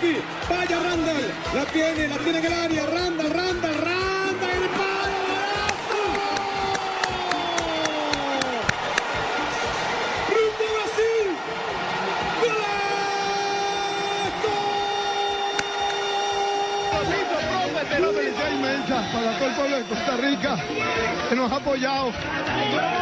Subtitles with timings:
[0.00, 1.32] Vaya Randall.
[1.54, 2.86] La tiene, la tiene en el área.
[2.86, 4.50] Randall, Randall, Randall.
[4.50, 5.18] El palo.
[17.98, 20.56] Una felicidad inmensa para todo el pueblo de Costa Rica
[21.28, 22.12] que nos ha apoyado.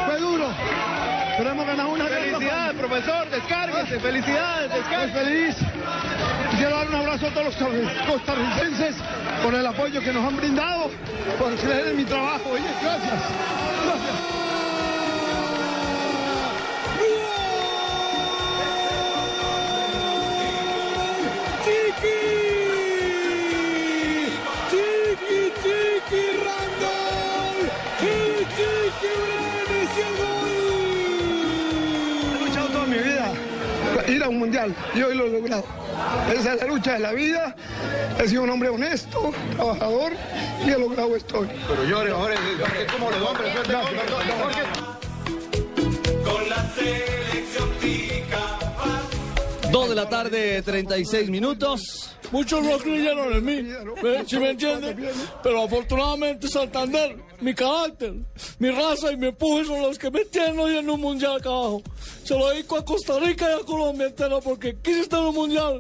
[0.07, 0.49] Fue duro,
[1.37, 4.01] pero hemos ganado una Felicidades, profesor, descárguese.
[4.01, 5.13] Felicidades, descárguese.
[5.13, 5.76] feliz.
[6.57, 8.97] Quiero dar un abrazo a todos los costarricenses
[9.43, 10.91] por el apoyo que nos han brindado,
[11.39, 12.51] por creer en mi trabajo.
[12.51, 13.13] Oye, gracias.
[13.85, 14.37] Gracias.
[34.09, 35.86] Ir a un mundial y hoy lo he logrado.
[36.33, 37.55] Esa es la lucha de la vida.
[38.19, 40.13] He sido un hombre honesto, trabajador
[40.65, 41.47] y he logrado esto.
[41.69, 42.37] Pero llore, Jorge,
[42.93, 43.53] ¿cómo le va, hombre?
[46.25, 48.59] Con la selección tica,
[49.71, 51.96] Dos de la tarde, 36 minutos.
[52.33, 53.73] Muchos no creyeron en mí.
[54.27, 55.09] ¿sí me entienden?
[55.43, 58.15] Pero afortunadamente Santander, mi carácter,
[58.59, 61.49] mi raza y mi empuje son los que me tienen hoy en un mundial acá
[61.51, 61.83] abajo.
[62.25, 65.35] Se lo dedico a Costa Rica y a Colombia entera porque quise estar en un
[65.35, 65.79] mundial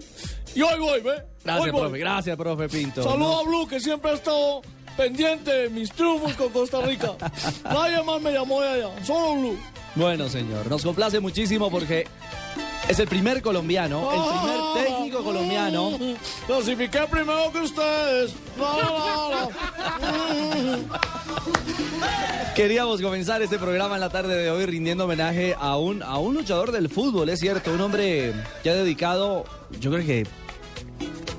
[0.54, 1.22] y hoy voy, ¿ve?
[1.44, 1.80] Gracias, Hoy voy.
[1.82, 1.98] profe.
[1.98, 3.02] Gracias, profe Pinto.
[3.02, 4.62] Saludo a Blue que siempre ha estado
[4.96, 7.12] pendiente de mis triunfos con Costa Rica.
[7.64, 9.58] Nadie más me llamó de allá, solo Blue.
[9.94, 12.06] Bueno, señor, nos complace muchísimo porque
[12.88, 15.98] es el primer colombiano, el primer técnico colombiano.
[16.46, 18.34] Clasifiqué primero que ustedes.
[22.54, 26.34] Queríamos comenzar este programa en la tarde de hoy rindiendo homenaje a un, a un
[26.34, 28.32] luchador del fútbol, es cierto, un hombre
[28.62, 29.44] que ha dedicado,
[29.78, 30.26] yo creo que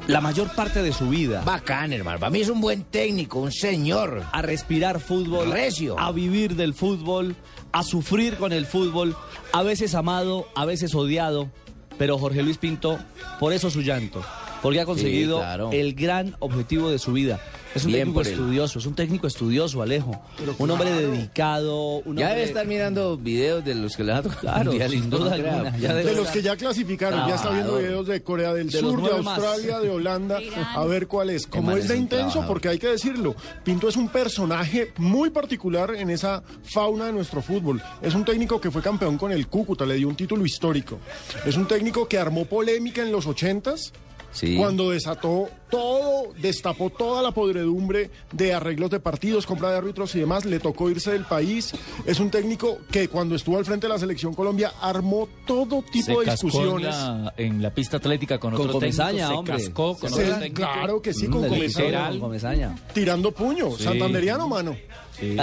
[0.08, 2.20] la mayor parte de su vida Bacán, hermano.
[2.20, 4.24] Para mí es un buen técnico, un señor.
[4.32, 6.00] a respirar fútbol, Recio.
[6.00, 7.36] a vivir del fútbol,
[7.72, 9.16] a sufrir con el fútbol,
[9.54, 11.50] a veces amado, a veces odiado,
[11.98, 13.00] pero Jorge Luis Pinto,
[13.40, 14.24] por eso su llanto,
[14.62, 15.70] porque ha conseguido claro.
[15.72, 17.40] el gran objetivo de su vida.
[17.78, 20.20] Es un Bien técnico estudioso, es un técnico estudioso, Alejo.
[20.58, 22.28] Un hombre dedicado, un Ya hombre...
[22.28, 24.42] debe estar mirando videos de los que le han tocado.
[24.42, 27.78] Claro, mundiales, sin no duda alguna, ya De los que ya clasificaron, ya está viendo
[27.78, 29.38] videos de Corea del De Sur, de más.
[29.38, 30.40] Australia, de Holanda,
[30.76, 31.46] a ver cuál es.
[31.46, 32.48] Como es de intenso, trabajador.
[32.48, 37.42] porque hay que decirlo, Pinto es un personaje muy particular en esa fauna de nuestro
[37.42, 37.82] fútbol.
[38.02, 41.00] Es un técnico que fue campeón con el Cúcuta, le dio un título histórico.
[41.46, 43.94] Es un técnico que armó polémica en los ochentas,
[44.38, 44.56] Sí.
[44.56, 50.20] cuando desató todo, destapó toda la podredumbre de arreglos de partidos, compra de árbitros y
[50.20, 51.74] demás, le tocó irse del país.
[52.06, 56.06] Es un técnico que cuando estuvo al frente de la selección Colombia armó todo tipo
[56.06, 56.96] se de cascó en discusiones.
[56.96, 59.54] la, en la pista atlética con, Con otro técnico, Comesaña, se hombre.
[59.58, 60.56] cascó con Se- otro técnico.
[60.56, 61.86] claro que sí, Mm, con del Comesaña.
[61.88, 62.12] literal.
[62.12, 62.76] con Comesaña.
[62.94, 63.84] Tirando puño, Sí.
[63.84, 64.76] santanderiano, mano.
[65.20, 65.36] Sí.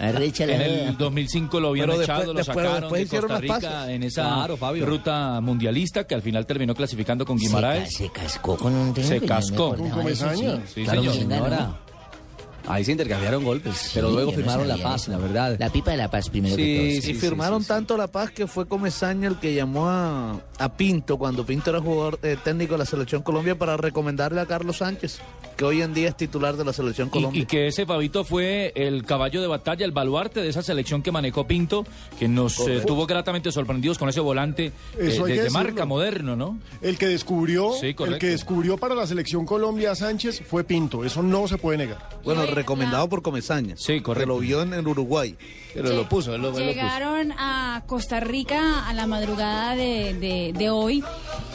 [0.00, 3.40] En el 2005 lo habían Pero echado, después- lo después- sacaron después de hicieron Costa
[3.58, 4.86] Rica en esa Claro, Fabio.
[4.86, 7.94] ruta mundialista que al final terminó clasificando con Se, ca- Guimaraes.
[7.94, 9.20] se cascó con un técnico.
[9.20, 9.70] Se cascó.
[9.76, 10.56] Con de Comesaña.
[10.66, 10.72] sí.
[10.74, 11.14] Sí, Claro, señor.
[11.14, 11.80] Señora.
[12.66, 15.10] Ahí se intercambiaron golpes, pero luego no firmaron la paz, eso.
[15.12, 15.56] la verdad.
[15.58, 17.02] La pipa de la paz primero Sí, que todo.
[17.02, 17.68] sí, y firmaron sí, sí.
[17.68, 21.80] tanto la paz que fue Comesaña el que llamó a, a Pinto cuando Pinto era
[21.80, 25.18] jugador eh, técnico de la selección Colombia para recomendarle a Carlos Sánchez,
[25.56, 27.42] que hoy en día es titular de la selección Colombia.
[27.42, 31.10] y que ese Fabito fue el caballo de batalla, el baluarte de esa selección que
[31.12, 31.84] manejó Pinto,
[32.18, 36.58] que nos eh, tuvo gratamente sorprendidos con ese volante eh, de, marca moderno, ¿no?
[36.82, 41.04] El que descubrió, Sí, el que descubrió para la selección Colombia a Sánchez fue Pinto.
[41.04, 41.98] Eso no se puede negar.
[42.24, 43.76] Bueno, recomendado por Comesaña.
[43.76, 44.28] Sí, Que correcto.
[44.34, 45.36] lo vio en, en Uruguay.
[45.74, 46.64] Pero lo puso, él lo, él lo puso.
[46.64, 51.02] Llegaron a Costa Rica a la madrugada de, de- de hoy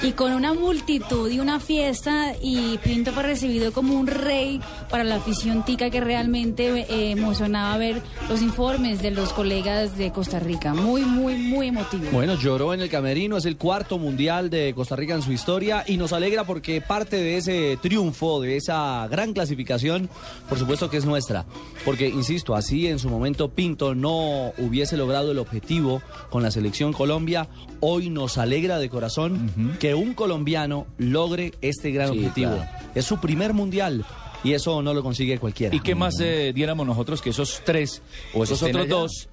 [0.02, 5.04] y con una multitud y una fiesta y Pinto fue recibido como un rey para
[5.04, 10.40] la afición tica que realmente eh, emocionaba ver los informes de los colegas de Costa
[10.40, 10.74] Rica.
[10.74, 12.06] Muy, muy, muy emotivo.
[12.12, 15.84] Bueno, lloró en el camerino, es el cuarto mundial de Costa Rica en su historia
[15.88, 20.10] y nos alegra porque parte de ese triunfo, de esa gran clasificación,
[20.48, 21.46] por supuesto que es nuestra.
[21.84, 26.94] Porque, insisto, así en su momento Pinto no hubiese logrado el objetivo con la selección
[26.94, 27.48] Colombia,
[27.80, 32.52] hoy nos alegra de corazón que un colombiano logre este gran Sí, objetivo.
[32.56, 32.69] claro.
[32.96, 34.06] Es su primer mundial
[34.44, 35.75] y eso no lo consigue cualquiera.
[35.75, 38.02] ¿Y qué más eh, diéramos nosotros que esos tres
[38.34, 38.94] o esos otros allá.
[38.96, 39.28] dos?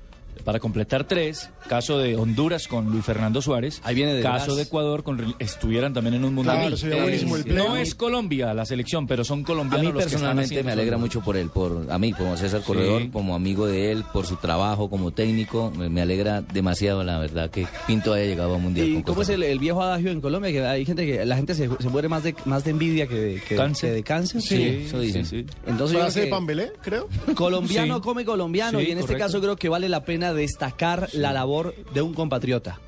[0.44, 4.62] Para completar tres, caso de Honduras con Luis Fernando Suárez, Ahí viene de caso de
[4.64, 6.58] Ecuador con estuvieran también en un mundial.
[6.58, 10.02] Claro, sería buenísimo el no es Colombia la selección, pero son A colombianos mí los
[10.02, 13.08] que están personalmente me alegra mucho por él, por a mí como César Corredor, Sí.
[13.12, 15.70] como amigo de él, por su trabajo como técnico.
[15.76, 18.88] Me, me alegra demasiado, la verdad, que Pinto haya llegado a Mundial.
[18.88, 20.50] ¿Y con cómo es el, el viejo adagio en Colombia?
[20.50, 23.14] Que hay gente que la gente se, se muere más de, más de envidia que
[23.14, 23.90] de, que- Cáncer.
[23.90, 24.42] que de cáncer.
[24.42, 25.24] Sí, eso dicen.
[25.24, 25.44] sí.
[25.66, 27.08] Entonces yo creo de que Pambelé, creo.
[27.34, 28.00] colombiano Sí.
[28.02, 31.74] come colombiano Sí, y en este caso creo que vale la pena destacar la labor
[31.94, 32.78] de un compatriota.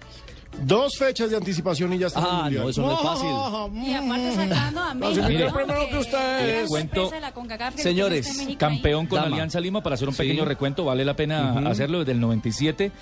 [0.62, 3.28] Dos fechas de anticipación y ya está Ah, no, eso no es fácil.
[3.84, 5.26] Y aparte sacando a México.
[5.26, 6.68] mire, primero que ustedes.
[6.68, 7.10] Cuento-
[7.74, 8.38] Señores.
[8.56, 9.34] Campeón con Dama.
[9.34, 10.18] Alianza Lima, para hacer un Sí.
[10.22, 12.92] pequeño recuento, vale la pena hacerlo desde el 97.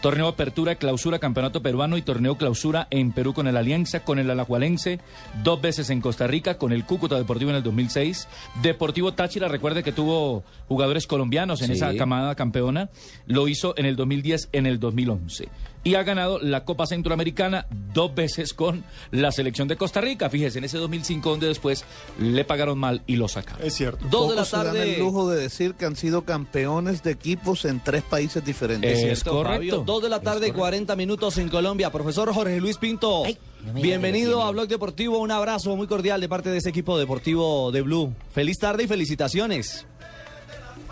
[0.00, 4.30] Torneo Apertura, Clausura, Campeonato Peruano y Torneo Clausura en Perú con el Alianza, con el
[4.30, 5.00] Alajualense,
[5.42, 8.28] dos veces en Costa Rica, con el Cúcuta Deportivo en el 2006.
[8.62, 11.72] Deportivo Táchira, recuerde que tuvo jugadores colombianos en Sí.
[11.72, 12.90] esa camada campeona,
[13.26, 15.48] lo hizo en el 2010, en el 2011.
[15.84, 20.28] Y ha ganado la Copa Centroamericana dos veces con la selección de Costa Rica.
[20.28, 21.84] Fíjese, en ese 2005, donde después
[22.18, 23.64] le pagaron mal y lo sacaron.
[23.66, 24.04] Es cierto.
[24.10, 24.94] Dos de la Pocos se dan tarde.
[24.94, 28.98] el lujo de decir que han sido campeones de equipos en tres países diferentes.
[28.98, 29.52] Cierto, Es correcto.
[29.54, 29.76] Fabio.
[29.86, 30.58] Dos de la tarde, correcto.
[30.58, 31.90] 40 minutos en Colombia.
[31.90, 33.38] Profesor Jorge Luis Pinto, Ay,
[33.74, 35.18] bienvenido a Blog Deportivo.
[35.18, 38.12] Un abrazo muy cordial de parte de ese equipo deportivo de Blue.
[38.30, 39.86] Feliz tarde y felicitaciones.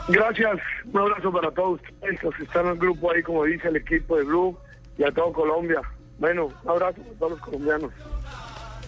[0.09, 0.57] Gracias,
[0.93, 3.77] un abrazo para todos ustedes, los que están en el grupo ahí, como dice el
[3.77, 4.57] equipo de Blue,
[4.99, 5.81] y a todo Colombia.
[6.19, 7.93] Bueno, un abrazo para todos los colombianos.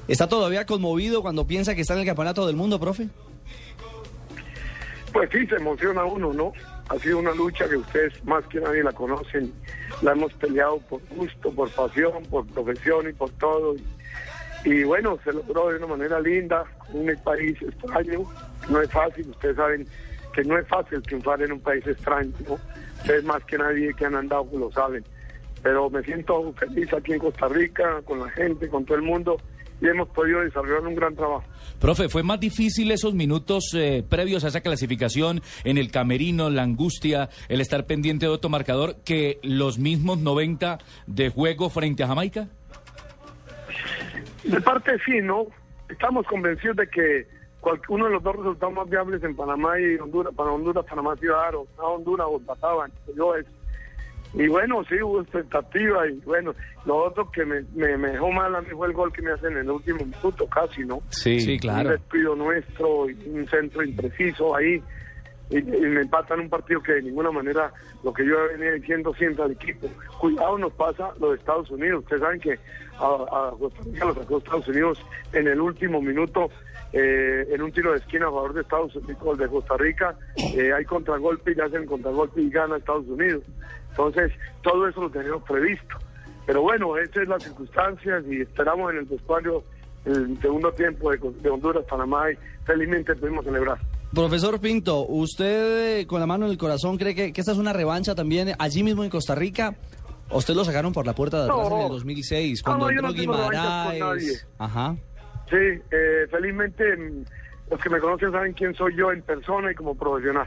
[0.06, 3.08] ¿Está todavía conmovido cuando piensa que está en el campeonato del mundo, profe?
[5.12, 6.52] Pues sí, se emociona uno, ¿no?
[6.88, 9.52] Ha sido una lucha que ustedes más que nadie la conocen.
[10.00, 13.76] La hemos peleado por gusto, por pasión, por profesión y por todo.
[14.64, 18.20] Y, bueno, se logró de una manera linda, en un país extraño.
[18.70, 19.86] No es fácil, ustedes saben
[20.32, 22.58] que no es fácil triunfar en un país extraño, ¿no?
[22.98, 25.04] Ustedes más que nadie que han andado lo saben.
[25.62, 29.36] Pero me siento feliz aquí en Costa Rica, con la gente, con todo el mundo,
[29.80, 31.44] y hemos podido desarrollar un gran trabajo.
[31.80, 36.62] Profe, ¿fue más difícil esos minutos eh, previos a esa clasificación en el camerino, la
[36.62, 42.08] angustia, el estar pendiente de otro marcador que los mismos 90 de juego frente a
[42.08, 42.48] Jamaica?
[44.44, 45.46] De parte sí, ¿no?
[45.88, 47.26] Estamos convencidos de que
[47.88, 51.54] uno de los dos resultados más viables en Panamá y Honduras, para Honduras, Panamá Ciudad,
[51.54, 53.46] o a Honduras o Pataban, yo es.
[54.34, 56.54] Y bueno, sí hubo expectativa y bueno,
[56.84, 59.32] lo otro que me, me, me dejó mal a mí fue el gol que me
[59.32, 61.00] hacen en el último minuto casi, ¿no?
[61.10, 61.90] Sí, Sí, Un claro.
[61.90, 64.82] despido nuestro un centro impreciso ahí.
[65.50, 67.72] Y, y me empatan un partido que de ninguna manera,
[68.04, 69.88] lo que yo venía diciendo siempre al equipo,
[70.20, 72.00] cuidado nos pasa lo de Estados Unidos.
[72.02, 72.58] Ustedes saben que
[72.98, 73.04] a,
[73.48, 75.02] a Costa Rica lo sacó Estados Unidos
[75.32, 76.50] en el último minuto,
[76.92, 80.16] eh, en un tiro de esquina a favor de Estados Unidos, de Costa Rica.
[80.36, 83.42] Eh, hay contragolpe y hacen contragolpe y gana Estados Unidos.
[83.90, 84.32] Entonces,
[84.62, 85.96] todo eso lo teníamos previsto.
[86.46, 89.62] Pero bueno, esas es las circunstancias y esperamos en el vestuario
[90.04, 93.78] el segundo tiempo de, de Honduras, Panamá y felizmente pudimos celebrar.
[94.14, 97.58] Profesor Pinto, ¿usted eh, con la mano en el corazón cree que, que esta es
[97.58, 99.76] una revancha también allí mismo en Costa Rica?
[100.30, 101.76] ¿O ¿Usted lo sacaron por la puerta de atrás No.
[101.76, 104.00] en el 2006, cuando No, yo no entró con Guimaraes?
[104.00, 104.32] nadie.
[104.58, 104.96] Ajá.
[105.50, 105.56] Sí,
[105.90, 107.24] eh, felizmente mm,
[107.70, 110.46] los que me conocen saben quién soy yo en persona y como profesional.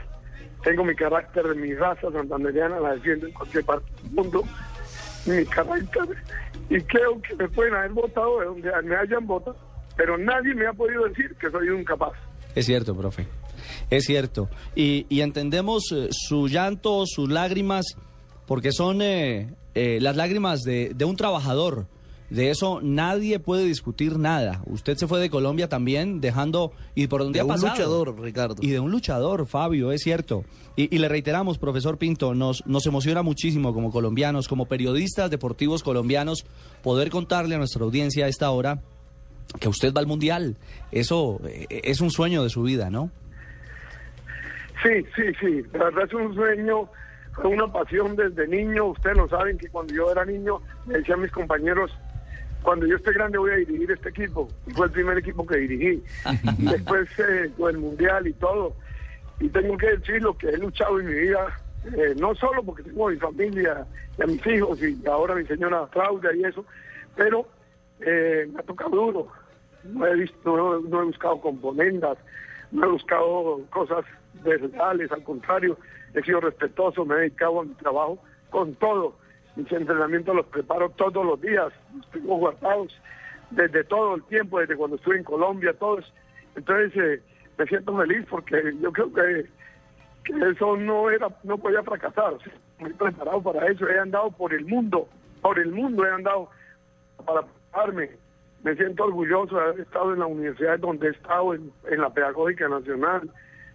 [0.62, 4.44] Tengo mi carácter, mi raza santanderiana, la defiendo en cualquier parte del mundo.
[5.26, 6.16] Mi carácter.
[6.70, 9.56] Y creo que me pueden haber votado de donde me hayan votado,
[9.96, 12.12] pero nadie me ha podido decir que soy un incapaz.
[12.54, 13.26] Es cierto, profe.
[13.90, 14.48] Es cierto.
[14.74, 17.86] Y, y entendemos eh, su llanto, sus lágrimas,
[18.46, 21.86] porque son eh, eh, las lágrimas de un trabajador.
[22.32, 24.62] De eso nadie puede discutir nada.
[24.66, 26.72] Usted se fue de Colombia también, dejando...
[26.94, 27.72] ¿Y por dónde De ha un pasado?
[27.72, 28.56] luchador, Ricardo.
[28.60, 30.44] Y de un luchador, Fabio, es cierto.
[30.74, 35.82] Y, y le reiteramos, profesor Pinto, nos, nos emociona muchísimo como colombianos, como periodistas deportivos
[35.82, 36.46] colombianos,
[36.82, 38.80] poder contarle a nuestra audiencia a esta hora
[39.60, 40.56] que usted va al Mundial.
[40.90, 43.10] Eso eh, es un sueño de su vida, ¿no?
[44.82, 45.62] Sí, sí, sí.
[45.74, 46.88] La verdad es un sueño,
[47.34, 48.86] fue una pasión desde niño.
[48.86, 51.90] Ustedes lo saben que cuando yo era niño, me decían mis compañeros,
[52.62, 54.48] cuando yo esté grande voy a dirigir este equipo.
[54.66, 56.02] Y fue el primer equipo que dirigí.
[56.58, 58.74] Después eh, el Mundial y todo.
[59.40, 61.58] Y tengo que decir lo que he luchado en mi vida,
[61.96, 65.44] eh, no solo porque tengo a mi familia y a mis hijos y ahora mi
[65.46, 66.64] señora Claudia y eso,
[67.16, 67.46] pero
[68.00, 69.28] eh, me ha tocado duro.
[69.84, 72.16] No he, visto, no, no he buscado componendas,
[72.70, 74.04] no he buscado cosas
[74.44, 75.76] verdales, al contrario,
[76.14, 78.18] he sido respetuoso, me he dedicado a mi trabajo
[78.50, 79.16] con todo.
[79.56, 82.98] Mis entrenamientos los preparo todos los días, los tengo guardados
[83.50, 86.10] desde todo el tiempo, desde cuando estuve en Colombia, todos.
[86.56, 87.22] Entonces eh,
[87.58, 89.46] me siento feliz porque yo creo que,
[90.50, 92.34] eso no era, no podía fracasar.
[92.78, 95.08] Estoy preparado para eso, he andado por el mundo,
[95.40, 96.48] por el mundo he andado
[97.24, 98.10] para prepararme.
[98.62, 102.10] Me siento orgulloso de haber estado en la universidad donde he estado, en, en la
[102.10, 103.28] Pedagógica Nacional,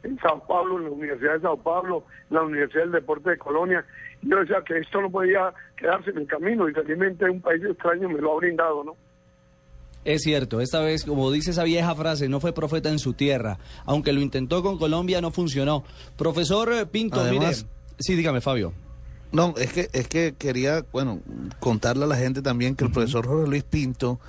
[0.04, 3.38] en Sao Paulo, en la Universidad de Sao Paulo, en la Universidad del Deporte de
[3.38, 3.86] Colonia.
[4.22, 8.10] Yo decía que esto no podía quedarse en el camino y felizmente un país extraño
[8.10, 8.96] me lo ha brindado, ¿no?
[10.06, 13.58] Es cierto, esta vez, como dice esa vieja frase, no fue profeta en su tierra.
[13.86, 15.84] Aunque lo intentó con Colombia, no funcionó.
[16.16, 17.78] Profesor eh, Pinto, Además- mire.
[18.00, 18.74] Sí, dígame, Fabio.
[19.34, 21.20] No, es que, es que quería, bueno,
[21.60, 24.20] contarle a la gente también que el profesor Jorge Luis Pinto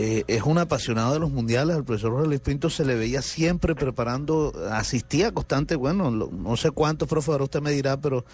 [0.00, 1.74] eh, es un apasionado de los mundiales.
[1.76, 6.56] Al profesor Jorge Luis Pinto se le veía siempre preparando, asistía constante, bueno, lo- no
[6.56, 8.24] sé cuántos, profe, ahora usted me dirá, pero,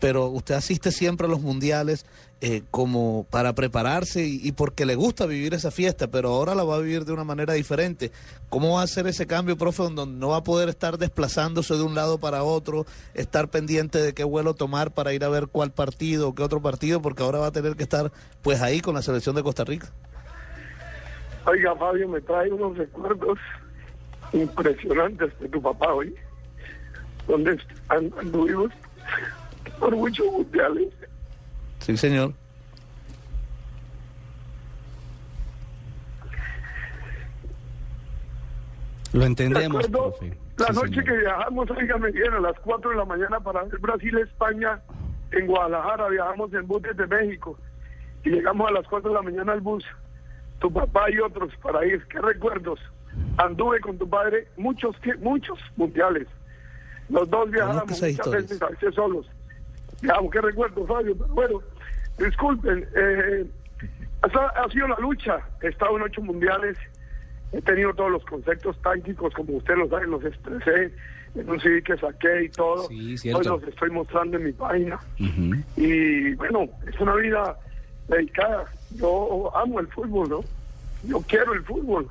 [0.00, 2.06] pero usted asiste siempre a los mundiales
[2.40, 6.74] eh, como para prepararse y, porque le gusta vivir esa fiesta, pero ahora la va
[6.74, 8.10] a vivir de una manera diferente.
[8.48, 11.82] ¿Cómo va a ser ese cambio, profe, donde no va a poder estar desplazándose de
[11.82, 15.70] un lado para otro, estar pendiente de qué vuelo tomar para ir a ver cuál
[15.70, 18.10] partido qué otro partido, porque ahora va a tener que estar
[18.42, 19.92] pues ahí con la selección de Costa Rica?
[21.46, 23.38] Oiga, Fabio, me trae unos recuerdos
[24.32, 26.14] impresionantes de tu papá hoy,
[27.26, 27.58] donde
[27.88, 28.70] and- anduvimos
[29.78, 30.88] por muchos mundiales.
[31.80, 32.32] Sí, señor.
[39.12, 40.32] Lo entendemos, profe.
[40.58, 41.04] La Sí, noche señor.
[41.04, 44.80] que viajamos, oígame bien, a las 4 de la mañana para ver Brasil-España
[45.32, 47.58] en Guadalajara, viajamos en bus desde México
[48.24, 49.84] y llegamos a las 4 de la mañana al bus,
[50.62, 52.06] tu papá y otros para ir.
[52.06, 52.78] ¿Qué recuerdos?
[53.36, 56.28] Anduve con tu padre muchos, muchos mundiales.
[57.10, 58.42] Los dos viajamos esas muchas historias.
[58.44, 59.26] veces, a veces solos.
[60.00, 61.62] Digamos, qué recuerdos, Fabio, pero bueno,
[62.16, 63.44] disculpen, eh,
[64.22, 65.40] ha sido la lucha.
[65.60, 66.78] He estado en ocho mundiales,
[67.52, 70.92] he tenido todos los conceptos tácticos, como usted lo sabe, los expresé
[71.34, 72.86] en un CD que saqué y todo.
[72.88, 75.00] Sí, Hoy los estoy mostrando en mi página.
[75.76, 77.58] Y bueno, es una vida
[78.06, 78.70] dedicada.
[78.96, 80.40] Yo amo el fútbol, ¿no?
[81.04, 82.08] Yo quiero el fútbol.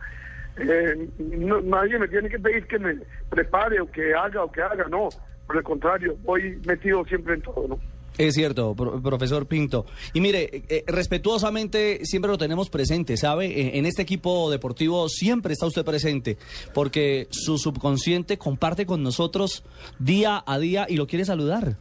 [0.58, 2.96] Eh, no- nadie me tiene que pedir que me
[3.30, 5.10] prepare o que haga o que haga, no.
[5.48, 7.80] Por el contrario, voy metido siempre en todo, ¿no?
[8.18, 9.86] Es cierto, pro- profesor Pinto.
[10.14, 13.78] Y mire, eh, eh, respetuosamente siempre lo tenemos presente, ¿sabe?
[13.78, 16.38] En este equipo deportivo siempre está usted presente,
[16.74, 19.64] porque su subconsciente comparte con nosotros
[19.98, 21.78] día a día y lo quiere saludar.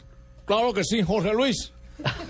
[0.47, 1.73] Claro que sí, Jorge Luis.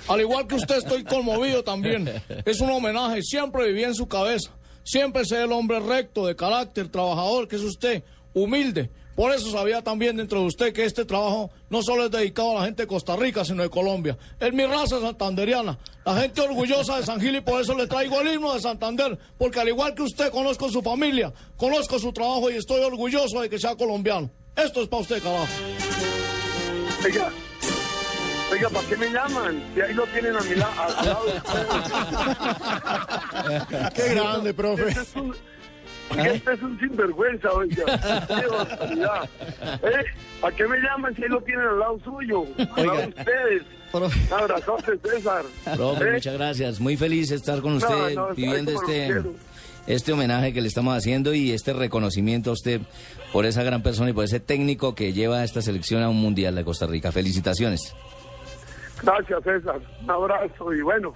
[0.09, 2.11] Al igual que usted, estoy conmovido también.
[2.45, 4.51] Es un homenaje, siempre viví en su cabeza.
[4.83, 8.03] Siempre sé el hombre recto, de carácter, trabajador, que es usted,
[8.35, 8.91] humilde.
[9.15, 12.61] Por eso sabía también dentro de usted que este trabajo no solo es dedicado a
[12.61, 14.17] la gente de Costa Rica, sino de Colombia.
[14.39, 18.21] Es mi raza santanderiana, la gente orgullosa de San Gil y por eso le traigo
[18.21, 22.51] el himno de Santander, porque al igual que usted conozco su familia, conozco su trabajo
[22.51, 24.31] y estoy orgulloso de que sea colombiano.
[24.57, 25.47] Esto es para usted, carajo.
[28.51, 29.63] Oiga, ¿para qué me llaman?
[29.75, 31.67] Si ahí lo tienen a mi la- al lado de ustedes.
[33.95, 34.89] Qué grande, profe.
[34.89, 35.35] Este es un,
[36.19, 37.85] este es un sinvergüenza, oiga.
[38.27, 39.29] Qué barbaridad.
[39.83, 40.05] ¿Eh?
[40.43, 42.45] ¿A qué me llaman si ahí lo tienen al lado suyo?
[42.77, 43.63] Al lado de ustedes.
[43.93, 45.43] Un abrazote, César.
[45.77, 46.13] Profe, ¿Eh?
[46.15, 46.81] muchas gracias.
[46.81, 49.21] Muy feliz de estar con usted no, viviendo este,
[49.87, 52.81] este homenaje que le estamos haciendo y este reconocimiento a usted
[53.33, 56.17] por esa gran persona y por ese técnico que lleva a esta selección a un
[56.17, 57.11] mundial de Costa Rica.
[57.13, 57.95] Felicitaciones.
[59.03, 59.81] Gracias, César.
[60.03, 60.73] Un abrazo.
[60.75, 61.15] Y bueno,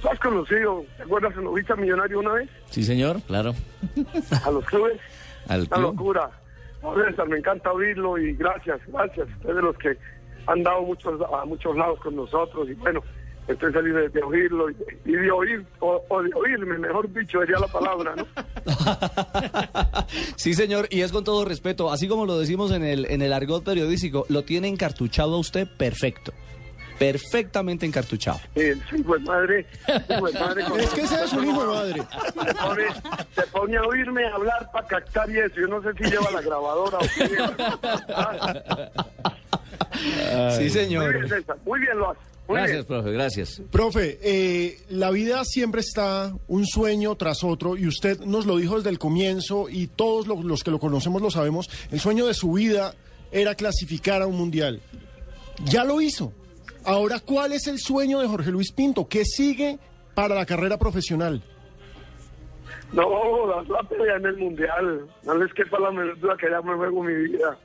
[0.00, 2.50] ¿tú has conocido, te acuerdas en Novista Millonario una vez?
[2.70, 3.54] Sí, señor, claro.
[4.44, 4.98] A los clubes.
[5.48, 5.82] Al Una club.
[5.92, 6.30] locura.
[6.82, 9.28] No, César, me encanta oírlo y gracias, gracias.
[9.36, 9.96] Ustedes de los que
[10.46, 13.00] han dado muchos, a muchos lados con nosotros y bueno,
[13.46, 17.38] estoy feliz de, de oírlo y, y de oír, o, o de oírme, mejor dicho,
[17.40, 18.26] sería la palabra, ¿no?
[20.36, 23.32] Sí, señor, y es con todo respeto, así como lo decimos en el, en el
[23.32, 26.32] argot periodístico, lo tiene encartuchado a usted perfecto.
[26.98, 28.40] Perfectamente encartuchado.
[28.54, 30.64] Eh, sí, pues madre, sí, pues madre.
[30.82, 32.02] Es que ese es un hijo de madre.
[32.46, 32.84] Se pone,
[33.34, 35.54] se pone a oírme hablar para captar y eso.
[35.60, 38.92] Yo no sé si lleva la grabadora o qué lleva.
[40.56, 41.12] Sí, Muy señor.
[41.12, 42.20] bien, César, muy bien lo hace.
[42.48, 42.86] Muy Gracias, bien.
[42.86, 43.62] profe, gracias.
[43.70, 48.76] Profe, eh, la vida siempre está un sueño tras otro y usted nos lo dijo
[48.76, 51.70] desde el comienzo y todos lo- los que lo conocemos lo sabemos.
[51.90, 52.94] El sueño de su vida
[53.30, 54.80] era clasificar a un mundial.
[55.64, 56.32] Ya lo hizo.
[56.84, 59.08] Ahora, ¿cuál es el sueño de Jorge Luis Pinto?
[59.08, 59.78] ¿Qué sigue
[60.14, 61.42] para la carrera profesional?
[62.92, 65.06] No, la, la pelea en el mundial.
[65.24, 67.56] No les quepa la menor duda que ya me juego mi vida.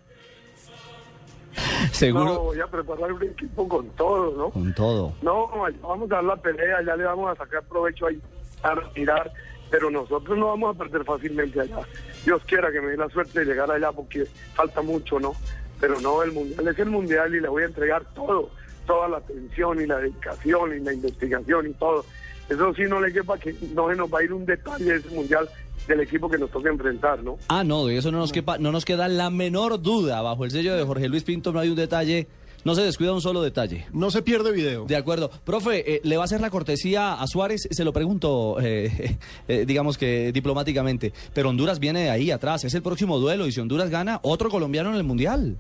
[1.92, 2.26] Seguro.
[2.26, 4.50] No, voy a preparar un equipo con todo, ¿no?
[4.52, 5.14] Con todo.
[5.22, 5.48] No,
[5.82, 8.22] vamos a dar la pelea, ya le vamos a sacar provecho ahí
[8.64, 9.32] a retirar,
[9.70, 11.80] pero nosotros no vamos a perder fácilmente allá.
[12.24, 15.34] Dios quiera que me dé la suerte de llegar allá porque falta mucho, ¿no?
[15.80, 18.50] Pero no, el mundial es el mundial y le voy a entregar todo,
[18.88, 22.06] toda la atención y la dedicación y la investigación y todo.
[22.50, 24.96] Eso sí no le quepa que no se nos va a ir un detalle de
[24.96, 25.48] ese mundial
[25.88, 27.38] del equipo que nos toca enfrentar, ¿no?
[27.50, 30.22] Ah, no, de eso no nos, quepa, no nos queda la menor duda.
[30.22, 32.28] Bajo el sello de Jorge Luis Pinto no hay un detalle,
[32.64, 33.86] no se descuida un solo detalle.
[33.94, 34.86] No se pierde video.
[34.86, 35.30] De acuerdo.
[35.46, 37.68] Profe, eh, ¿le va a hacer la cortesía a Suárez?
[37.72, 39.18] Se lo pregunto, eh,
[39.48, 41.14] eh, digamos que diplomáticamente.
[41.34, 44.50] Pero Honduras viene de ahí atrás, es el próximo duelo y si Honduras gana, otro
[44.50, 45.58] colombiano en el Mundial.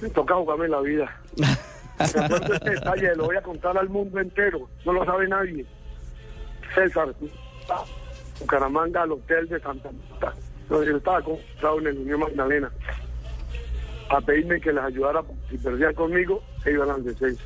[0.00, 1.20] Me toca jugarme la vida.
[1.36, 5.66] Me acuerdo este detalle, lo voy a contar al mundo entero, no lo sabe nadie.
[6.74, 7.14] César,
[8.38, 10.34] Bucaramanga, al hotel de Santa Marta,
[10.68, 12.70] donde yo estaba comprado en el Unión Magdalena,
[14.08, 17.44] a pedirme que les ayudara, si perdían conmigo, se iban al descenso.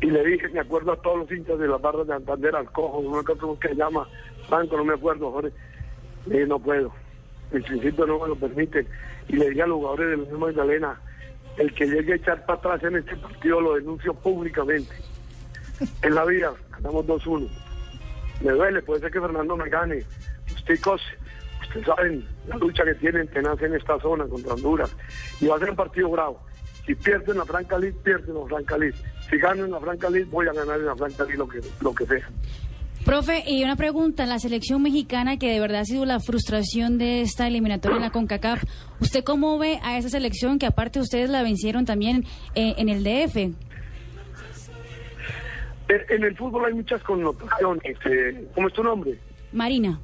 [0.00, 2.72] Y le dije, me acuerdo a todos los hinchas de las barras de Santander, al
[2.72, 4.08] cojo, no me acuerdo cómo se llama,
[4.48, 5.52] Franco, no me acuerdo, Jorge.
[6.24, 6.92] Le dije, no puedo.
[7.52, 8.86] En principio no me lo permiten.
[9.30, 11.00] Y le dije a los jugadores de la Unión Magdalena,
[11.56, 14.92] el que llegue a echar para atrás en este partido lo denuncio públicamente.
[16.02, 17.48] En la vida, ganamos 2-1.
[18.40, 20.02] Me duele, puede ser que Fernando me gane.
[20.50, 21.00] Los chicos,
[21.62, 24.96] ustedes saben la lucha que tienen tenaz en esta zona contra Honduras.
[25.40, 26.42] Y va a ser un partido bravo.
[26.84, 28.96] Si pierden la Franca League, pierden la Franca League.
[29.30, 31.60] Si gano en la Franca League, voy a ganar en la Franca League lo que,
[31.82, 32.28] lo que sea.
[33.04, 37.22] Profe, y una pregunta, la selección mexicana que de verdad ha sido la frustración de
[37.22, 38.62] esta eliminatoria en la CONCACAF,
[39.00, 43.02] ¿usted cómo ve a esa selección que aparte ustedes la vencieron también eh, en el
[43.02, 43.36] DF?
[45.88, 47.96] En, el fútbol hay muchas connotaciones.
[48.04, 49.18] eh, ¿Cómo es tu nombre?
[49.52, 49.98] Marina.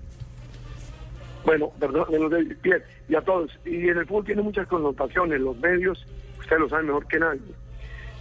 [1.44, 3.52] Bueno, perdón, de los de bien, y a todos.
[3.64, 5.40] Y en el fútbol tiene muchas connotaciones.
[5.40, 6.04] Los medios,
[6.40, 7.40] ustedes lo saben mejor que nadie.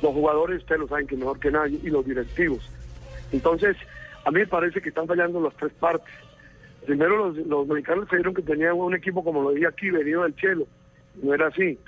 [0.04, 1.80] Los jugadores, ustedes lo saben que mejor que nadie.
[1.82, 2.70] Y los directivos.
[3.32, 3.76] Entonces,
[4.26, 6.14] a mí me parece que están fallando las tres partes.
[6.86, 10.36] Primero, los, los mexicanos creyeron que tenían un equipo como lo dije aquí, venido del
[10.36, 10.68] cielo.
[11.22, 11.80] No era así.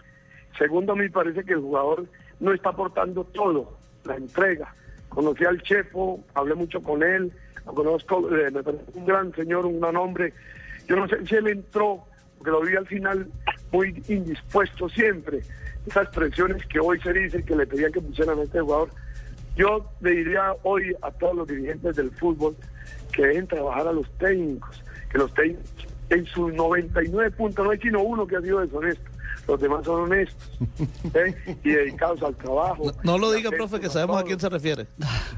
[0.58, 2.06] Segundo, a mí me parece que el jugador
[2.40, 4.74] no está aportando todo, la entrega.
[5.10, 7.32] Conocí al Chepo, hablé mucho con él,
[7.66, 10.34] conozco, eh, me parece un gran señor, un gran hombre.
[10.88, 12.04] Yo no sé si él entró,
[12.38, 13.28] porque lo vi al final
[13.72, 15.42] muy indispuesto siempre.
[15.86, 18.90] Esas presiones que hoy se dicen que le pedían que pusieran a este jugador.
[19.58, 22.56] Yo le diría hoy a todos los dirigentes del fútbol
[23.12, 27.80] que dejen trabajar a los técnicos, que los técnicos en sus 99 puntos, no hay
[27.80, 29.10] sino uno que ha sido deshonesto,
[29.48, 30.60] los demás son honestos
[31.14, 31.36] ¿eh?
[31.64, 32.92] y dedicados al trabajo.
[33.04, 34.88] No lo diga, profe, que sabemos a quién se refiere.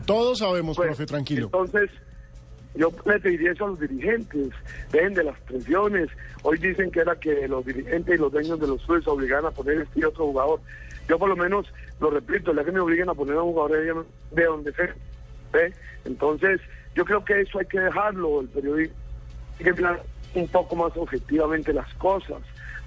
[0.06, 1.46] Todos sabemos, Pues, profe, tranquilo.
[1.46, 1.90] Entonces,
[2.76, 4.50] yo le pediría eso a los dirigentes,
[4.92, 6.10] dejen de las presiones.
[6.44, 9.52] Hoy dicen que era que los dirigentes y los dueños de los clubes obligan a
[9.52, 10.60] poner este y otro jugador.
[11.08, 11.66] Yo por lo menos,
[12.00, 14.06] lo repito, ya que me obliguen a poner a un jugador de-
[14.42, 14.96] de donde sea.
[15.52, 15.74] ¿ve?
[16.06, 16.62] Entonces,
[16.96, 18.96] yo creo que eso hay que dejarlo, el periodismo.
[19.60, 20.02] Hay que mirar
[20.36, 22.38] un poco más objetivamente las cosas.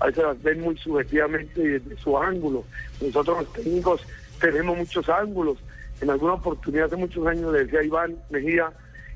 [0.01, 2.65] A veces las ven muy subjetivamente y desde su ángulo.
[3.01, 4.07] Nosotros los técnicos
[4.41, 5.59] tenemos muchos ángulos.
[6.01, 8.73] En alguna oportunidad hace muchos años le decía Iván Mejía,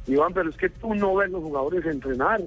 [0.07, 2.41] Iván, pero es que tú no ves los jugadores entrenar,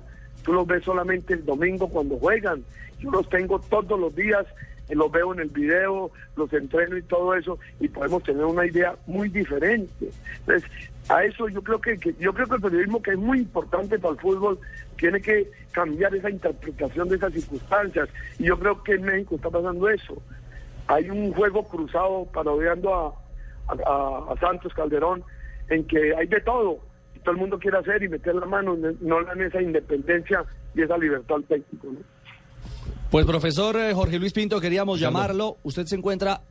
[0.44, 2.64] tú los ves solamente el domingo cuando juegan.
[3.00, 4.52] Yo los tengo todos los días, eh,
[4.96, 8.96] los veo en el video, los entreno y todo eso, y podemos tener una idea
[9.08, 10.10] muy diferente.
[10.40, 10.70] Entonces,
[11.10, 14.14] a eso yo creo que, yo creo que el periodismo que es muy importante para
[14.14, 14.60] el fútbol
[14.98, 18.10] tiene que cambiar esa interpretación de esas circunstancias.
[18.38, 20.22] Y yo creo que en México está pasando eso.
[20.88, 23.14] Hay un juego cruzado parodiando a,
[23.70, 25.24] a- Santos Calderón
[25.70, 26.80] en que hay de todo
[27.16, 30.44] y todo el mundo quiere hacer y meter la mano, no dan esa independencia
[30.76, 31.88] y esa libertad al técnico.
[33.10, 35.58] Pues profesor eh, Jorge Luis Pinto, queríamos llamarlo.
[35.64, 36.42] Usted se encuentra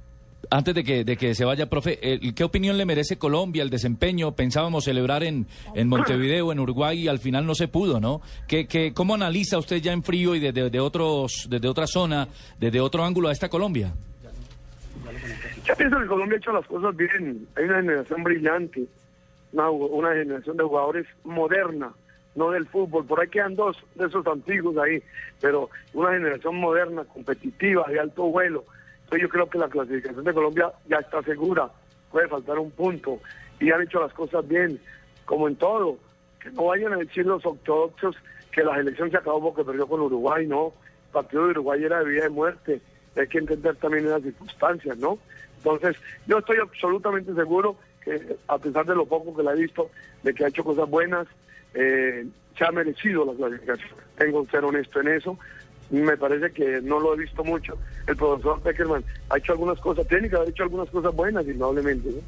[0.50, 3.70] Antes de que, de que se vaya, profe, eh, ¿qué opinión le merece Colombia, el
[3.70, 4.32] desempeño?
[4.32, 8.22] Pensábamos celebrar en, en Montevideo, en Uruguay, y al final no se pudo, ¿no?
[8.46, 12.28] ¿Qué, qué, ¿Cómo analiza usted ya en frío y desde de otros, desde otra zona,
[12.58, 13.92] desde otro ángulo a esta Colombia?
[15.64, 17.46] Yo pienso que Colombia ha hecho las cosas bien.
[17.56, 18.84] Hay una generación brillante,
[19.52, 21.92] una, una generación de jugadores moderna,
[22.38, 23.04] no del fútbol.
[23.04, 25.02] Por ahí quedan dos de esos antiguos ahí,
[25.40, 28.64] pero una generación moderna, competitiva, de alto vuelo,
[29.04, 31.68] Entonces yo creo que la clasificación de Colombia ya está segura,
[32.10, 33.20] puede faltar un punto
[33.60, 34.80] y han hecho las cosas bien,
[35.24, 35.98] como en todo,
[36.40, 38.16] que no vayan a decir los ortodoxos
[38.52, 40.72] que la elección se acabó porque perdió con Uruguay, no,
[41.06, 42.80] el partido de Uruguay era de vida y muerte,
[43.16, 45.18] hay que entender también las circunstancias, ¿no?
[45.56, 45.96] Entonces
[46.26, 49.90] yo estoy absolutamente seguro que a pesar de lo poco que la he visto,
[50.22, 51.26] de que ha hecho cosas buenas,
[51.74, 52.26] eh,
[52.56, 53.90] se ha merecido la clasificación.
[54.16, 55.38] Tengo que ser honesto en eso.
[55.90, 57.78] Me parece que no lo he visto mucho.
[58.06, 62.10] El profesor Peckerman ha hecho algunas cosas, que haber hecho algunas cosas buenas, indudablemente.
[62.10, 62.20] ¿no?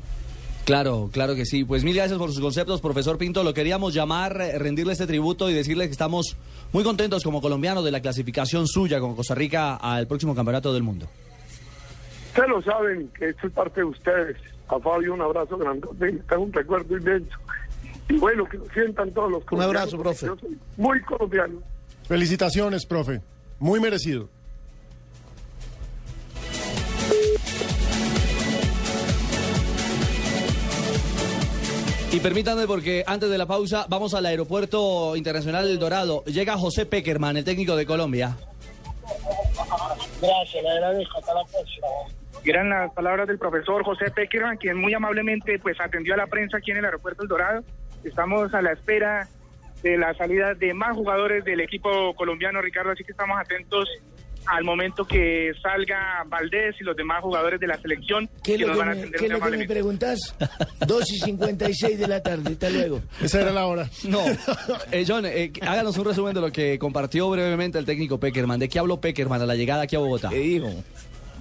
[0.64, 1.64] Claro, claro que sí.
[1.64, 3.42] Pues mil gracias por sus conceptos, profesor Pinto.
[3.42, 6.36] Lo queríamos llamar, eh, rendirle este tributo y decirle que estamos
[6.72, 10.82] muy contentos como colombianos de la clasificación suya con Costa Rica al próximo campeonato del
[10.82, 11.08] mundo.
[12.28, 14.36] Ustedes lo saben, que esto es parte de ustedes.
[14.68, 17.36] A Fabio un abrazo grande, tengo un recuerdo inmenso.
[18.10, 20.26] Y bueno, que lo sientan todos los Un abrazo, colombianos, profe.
[20.26, 21.62] yo soy Muy colombiano.
[22.08, 23.20] Felicitaciones, profe.
[23.60, 24.28] Muy merecido.
[32.12, 36.24] Y permítanme porque antes de la pausa vamos al aeropuerto internacional El Dorado.
[36.24, 38.36] Llega José Peckerman, el técnico de Colombia.
[40.20, 41.18] Gracias, le agradezco.
[41.18, 41.86] Hasta la próxima.
[42.44, 46.56] Eran las palabras del profesor José Peckerman, quien muy amablemente pues atendió a la prensa
[46.56, 47.62] aquí en el aeropuerto El Dorado.
[48.04, 49.28] Estamos a la espera
[49.82, 53.88] de la salida de más jugadores del equipo colombiano, Ricardo, así que estamos atentos
[54.46, 58.72] al momento que salga Valdés y los demás jugadores de la selección ¿Qué es lo
[58.72, 60.34] que, van a me, qué lo que me preguntas?
[60.86, 63.02] 2 y 56 de la tarde, hasta luego.
[63.22, 63.88] Esa era la hora.
[64.04, 64.24] No,
[64.92, 68.58] eh, John, eh, háganos un resumen de lo que compartió brevemente el técnico Peckerman.
[68.58, 70.30] ¿De qué habló Peckerman a la llegada aquí a Bogotá?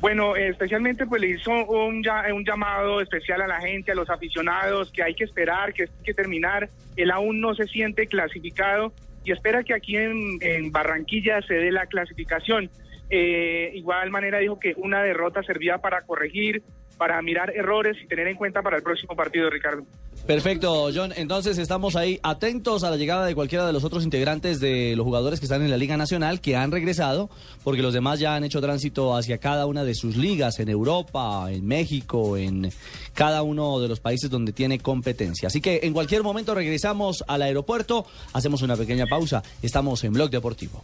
[0.01, 2.01] Bueno, especialmente pues le hizo un,
[2.33, 5.89] un llamado especial a la gente, a los aficionados, que hay que esperar, que hay
[6.05, 6.69] que terminar.
[6.95, 8.93] Él aún no se siente clasificado
[9.25, 12.69] y espera que aquí en, en Barranquilla se dé la clasificación.
[13.09, 16.63] Eh, igual manera dijo que una derrota servía para corregir,
[16.99, 19.83] para mirar errores y tener en cuenta para el próximo partido, Ricardo.
[20.27, 21.13] Perfecto, John.
[21.15, 25.05] Entonces estamos ahí atentos a la llegada de cualquiera de los otros integrantes de los
[25.05, 27.29] jugadores que están en la Liga Nacional, que han regresado,
[27.63, 31.47] porque los demás ya han hecho tránsito hacia cada una de sus ligas, en Europa,
[31.49, 32.69] en México, en
[33.13, 35.47] cada uno de los países donde tiene competencia.
[35.47, 39.41] Así que en cualquier momento regresamos al aeropuerto, hacemos una pequeña pausa.
[39.63, 40.81] Estamos en Blog Deportivo.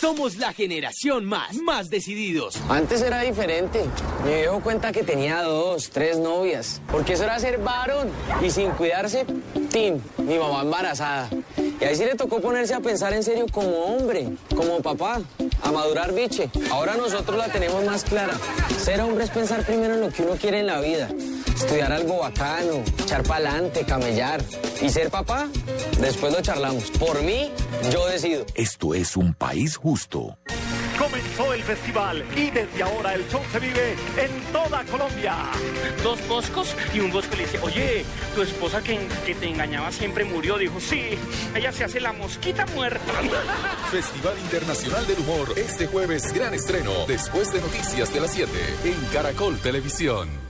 [0.00, 2.56] Somos la generación más, más decididos.
[2.70, 3.84] Antes era diferente.
[4.24, 6.80] Me dio cuenta que tenía dos, tres novias.
[6.90, 8.08] Porque eso era ser varón.
[8.42, 9.26] Y sin cuidarse,
[9.70, 11.28] Tim, mi mamá embarazada.
[11.58, 15.20] Y ahí sí le tocó ponerse a pensar en serio como hombre, como papá,
[15.62, 16.48] a madurar biche.
[16.70, 18.32] Ahora nosotros la tenemos más clara.
[18.78, 21.10] Ser hombre es pensar primero en lo que uno quiere en la vida.
[21.60, 24.42] Estudiar algo bacano, echar pa'lante, camellar.
[24.80, 25.46] Y ser papá,
[26.00, 26.90] después lo charlamos.
[26.92, 27.52] Por mí,
[27.92, 28.46] yo decido.
[28.54, 30.38] Esto es un país justo.
[30.98, 35.34] Comenzó el festival y desde ahora el show se vive en toda Colombia.
[36.02, 40.24] Dos boscos y un bosco le dice, oye, tu esposa que, que te engañaba siempre
[40.24, 40.56] murió.
[40.56, 41.10] Dijo, sí,
[41.54, 43.12] ella se hace la mosquita muerta.
[43.90, 45.52] Festival Internacional del Humor.
[45.58, 47.04] Este jueves, gran estreno.
[47.06, 48.50] Después de Noticias de las 7.
[48.86, 50.49] En Caracol Televisión.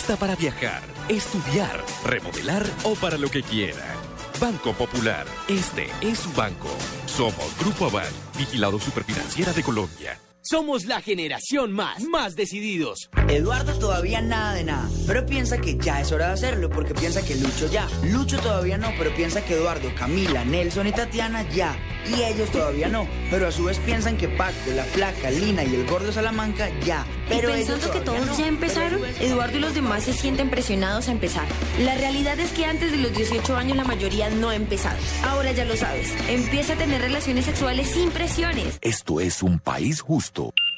[0.00, 3.94] para viajar, estudiar, remodelar o para lo que quiera.
[4.40, 6.70] Banco Popular, este es su banco.
[7.04, 10.18] Somos Grupo Aval, vigilado superfinanciera de Colombia.
[10.52, 13.08] Somos la generación más, más decididos.
[13.26, 17.24] Eduardo todavía nada de nada, pero piensa que ya es hora de hacerlo porque piensa
[17.24, 17.88] que Lucho ya.
[18.04, 21.74] Lucho todavía no, pero piensa que Eduardo, Camila, Nelson y Tatiana ya.
[22.06, 25.74] Y ellos todavía no, pero a su vez piensan que Paco, la Flaca, Lina y
[25.74, 27.06] el Gordo Salamanca ya.
[27.30, 28.38] Pero y pensando que todos no.
[28.38, 31.46] ya empezaron, Eduardo y los demás se sienten presionados a empezar.
[31.80, 34.98] La realidad es que antes de los 18 años la mayoría no ha empezado.
[35.24, 38.78] Ahora ya lo sabes, empieza a tener relaciones sexuales sin presiones.
[38.82, 40.41] Esto es un país justo.
[40.42, 40.71] Auto.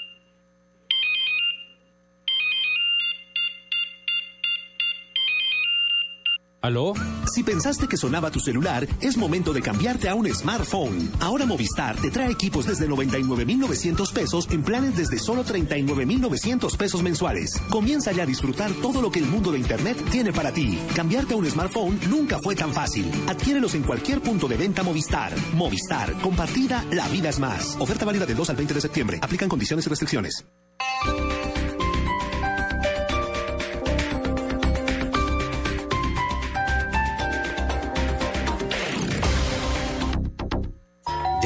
[6.65, 6.95] ¿Aló?
[7.31, 11.11] Si pensaste que sonaba tu celular, es momento de cambiarte a un smartphone.
[11.21, 17.61] Ahora Movistar te trae equipos desde 99,900 pesos en planes desde solo 39,900 pesos mensuales.
[17.69, 20.79] Comienza ya a disfrutar todo lo que el mundo de Internet tiene para ti.
[20.95, 23.11] Cambiarte a un smartphone nunca fue tan fácil.
[23.27, 25.35] Adquiérelos en cualquier punto de venta Movistar.
[25.53, 27.77] Movistar, compartida, la vida es más.
[27.79, 29.19] Oferta válida del 2 al 20 de septiembre.
[29.21, 30.47] Aplican condiciones y restricciones.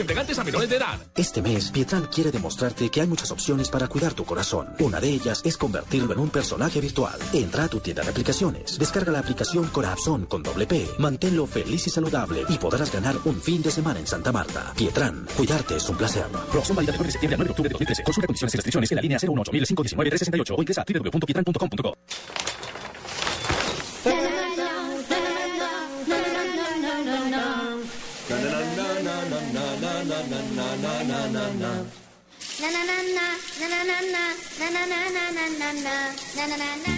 [0.00, 0.98] embriagantes a menores de edad.
[1.14, 4.68] Este mes, Pietran quiere demostrarte que hay muchas opciones para cuidar tu corazón.
[4.80, 7.18] Una de ellas es convertirlo en un personaje virtual.
[7.32, 11.86] Entra a tu tienda de aplicaciones, descarga la aplicación Corazón con doble P, manténlo feliz
[11.86, 14.72] y saludable y podrás ganar un fin de semana en Santa Marta.
[14.76, 16.26] Pietran, cuidarte es un placer.
[16.50, 18.02] Promoción válida del 9 de septiembre al 9 de octubre de 2013.
[18.04, 22.79] Consulta condiciones y restricciones en la línea 018 519 368 o ingresa a www.pietran.com.co.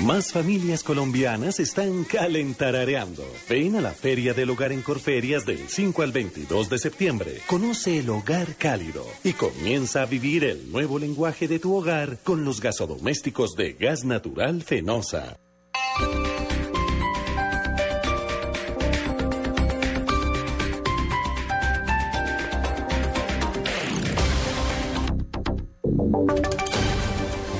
[0.02, 3.24] Más familias colombianas están calentarareando.
[3.48, 7.38] Ven a la Feria del Hogar en Corferias del 5 al 22 de septiembre.
[7.46, 12.44] Conoce el hogar cálido y comienza a vivir el nuevo lenguaje de tu hogar con
[12.44, 15.36] los gasodomésticos de gas natural Fenosa.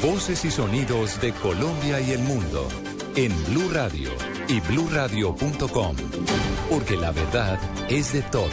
[0.03, 2.69] Voces y sonidos de Colombia y el mundo
[3.17, 4.11] en Blue Radio
[4.47, 5.97] y bluradio.com,
[6.69, 8.53] porque la verdad es de todos.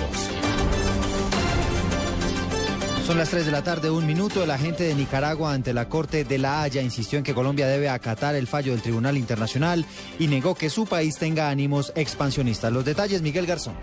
[3.05, 4.43] Son las 3 de la tarde, un minuto.
[4.43, 7.89] El agente de Nicaragua ante la Corte de la Haya insistió en que Colombia debe
[7.89, 9.83] acatar el fallo del Tribunal Internacional
[10.17, 12.71] y negó que su país tenga ánimos expansionistas.
[12.71, 13.75] Los detalles, Miguel Garzón.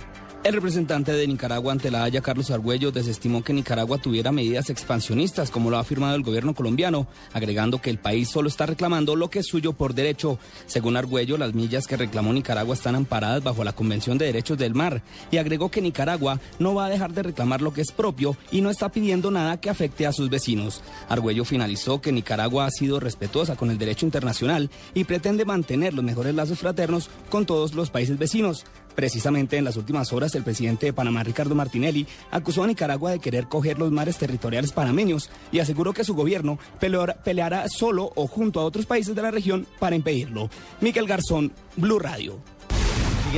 [0.45, 5.51] El representante de Nicaragua ante la Haya, Carlos Argüello, desestimó que Nicaragua tuviera medidas expansionistas,
[5.51, 9.29] como lo ha afirmado el gobierno colombiano, agregando que el país solo está reclamando lo
[9.29, 10.39] que es suyo por derecho.
[10.67, 14.77] Según Argüello, las millas que reclamó Nicaragua están amparadas bajo la Convención de Derechos del
[14.77, 18.37] Mar y agregó que Nicaragua no va a dejar de reclamar lo que es propio
[18.53, 20.81] y no está pidiendo nada que afecte a sus vecinos.
[21.09, 26.05] Argüello finalizó que Nicaragua ha sido respetuosa con el derecho internacional y pretende mantener los
[26.05, 28.65] mejores lazos fraternos con todos los países vecinos.
[28.97, 33.21] Precisamente en las últimas horas, el presidente de Panamá, Ricardo Martinelli, acusó a Nicaragua de
[33.21, 38.27] querer coger los mares territoriales panameños y aseguró que su gobierno pelear- peleará solo o
[38.27, 40.51] junto a otros países de la región para impedirlo.
[40.81, 42.39] Miguel Garzón, Blue Radio.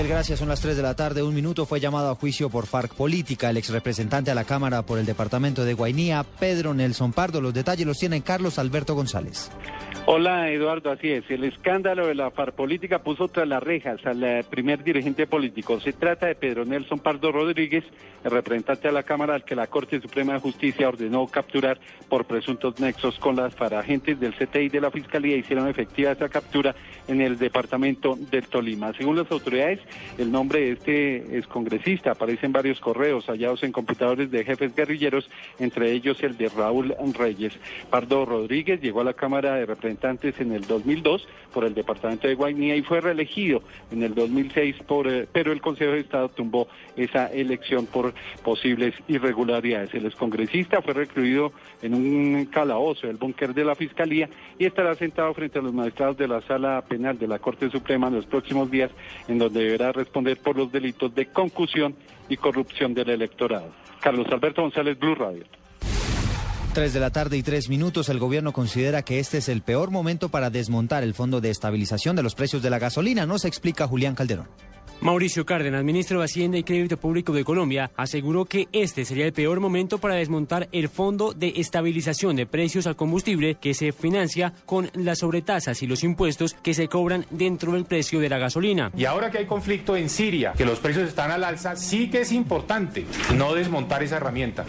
[0.07, 0.39] Gracias.
[0.39, 1.23] Son las 3 de la tarde.
[1.23, 3.51] Un minuto fue llamado a juicio por FARC Política.
[3.51, 7.41] El ex representante a la Cámara por el departamento de Guainía, Pedro Nelson Pardo.
[7.41, 9.51] Los detalles los tiene Carlos Alberto González.
[10.07, 11.25] Hola Eduardo, así es.
[11.29, 15.81] El escándalo de la FARC política puso tras las rejas al eh, primer dirigente político.
[15.81, 17.85] Se trata de Pedro Nelson Pardo Rodríguez,
[18.25, 22.25] el representante a la Cámara al que la Corte Suprema de Justicia ordenó capturar por
[22.25, 23.75] presuntos nexos con las FARC.
[23.75, 26.75] Agentes del CTI de la Fiscalía hicieron efectiva esa captura
[27.07, 28.95] en el departamento del Tolima.
[28.95, 29.81] Según las autoridades,
[30.19, 35.29] el nombre de este excongresista aparece en varios correos hallados en computadores de jefes guerrilleros,
[35.59, 37.59] entre ellos el de Raúl Reyes.
[37.91, 42.35] Pardo Rodríguez llegó a la Cámara de Representantes en el 2002 por el departamento de
[42.35, 46.69] Guainía y fue reelegido en el 2006, por, eh, pero el Consejo de Estado tumbó
[46.97, 49.95] esa elección por posibles irregularidades.
[49.95, 55.33] El excongresista fue recluido en un calabozo del búnker de la Fiscalía y estará sentado
[55.35, 58.71] frente a los magistrados de la Sala Penal de la Corte Suprema en los próximos
[58.71, 58.91] días,
[59.29, 61.95] en donde deberá responder por los delitos de concusión
[62.29, 63.71] y corrupción del electorado.
[64.01, 65.45] Carlos Alberto González, Blue Radio.
[66.75, 68.09] 3 de la tarde y 3 minutos.
[68.09, 72.15] El gobierno considera que este es el peor momento para desmontar el fondo de estabilización
[72.17, 73.27] de los precios de la gasolina.
[73.27, 74.49] Nos explica Julián Calderón.
[75.01, 79.33] Mauricio Cárdenas, ministro de Hacienda y Crédito Público de Colombia, aseguró que este sería el
[79.33, 84.53] peor momento para desmontar el Fondo de Estabilización de Precios al Combustible que se financia
[84.67, 88.91] con las sobretasas y los impuestos que se cobran dentro del precio de la gasolina.
[88.97, 92.23] Y ahora que hay conflicto en Siria, que los precios están al alza, sí que
[92.23, 93.07] es importante
[93.37, 94.65] no desmontar esa herramienta,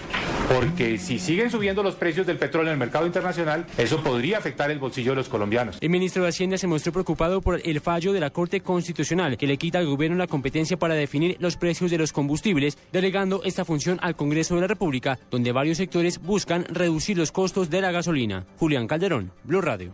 [0.53, 4.69] porque si siguen subiendo los precios del petróleo en el mercado internacional, eso podría afectar
[4.69, 5.79] el bolsillo de los colombianos.
[5.81, 9.47] El ministro de Hacienda se mostró preocupado por el fallo de la Corte Constitucional que
[9.47, 13.65] le quita al gobierno la competencia para definir los precios de los combustibles, delegando esta
[13.65, 17.91] función al Congreso de la República, donde varios sectores buscan reducir los costos de la
[17.91, 18.45] gasolina.
[18.57, 19.91] Julián Calderón, Blue Radio.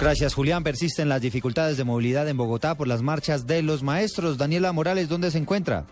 [0.00, 0.64] Gracias, Julián.
[0.64, 4.38] Persisten las dificultades de movilidad en Bogotá por las marchas de los maestros.
[4.38, 5.84] Daniela Morales, ¿dónde se encuentra?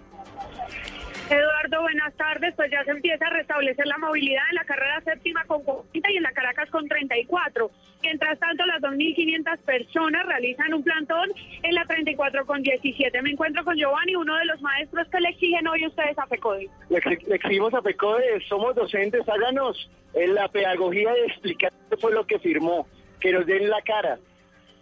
[1.88, 2.54] Buenas tardes.
[2.54, 6.16] Pues ya se empieza a restablecer la movilidad en la carrera séptima con 40 y
[6.18, 7.70] en la Caracas con 34.
[8.02, 11.30] Mientras tanto, las 2.500 personas realizan un plantón
[11.62, 13.22] en la 34 con 17.
[13.22, 16.68] Me encuentro con Giovanni, uno de los maestros que le exigen hoy ustedes a FECODE.
[16.90, 22.12] Le, le exigimos a FECODE, somos docentes, háganos en la pedagogía de explicar qué fue
[22.12, 22.86] lo que firmó,
[23.18, 24.18] que nos den la cara.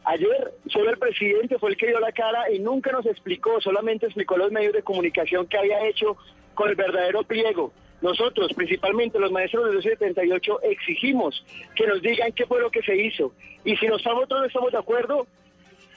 [0.06, 4.06] Ayer solo el presidente fue el que dio la cara y nunca nos explicó, solamente
[4.06, 6.16] explicó a los medios de comunicación que había hecho
[6.56, 7.72] con el verdadero pliego.
[8.02, 11.44] Nosotros, principalmente los maestros del 278, exigimos
[11.76, 13.32] que nos digan qué fue lo que se hizo.
[13.64, 15.26] Y si nosotros no estamos de acuerdo,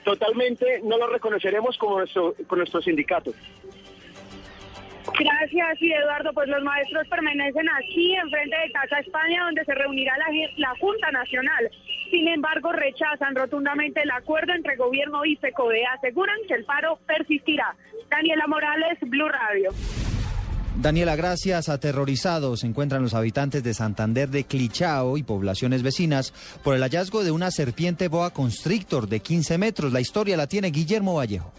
[0.04, 3.34] totalmente no lo reconoceremos como nuestro, con nuestro sindicato.
[5.18, 10.16] Gracias, y Eduardo, pues los maestros permanecen aquí enfrente de Casa España, donde se reunirá
[10.18, 11.70] la, la Junta Nacional.
[12.12, 15.86] Sin embargo, rechazan rotundamente el acuerdo entre gobierno y FECODE.
[15.98, 17.76] Aseguran que el paro persistirá.
[18.10, 19.72] Daniela Morales, Blue Radio.
[20.78, 21.68] Daniela, gracias.
[21.68, 27.24] Aterrorizados se encuentran los habitantes de Santander de Clichao y poblaciones vecinas por el hallazgo
[27.24, 29.92] de una serpiente boa constrictor de 15 metros.
[29.92, 31.52] La historia la tiene Guillermo Vallejo.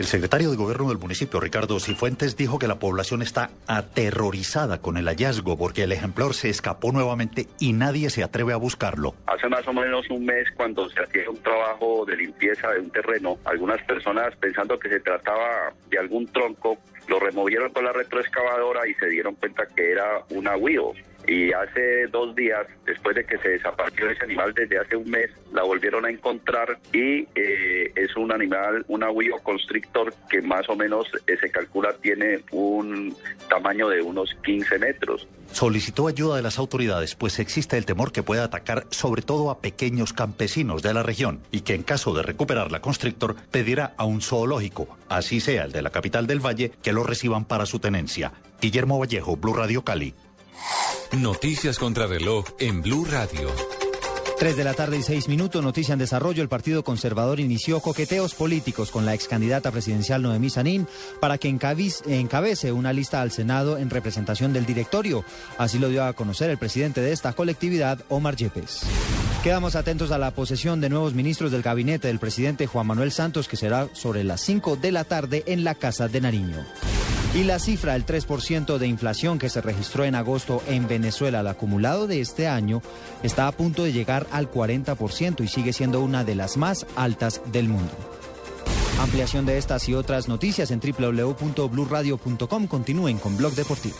[0.00, 4.96] El secretario de Gobierno del municipio, Ricardo Cifuentes, dijo que la población está aterrorizada con
[4.96, 9.14] el hallazgo porque el ejemplar se escapó nuevamente y nadie se atreve a buscarlo.
[9.26, 12.88] Hace más o menos un mes, cuando se hacía un trabajo de limpieza de un
[12.88, 18.88] terreno, algunas personas pensando que se trataba de algún tronco, lo removieron con la retroexcavadora
[18.88, 20.94] y se dieron cuenta que era un agüío.
[21.30, 25.30] Y hace dos días, después de que se desapareció ese animal desde hace un mes,
[25.52, 30.74] la volvieron a encontrar y eh, es un animal, un agüío constrictor que más o
[30.74, 33.14] menos eh, se calcula tiene un
[33.48, 35.28] tamaño de unos 15 metros.
[35.52, 39.60] Solicitó ayuda de las autoridades, pues existe el temor que pueda atacar sobre todo a
[39.60, 44.04] pequeños campesinos de la región y que en caso de recuperar la constrictor pedirá a
[44.04, 47.78] un zoológico, así sea el de la capital del Valle, que lo reciban para su
[47.78, 48.32] tenencia.
[48.60, 50.12] Guillermo Vallejo, Blue Radio Cali.
[51.16, 53.50] Noticias contra reloj en Blue Radio.
[54.38, 56.40] 3 de la tarde y 6 minutos, noticia en desarrollo.
[56.40, 60.86] El Partido Conservador inició coqueteos políticos con la ex candidata presidencial Noemí Sanín
[61.20, 65.24] para que encabece una lista al Senado en representación del directorio.
[65.58, 68.82] Así lo dio a conocer el presidente de esta colectividad, Omar Yepes.
[69.42, 73.48] Quedamos atentos a la posesión de nuevos ministros del gabinete del presidente Juan Manuel Santos,
[73.48, 76.64] que será sobre las 5 de la tarde en la Casa de Nariño.
[77.32, 81.46] Y la cifra, el 3% de inflación que se registró en agosto en Venezuela, el
[81.46, 82.82] acumulado de este año,
[83.22, 87.40] está a punto de llegar al 40% y sigue siendo una de las más altas
[87.52, 87.92] del mundo.
[88.98, 92.66] Ampliación de estas y otras noticias en www.bluradio.com.
[92.66, 93.96] Continúen con Blog Deportivo.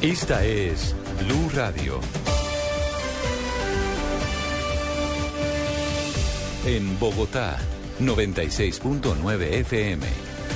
[0.00, 1.98] Esta es Blue Radio.
[6.64, 7.58] En Bogotá,
[8.00, 10.27] 96.9 FM.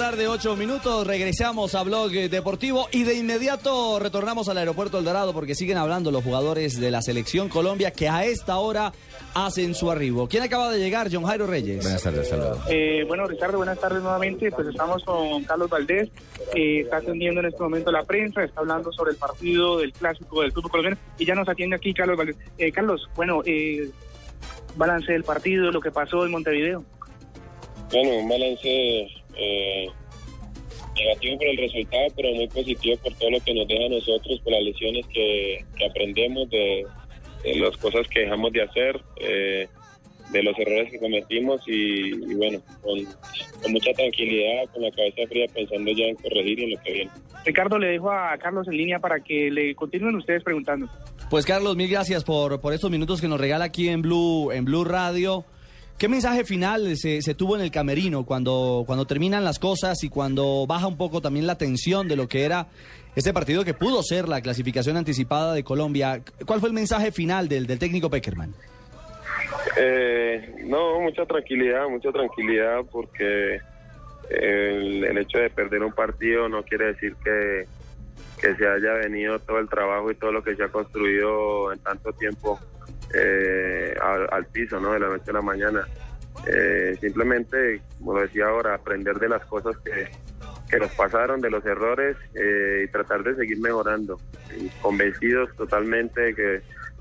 [0.00, 5.34] Tarde, 8 minutos, regresamos a Blog Deportivo y de inmediato retornamos al aeropuerto El Dorado
[5.34, 8.94] porque siguen hablando los jugadores de la selección Colombia que a esta hora
[9.34, 10.26] hacen su arribo.
[10.26, 11.08] ¿Quién acaba de llegar?
[11.12, 11.82] John Jairo Reyes.
[11.82, 12.60] Buenas tardes, saludos.
[12.70, 14.50] Eh, bueno, Ricardo, buenas tardes nuevamente.
[14.50, 16.08] Pues estamos con Carlos Valdés,
[16.54, 20.40] eh, está atendiendo en este momento la prensa, está hablando sobre el partido del clásico
[20.40, 22.36] del fútbol colombiano y ya nos atiende aquí Carlos Valdés.
[22.56, 23.90] Eh, Carlos, bueno, eh,
[24.76, 26.82] balance del partido, lo que pasó en Montevideo.
[27.92, 29.88] Bueno, un balance eh,
[30.96, 34.40] negativo por el resultado, pero muy positivo por todo lo que nos deja a nosotros,
[34.40, 36.84] por las lesiones que, que aprendemos, de,
[37.44, 39.68] de las cosas que dejamos de hacer, eh,
[40.32, 43.04] de los errores que cometimos y, y bueno, con,
[43.62, 46.92] con mucha tranquilidad, con la cabeza fría, pensando ya en corregir y en lo que
[46.92, 47.10] viene.
[47.44, 50.88] Ricardo, le dejo a Carlos en línea para que le continúen ustedes preguntando.
[51.30, 54.64] Pues Carlos, mil gracias por, por estos minutos que nos regala aquí en Blue, en
[54.64, 55.44] Blue Radio.
[56.00, 60.08] ¿Qué mensaje final se, se tuvo en el camerino cuando, cuando terminan las cosas y
[60.08, 62.68] cuando baja un poco también la tensión de lo que era
[63.14, 66.22] este partido que pudo ser la clasificación anticipada de Colombia?
[66.46, 68.54] ¿Cuál fue el mensaje final del, del técnico Peckerman?
[69.76, 73.60] Eh, no, mucha tranquilidad, mucha tranquilidad porque
[74.30, 77.66] el, el hecho de perder un partido no quiere decir que,
[78.40, 81.78] que se haya venido todo el trabajo y todo lo que se ha construido en
[81.80, 82.58] tanto tiempo
[83.14, 84.92] eh, al, al piso, ¿no?
[84.92, 85.86] De la noche a la mañana.
[86.46, 90.08] Eh, simplemente, como lo decía ahora, aprender de las cosas que,
[90.68, 94.18] que nos pasaron, de los errores eh, y tratar de seguir mejorando.
[94.58, 96.60] Y convencidos totalmente de que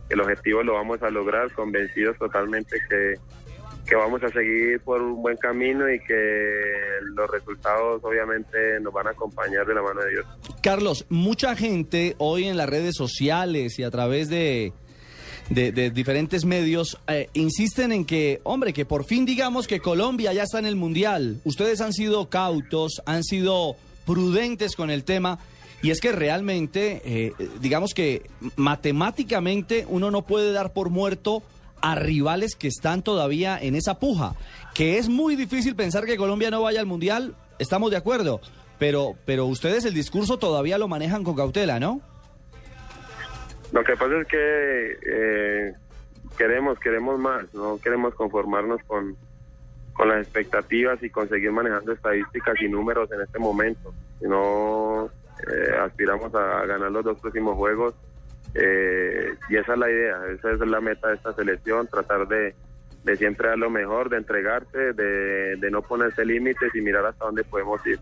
[0.09, 3.13] el objetivo lo vamos a lograr, convencidos totalmente que,
[3.85, 6.79] que vamos a seguir por un buen camino y que
[7.15, 10.25] los resultados obviamente nos van a acompañar de la mano de Dios.
[10.63, 14.73] Carlos, mucha gente hoy en las redes sociales y a través de,
[15.49, 20.43] de, diferentes medios eh, insisten en que, hombre, que por fin digamos que Colombia ya
[20.43, 21.41] está en el Mundial.
[21.43, 23.75] Ustedes han sido cautos, han sido
[24.05, 25.39] prudentes con el tema.
[25.81, 31.41] Y es que realmente, eh, digamos que matemáticamente uno no puede dar por muerto
[31.81, 34.35] a rivales que están todavía en esa puja.
[34.73, 38.41] Que es muy difícil pensar que Colombia no vaya al Mundial, estamos de acuerdo.
[38.77, 42.01] Pero, pero ustedes el discurso todavía lo manejan con cautela, ¿no?
[43.71, 45.73] Lo que pasa es que eh,
[46.37, 49.15] queremos, queremos más, no queremos conformarnos con,
[49.93, 55.09] con las expectativas y conseguir manejando estadísticas y números en este momento, sino
[55.47, 57.93] eh, aspiramos a, ganar los dos próximos juegos
[58.55, 62.55] eh, y esa es la idea, esa es la meta de esta selección, tratar de,
[63.03, 67.25] de siempre dar lo mejor, de entregarse, de, de no ponerse límites y mirar hasta
[67.25, 67.99] dónde podemos ir.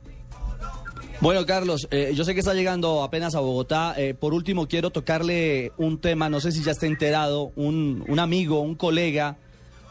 [1.20, 3.96] Bueno, Carlos, eh, yo sé que está llegando apenas a Bogotá.
[3.98, 8.20] Eh, por último, quiero tocarle un tema, no sé si ya está enterado, un, un
[8.20, 9.36] amigo, un colega,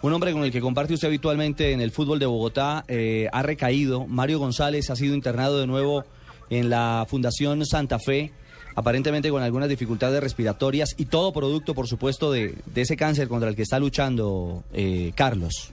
[0.02, 3.42] un hombre con el que comparte usted habitualmente en el fútbol de Bogotá, eh, ha
[3.42, 4.06] recaído.
[4.06, 6.04] Mario González ha sido internado de nuevo
[6.48, 8.32] en la Fundación Santa Fe,
[8.76, 13.48] aparentemente con algunas dificultades respiratorias y todo producto, por supuesto, de, de ese cáncer contra
[13.48, 15.72] el que está luchando eh, Carlos.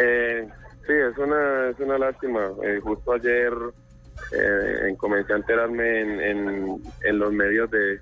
[0.00, 0.46] Eh,
[0.86, 2.50] sí, es una, es una lástima.
[2.62, 3.52] Eh, justo ayer
[4.32, 8.00] eh, comencé a enterarme en, en, los medios de,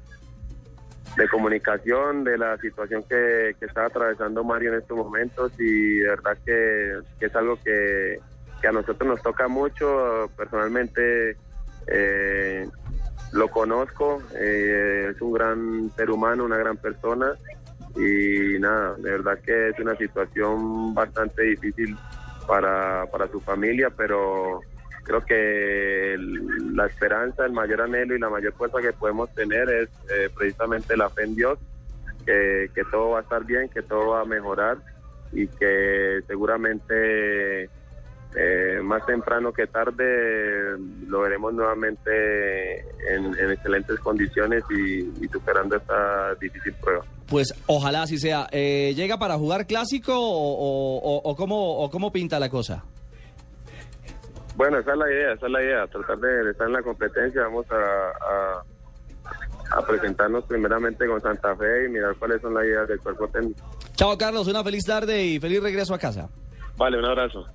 [1.17, 6.09] de comunicación de la situación que, que está atravesando Mario en estos momentos y de
[6.09, 8.19] verdad que, que es algo que,
[8.61, 10.31] que a nosotros nos toca mucho.
[10.37, 11.37] Personalmente
[11.89, 12.69] eh,
[13.33, 17.33] lo conozco, eh, es un gran ser humano, una gran persona
[17.97, 21.97] y nada, de verdad que es una situación bastante difícil
[22.47, 24.61] para, para su familia, pero
[25.05, 29.69] creo que el- la esperanza, el mayor anhelo y la mayor fuerza que podemos tener
[29.69, 31.59] es eh, precisamente la fe en Dios,
[32.25, 34.79] que, que todo va a estar bien, que todo va a mejorar
[35.33, 37.69] y que seguramente
[38.37, 40.77] eh, más temprano que tarde
[41.07, 42.81] lo veremos nuevamente
[43.13, 47.05] en, en excelentes condiciones y, y superando esta difícil prueba.
[47.29, 48.47] Pues ojalá así sea.
[48.53, 52.85] Eh, ¿Llega para jugar clásico o, o- o- o cómo, o cómo pinta la cosa?
[54.57, 56.83] Bueno, esa es la idea, esa es la idea, tratar de, de estar en la
[56.83, 57.43] competencia.
[57.43, 58.63] Vamos a, a-
[59.79, 63.61] a presentarnos primeramente con Santa Fe y mirar cuáles son las ideas del cuerpo técnico.
[63.95, 64.47] Chao, Carlos.
[64.47, 66.29] Una feliz tarde y feliz regreso a casa.
[66.83, 67.47] Vale, un abrazo.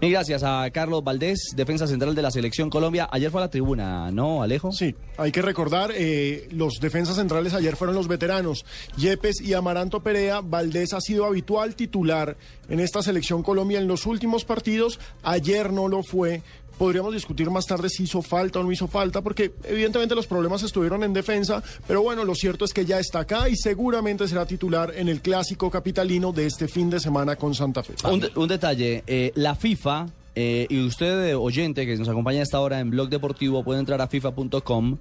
[0.00, 3.08] Y gracias a Carlos Valdés, defensa central de la Selección Colombia.
[3.12, 4.72] Ayer fue a la tribuna, ¿no, Alejo?
[4.72, 8.64] Sí, hay que recordar, eh, los defensas centrales ayer fueron los veteranos,
[8.96, 10.40] Yepes y Amaranto Perea.
[10.40, 12.36] Valdés ha sido habitual titular
[12.68, 14.98] en esta Selección Colombia en los últimos partidos.
[15.22, 16.42] Ayer no lo fue
[16.78, 20.62] Podríamos discutir más tarde si hizo falta o no hizo falta, porque evidentemente los problemas
[20.62, 24.46] estuvieron en defensa, pero bueno, lo cierto es que ya está acá y seguramente será
[24.46, 27.94] titular en el clásico capitalino de este fin de semana con Santa Fe.
[28.08, 30.06] Un, de- un detalle, eh, la FIFA,
[30.36, 33.80] eh, y usted, eh, oyente, que nos acompaña a esta hora en Blog Deportivo, puede
[33.80, 34.98] entrar a FIFA.com,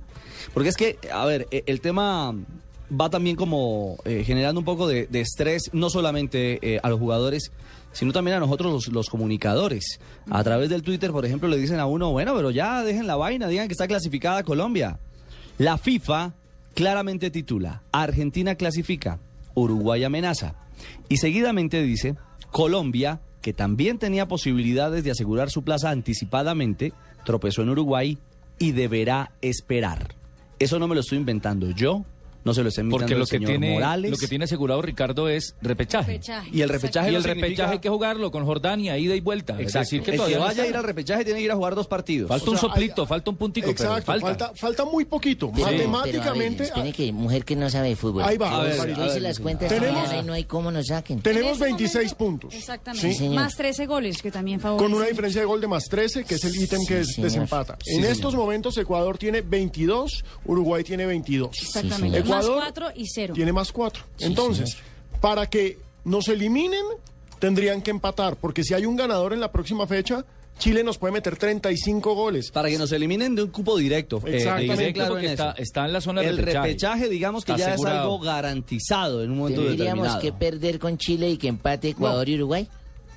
[0.55, 2.33] porque es que, a ver, el tema
[2.89, 7.51] va también como generando un poco de, estrés, no solamente a los jugadores,
[7.91, 9.99] sino también a nosotros los, comunicadores.
[10.29, 13.15] A través del Twitter, por ejemplo, le dicen a uno, bueno, pero ya dejen la
[13.15, 14.99] vaina, digan que está clasificada Colombia.
[15.57, 16.33] La FIFA
[16.73, 19.19] claramente titula, Argentina clasifica,
[19.55, 20.55] Uruguay amenaza.
[21.09, 22.15] Y seguidamente dice,
[22.51, 26.93] Colombia, que también tenía posibilidades de asegurar su plaza anticipadamente,
[27.25, 28.17] tropezó en Uruguay
[28.59, 30.15] y deberá esperar.
[30.59, 32.03] Eso no me lo estoy inventando yo,
[32.47, 34.11] no se lo está inventando Porque lo el que, señor tiene, Morales.
[34.11, 36.13] lo que tiene asegurado Ricardo es repechaje.
[36.13, 39.19] Repechaje, Y el repechaje Y el significa- repechaje hay que jugarlo con Jordania, ida y
[39.19, 39.53] vuelta.
[39.53, 39.79] Es Exacto.
[39.79, 41.87] decir, que el que vaya a ir al repechaje tiene que ir a jugar dos
[41.87, 42.29] partidos.
[42.29, 44.25] Falta O un sea, soplito, falta un puntico, pero Exacto, falta.
[44.27, 45.51] falta, falta muy poquito.
[45.53, 48.23] Pero- Matemáticamente, pero a ver, espere que mujer que no sabe de fútbol.
[48.23, 51.21] Ahí va, A ver, yo hice las cuentas Tenemos- y no hay cómo nos saquen.
[51.21, 52.53] tenemos 26 puntos.
[52.53, 53.13] Exactamente.
[53.13, 53.29] Sí.
[53.29, 54.89] Más 13 goles que también favorecen.
[54.91, 57.77] Con una diferencia de gol de más 13, que es el ítem que Sí, desempata.
[57.83, 61.51] Sí, en estos momentos Ecuador tiene 22, Uruguay tiene 22.
[61.61, 62.17] Exactamente.
[62.45, 63.33] Ecuador 4 y 0.
[63.33, 64.03] tiene más 4.
[64.19, 64.77] Entonces,
[65.21, 66.83] para que nos eliminen,
[67.39, 70.25] tendrían que empatar, porque si hay un ganador en la próxima fecha,
[70.59, 72.49] Chile nos puede meter 35 goles.
[72.49, 74.19] Para que nos eliminen de un cupo directo.
[74.25, 74.89] Eh, Exactamente.
[74.89, 75.25] en
[75.59, 76.67] está- en la zona de El repechaje.
[76.69, 77.95] repechaje, digamos que ya asegurado.
[77.97, 80.19] es algo garantizado en un momento Tendríamos determinado.
[80.21, 82.67] que perder con Chile y que empate Ecuador y Uruguay.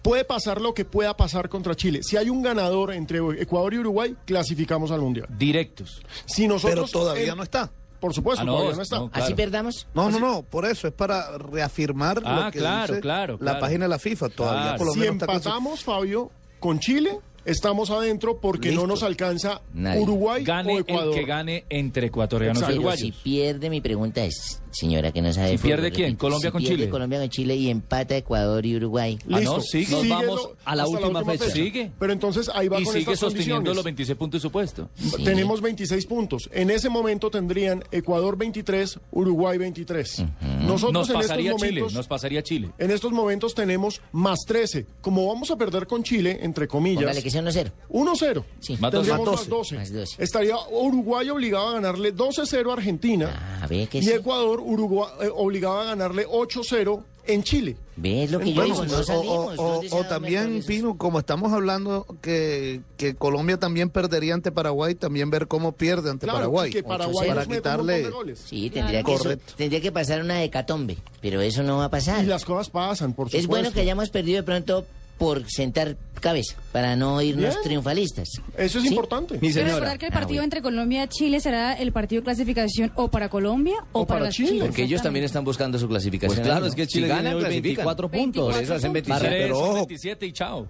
[0.03, 2.03] Puede pasar lo que pueda pasar contra Chile.
[2.03, 5.27] Si hay un ganador entre Ecuador y Uruguay, clasificamos al Mundial.
[5.39, 6.03] Directos.
[6.27, 7.71] Si nosotros Pero todavía no está.
[8.01, 8.99] Por supuesto, Ah, no, todavía no está.
[8.99, 9.25] no, claro.
[9.25, 9.87] ¿Así perdamos?
[9.95, 13.59] No, no, no, por eso es para reafirmar Ah, lo que claro, dice claro, la
[13.61, 14.29] página de la FIFA.
[14.31, 14.79] Todavía Claro.
[14.79, 17.19] por lo Si menos está empatamos, Fabio, con Chile,
[17.51, 18.83] estamos adentro porque Listo.
[18.83, 20.01] no nos alcanza Nadie.
[20.03, 21.15] Uruguay Gane o el Ecuador.
[21.15, 23.01] que gane entre ecuatorianos y uruguayos.
[23.01, 26.17] si pierde, mi pregunta es, señora que no sabe ¿Si fútbol, pierde quién?
[26.17, 26.89] ¿Colombia si con pierde Chile?
[26.91, 29.19] Colombia con Chile y empata Ecuador y Uruguay.
[29.31, 29.57] Ah, Listo.
[29.57, 29.91] no, sigue.
[29.91, 31.51] Nos Síguelo vamos a la hasta última fecha.
[31.51, 31.91] Sigue.
[31.99, 34.89] Pero entonces ahí va Y con sigue estas sosteniendo los 26 puntos supuesto.
[34.97, 35.25] Sí.
[35.25, 36.49] Tenemos 26 puntos.
[36.53, 40.25] En ese momento tendrían Ecuador 23, Uruguay 23.
[40.61, 42.71] Nosotros Nos en pasaría estos Chile, momentos nos pasaría Chile.
[42.79, 44.87] en estos momentos tenemos más 13.
[45.01, 47.73] Como vamos a perder con Chile, entre comillas, Póngale que sea 1-0.
[47.91, 48.45] 1-0.
[48.61, 48.77] Sí.
[48.81, 49.77] Más Más más 12.
[49.77, 50.23] Más 12.
[50.23, 54.13] Estaría Uruguay obligado a ganarle 12-0 a Argentina Ah, ve que y sí.
[54.13, 57.77] Ecuador Uruguay, eh, obligado a ganarle 8-0 en Chile.
[57.97, 58.85] ¿Ves lo que yo digo?
[58.87, 59.59] No o, salimos.
[59.59, 60.65] o- ¿Dónde se o va a también?
[60.67, 66.11] Pino, como estamos hablando que, que Colombia también perdería ante Paraguay, también ver cómo pierde
[66.11, 66.71] ante Claro, Paraguay.
[66.71, 67.07] que para
[67.47, 68.09] quitarle.
[68.09, 68.43] goles.
[68.47, 69.45] Sí, tendría que, Correcto.
[69.49, 72.25] eso- tendría que pasar una hecatombe, pero eso no va a pasar.
[72.25, 73.39] Y las cosas pasan, por supuesto.
[73.39, 74.87] Es bueno que hayamos perdido de pronto
[75.21, 77.63] por sentar cabeza, para no irnos Bien.
[77.63, 78.29] triunfalistas.
[78.57, 78.89] Eso es ¿Sí?
[78.89, 79.39] importante.
[79.41, 79.75] Mi señora.
[79.75, 80.45] recordar que el Ah, partido bueno.
[80.45, 84.21] entre Colombia y Chile será el partido de clasificación o para Colombia o, O para
[84.21, 84.49] las Chile.
[84.49, 84.65] Chile.
[84.65, 86.37] Porque ellos también están buscando su clasificación.
[86.39, 86.87] Pues claro, es que.
[86.87, 87.53] Chile si hoy clasifican.
[87.53, 88.53] 24 puntos.
[88.55, 89.27] Por eso hacen 27.
[89.29, 89.75] Para- pero ojo.
[89.75, 90.67] 27 y chao.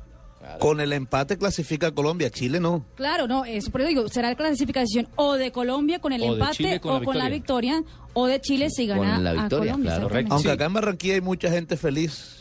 [0.59, 2.85] Con el empate clasifica Colombia, Chile no.
[2.97, 6.33] Claro, no, eso por eso digo, será la clasificación o de Colombia con el O
[6.33, 7.85] empate con o la con la victoria
[8.15, 9.97] o de Chile si gana la a victoria, Colombia.
[10.09, 10.27] claro.
[10.31, 12.40] Aunque acá en Barranquilla hay mucha gente feliz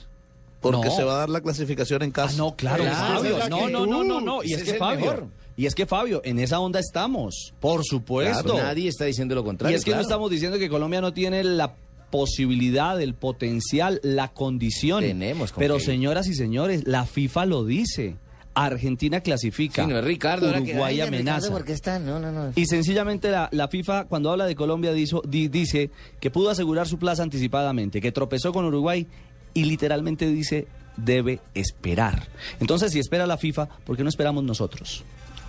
[0.62, 0.95] porque No.
[0.95, 2.34] se va a dar la clasificación en casa.
[2.34, 3.38] Ah, no, claro, Claro, Fabio.
[3.38, 4.43] es No, no, no, no, no.
[4.43, 4.99] Y es que Fabio.
[5.05, 5.28] mejor.
[5.57, 7.53] Y es que Fabio, en esa onda estamos.
[7.60, 8.43] Por supuesto.
[8.53, 9.76] Claro, nadie está diciendo lo contrario.
[9.76, 11.74] Y es que no estamos diciendo que Colombia no tiene la
[12.12, 15.01] posibilidad, el potencial, la condición.
[15.03, 18.16] Tenemos con Pero señoras y señores, la FIFA lo dice.
[18.55, 19.84] Argentina clasifica.
[19.86, 21.38] Sí, no es Ricardo, que- Uruguay Ay, amenaza.
[21.38, 21.99] Ricardo, ¿por qué está?
[21.99, 22.51] No, no, no.
[22.55, 26.88] Y sencillamente la, la FIFA, cuando habla de Colombia, dizo- di- dice que pudo asegurar
[26.88, 29.07] su plaza anticipadamente, que tropezó con Uruguay
[29.54, 32.28] y literalmente dice debe esperar.
[32.60, 35.04] Entonces, si espera la FIFA, ¿por qué no esperamos nosotros?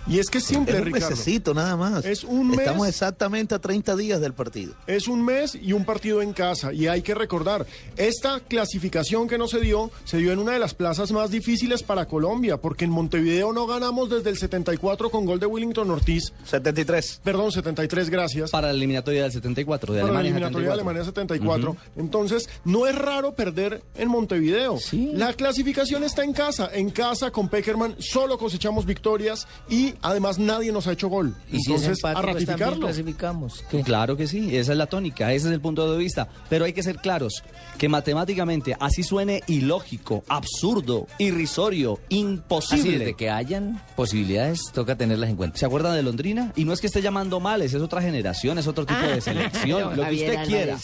[0.07, 1.09] Y es que es simple, es un Ricardo.
[1.11, 2.05] mesecito nada más.
[2.05, 2.59] Es un mes.
[2.59, 4.73] Estamos exactamente a 30 días del partido.
[4.87, 6.73] Es un mes y un partido en casa.
[6.73, 7.65] Y hay que recordar,
[7.97, 11.83] esta clasificación que no se dio, se dio en una de las plazas más difíciles
[11.83, 16.33] para Colombia, porque en Montevideo no ganamos desde el 74 con gol de Willington Ortiz.
[16.45, 17.21] 73.
[17.23, 18.51] Perdón, 73, gracias.
[18.51, 20.81] Para la eliminatoria del 74, de para la Alemania eliminatoria de 74.
[20.81, 22.01] Alemania 74.
[22.01, 24.77] Entonces, no es raro perder en Montevideo.
[25.13, 26.69] La clasificación está en casa.
[26.73, 31.35] En casa con Peckerman solo cosechamos victorias y además nadie nos ha hecho gol.
[31.51, 32.79] Y si es empate, a pues también ratificarlo.
[32.87, 33.63] clasificamos.
[33.69, 33.81] ¿Qué?
[33.83, 36.27] Claro que sí, esa es la tónica, ese es el punto de vista.
[36.49, 37.43] Pero hay que ser claros
[37.77, 42.99] que matemáticamente, así suene ilógico, absurdo, irrisorio, Así imposible.
[42.99, 45.57] desde que hayan posibilidades, toca tenerlas en cuenta.
[45.57, 46.51] ¿Se acuerdan de Londrina?
[46.55, 49.95] Y no es que esté llamando males, es otra generación, es otro tipo de selección,
[49.95, 50.77] lo que usted quiera.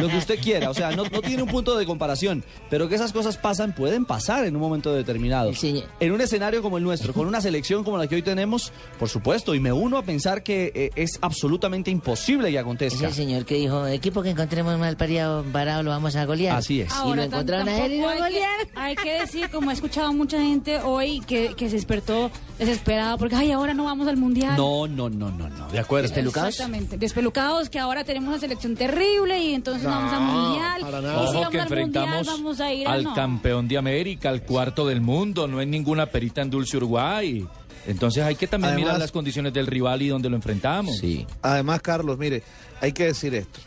[0.00, 2.94] Lo que usted quiera, o sea, no, no tiene un punto de comparación, pero que
[2.96, 5.54] esas cosas pasan, pueden pasar en un momento determinado.
[5.54, 5.82] Sí.
[6.00, 8.72] En un escenario como el nuestro, con una selección como la que que hoy tenemos,
[8.98, 13.06] por supuesto, y me uno a pensar que eh, es absolutamente imposible que Es acontezca.
[13.08, 16.58] el señor que dijo, equipo que encontremos mal pariado, varado, lo vamos a golear.
[16.58, 16.92] Así es.
[17.10, 18.66] Y lo encontraron a él y lo hay que- golearon.
[18.74, 23.34] Hay que decir, como he escuchado mucha gente hoy que, que se despertó desesperada porque,
[23.34, 24.56] ay, ahora no vamos al mundial.
[24.58, 26.08] No, no, no, no, no, de acuerdo.
[26.14, 26.98] Exactamente.
[26.98, 30.80] Despelucados, que ahora tenemos una selección terrible y entonces no, vamos al mundial.
[30.82, 33.14] para Y si Ojo vamos que al mundial, enfrentamos vamos a ir a al no.
[33.14, 37.46] campeón de América, al cuarto del mundo, no es ninguna perita en dulce Uruguay.
[37.86, 40.96] Entonces hay que también Además- mirar las condiciones del rival y donde lo enfrentamos.
[40.98, 41.26] Sí.
[41.42, 42.42] Además, Carlos, mire,
[42.80, 43.60] hay que decir esto.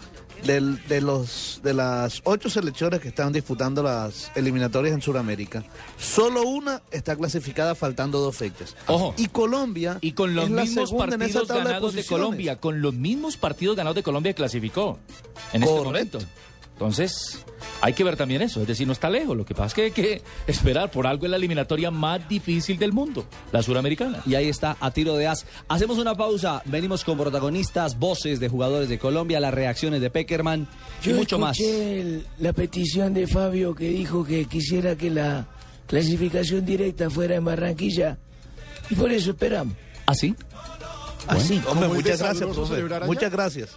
[0.43, 5.63] Del- de, los, de las ocho selecciones que están disputando las eliminatorias en Sudamérica,
[5.97, 8.75] solo una está clasificada faltando dos fechas.
[8.85, 9.15] Ojo.
[9.17, 12.05] Y Colombia Y con los es mismos partidos de ganados de.
[12.05, 14.99] Colombia, con los mismos partidos ganados de Colombia clasificó
[15.51, 16.19] en este Correcto.
[16.19, 16.19] momento.
[16.75, 17.45] Entonces,
[17.79, 19.35] hay que ver también eso, es decir, no está lejos.
[19.37, 22.77] Lo que pasa es que hay que esperar por algo en la eliminatoria más difícil
[22.77, 24.21] del mundo, la suramericana.
[24.25, 25.45] Y ahí está, a tiro de as.
[25.69, 30.67] Hacemos una pausa, venimos con protagonistas, voces de jugadores de Colombia, las reacciones de Peckerman
[31.01, 31.57] y Yo mucho más.
[31.57, 35.47] escuché el- la petición de Fabio que dijo que quisiera que la
[35.87, 38.17] clasificación directa fuera en Barranquilla
[38.89, 39.75] y por eso esperamos.
[40.07, 40.35] ¿Ah, sí?
[41.27, 42.75] Así, hombre, Como es muchas gracias, sabroso profe.
[42.75, 43.07] celebrar allá.
[43.13, 43.69] Muchas gracias.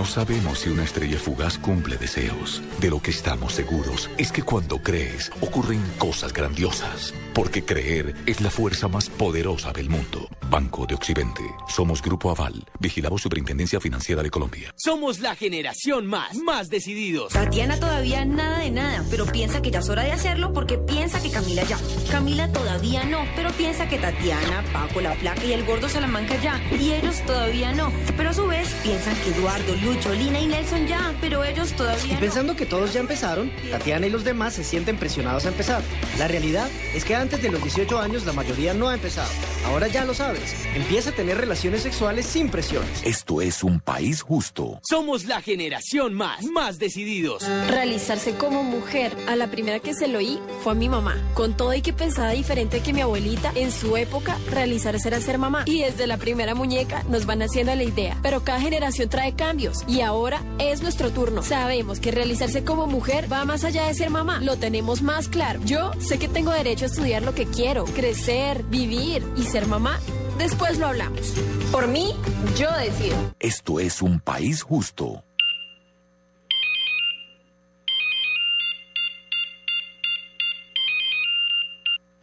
[0.05, 2.61] No sabemos si una estrella fugaz cumple deseos.
[2.79, 7.15] De lo que estamos seguros es que cuando crees ocurren cosas grandiosas.
[7.33, 10.29] Porque creer es la fuerza más poderosa del mundo.
[10.51, 11.43] Banco de Occidente.
[11.69, 12.67] Somos Grupo Aval.
[12.79, 14.75] Vigilamos Superintendencia Financiera de Colombia.
[14.77, 17.33] Somos la generación más, más decididos.
[17.33, 21.23] Tatiana todavía nada de nada, pero piensa que ya es hora de hacerlo porque piensa
[21.23, 21.79] que Camila ya.
[22.11, 26.63] Camila todavía no, pero piensa que Tatiana, Paco, la flaca y el gordo Salamanca ya.
[26.79, 30.87] Y ellos todavía no, pero a su vez piensan que Eduardo, Lucho, Lina y Nelson
[30.87, 32.21] ya, pero ellos Y todavía no.
[32.21, 35.83] pensando que todos ya empezaron, Tatiana y los demás se sienten presionados a empezar.
[36.19, 39.29] La realidad es que antes de los 18 años la mayoría no ha empezado.
[39.67, 40.55] Ahora ya lo sabes.
[40.75, 43.03] Empieza a tener relaciones sexuales sin presiones.
[43.05, 44.81] Esto es un país justo.
[44.83, 47.45] Somos la generación más, más decididos.
[47.69, 49.13] Realizarse como mujer.
[49.27, 51.17] A la primera que se lo oí fue a mi mamá.
[51.35, 55.39] Con todo y que pensaba diferente que mi abuelita, en su época, realizarse era ser
[55.39, 55.63] mamá.
[55.67, 58.19] Y desde la primera muñeca nos van haciendo la idea.
[58.23, 59.84] Pero cada generación trae cambios.
[59.87, 61.43] Y ahora es nuestro turno.
[61.43, 64.41] Sabemos que realizarse como mujer va más allá de ser mamá.
[64.41, 65.61] Lo tenemos más claro.
[65.64, 70.01] Yo sé que tengo derecho a estudiar lo que quiero, crecer, vivir y ser mamá.
[70.39, 71.35] Después lo hablamos.
[71.70, 72.14] Por mí,
[72.59, 73.16] yo decido.
[73.39, 75.22] Esto es un país justo.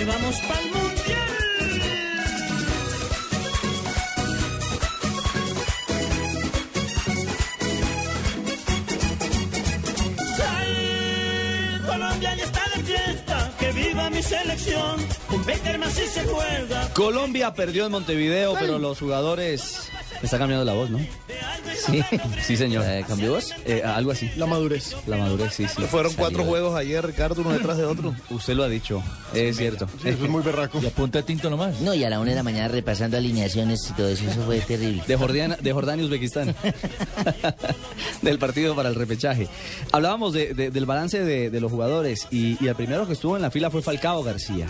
[0.00, 1.28] Porque vamos para el mundial.
[10.58, 11.80] ¡Ay!
[11.86, 13.52] Colombia ya está de fiesta.
[13.58, 15.06] Que viva mi selección.
[15.32, 16.88] Un Beckerman sí se juega.
[16.94, 19.90] Colombia perdió en Montevideo, pero los jugadores...
[20.22, 20.98] Me está cambiando la voz, ¿no?
[21.86, 22.02] Sí,
[22.46, 22.84] sí, señor.
[23.08, 23.54] ¿Cambió voz?
[23.64, 24.30] Eh, algo así.
[24.36, 24.94] La madurez.
[25.06, 25.82] La madurez, sí, sí.
[25.82, 28.14] Fueron cuatro juegos ayer, Ricardo, uno detrás de otro.
[28.30, 29.02] Usted lo ha dicho,
[29.34, 29.88] es cierto.
[30.04, 30.80] es muy berraco.
[30.82, 31.80] Y apunta tinto nomás.
[31.80, 34.60] No, y a la una de la mañana repasando alineaciones y todo eso, eso fue
[34.60, 35.02] terrible.
[35.06, 36.54] De Jordania, de Jordania, Uzbekistán.
[38.22, 39.48] del partido para el repechaje.
[39.92, 43.36] Hablábamos de- de- del balance de, de los jugadores y, y el primero que estuvo
[43.36, 44.66] en la fila fue Falcao García.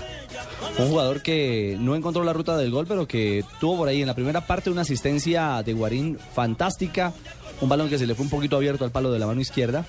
[0.78, 4.07] Un jugador que no encontró la ruta del gol, pero que tuvo por ahí en
[4.07, 7.12] la primera parte una asistencia de Guarín fantástica.
[7.61, 9.84] Un balón que se le fue un poquito abierto al palo de la mano izquierda.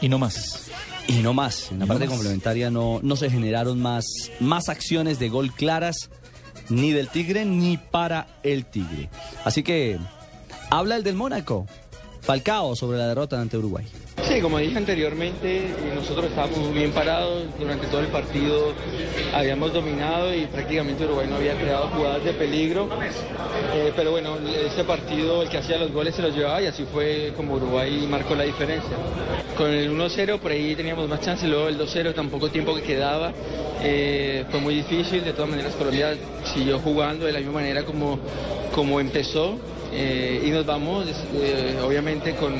[0.00, 0.70] Y no más.
[1.08, 1.72] Y no más.
[1.72, 2.14] En la no parte más.
[2.14, 4.04] complementaria no, no se generaron más,
[4.40, 6.10] más acciones de gol claras,
[6.68, 9.08] ni del Tigre ni para el Tigre.
[9.44, 9.98] Así que
[10.70, 11.66] habla el del Mónaco.
[12.20, 13.86] Falcao sobre la derrota ante Uruguay.
[14.22, 18.72] Sí, como dije anteriormente, nosotros estábamos bien parados durante todo el partido,
[19.32, 22.88] habíamos dominado y prácticamente Uruguay no había creado jugadas de peligro,
[23.74, 24.36] Eh, pero bueno,
[24.66, 28.06] ese partido el que hacía los goles se los llevaba y así fue como Uruguay
[28.08, 28.96] marcó la diferencia.
[29.56, 32.82] Con el 1-0 por ahí teníamos más chance, luego el 2-0 tan poco tiempo que
[32.82, 33.32] quedaba,
[33.82, 36.14] eh, fue muy difícil, de todas maneras Colombia
[36.54, 38.18] siguió jugando de la misma manera como,
[38.74, 39.56] como empezó.
[39.92, 41.06] eh, y nos vamos
[41.86, 42.52] obviamente con,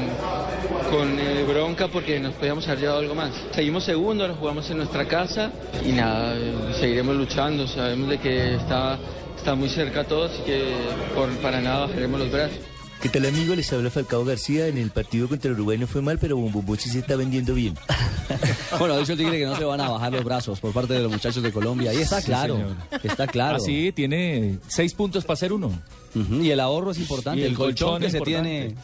[0.91, 3.33] con eh, bronca porque nos podíamos haber llevado algo más.
[3.55, 5.51] Seguimos segundos, lo jugamos en nuestra casa
[5.85, 8.99] y nada, eh, seguiremos luchando, sabemos de que está,
[9.37, 10.63] está muy cerca todo, así que
[11.15, 12.59] por, para nada bajaremos los brazos.
[13.03, 13.55] ¿Qué tal amigo?
[13.55, 14.69] Les habla Falcao García.
[14.69, 17.75] En el partido contra Uruguay no fue mal, pero Bombombó sí se está vendiendo bien.
[18.81, 20.93] Bueno, ha dicho el Tigre que no se van a bajar los brazos por parte
[20.95, 21.95] de los muchachos de Colombia.
[21.95, 22.77] Y está Sí, claro, señor.
[23.05, 23.57] está claro.
[23.57, 25.71] Ah, sí, tiene seis puntos para ser uno.
[26.15, 28.51] Y el ahorro es importante, Y el, colchón, que se importante.
[28.51, 28.75] tiene.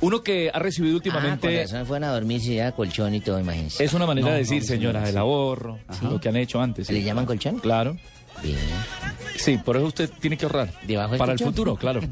[0.00, 3.38] Uno que ha recibido Ah, con últimamente razón fueron a dormirse ya colchón y todo,
[3.40, 3.82] imagínense.
[3.84, 5.10] es una manera No, de decir, no, señora, sí.
[5.10, 6.90] el ahorro, lo que han hecho antes.
[6.90, 7.04] ¿Le sí.
[7.04, 7.58] llaman colchón?
[7.58, 7.96] Claro.
[8.42, 8.58] Bien.
[9.36, 10.70] Sí, por eso usted tiene que ahorrar.
[10.86, 12.00] Debajo Para el futuro, claro.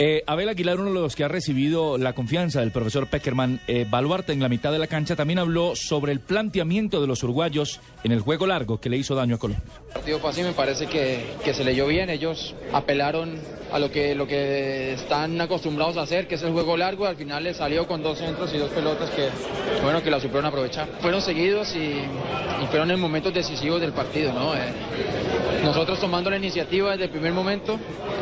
[0.00, 3.86] Eh, Abel Aguilar, uno de los que ha recibido la confianza del profesor Peckerman, eh,
[3.88, 7.78] Baluarte en la mitad de la cancha, también habló sobre el planteamiento de los uruguayos
[8.02, 9.62] en el juego largo que le hizo daño a Colombia.
[9.86, 12.10] El partido fue así, me parece que, que se leyó bien.
[12.10, 13.38] Ellos apelaron
[13.70, 17.06] a lo que, lo que están acostumbrados a hacer, que es el juego largo.
[17.06, 19.28] Al final les salió con dos centros y dos pelotas que,
[19.80, 20.88] bueno, que la supieron aprovechar.
[21.00, 21.78] Fueron seguidos y,
[22.62, 24.56] y fueron en momentos decisivos del partido, ¿no?
[24.56, 24.72] Eh,
[25.64, 27.78] nosotros tomando la iniciativa desde el primer momento,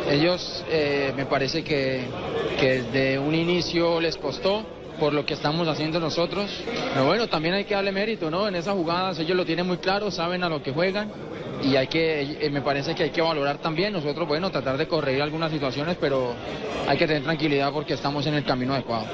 [0.09, 2.05] ellos eh, me parece que,
[2.59, 4.65] que desde un inicio les costó
[4.99, 6.49] por lo que estamos haciendo nosotros.
[6.93, 8.47] Pero bueno, también hay que darle mérito, ¿no?
[8.47, 11.11] En esas jugadas ellos lo tienen muy claro, saben a lo que juegan
[11.63, 14.87] y hay que, eh, me parece que hay que valorar también nosotros, bueno, tratar de
[14.87, 16.33] corregir algunas situaciones, pero
[16.87, 19.05] hay que tener tranquilidad porque estamos en el camino adecuado.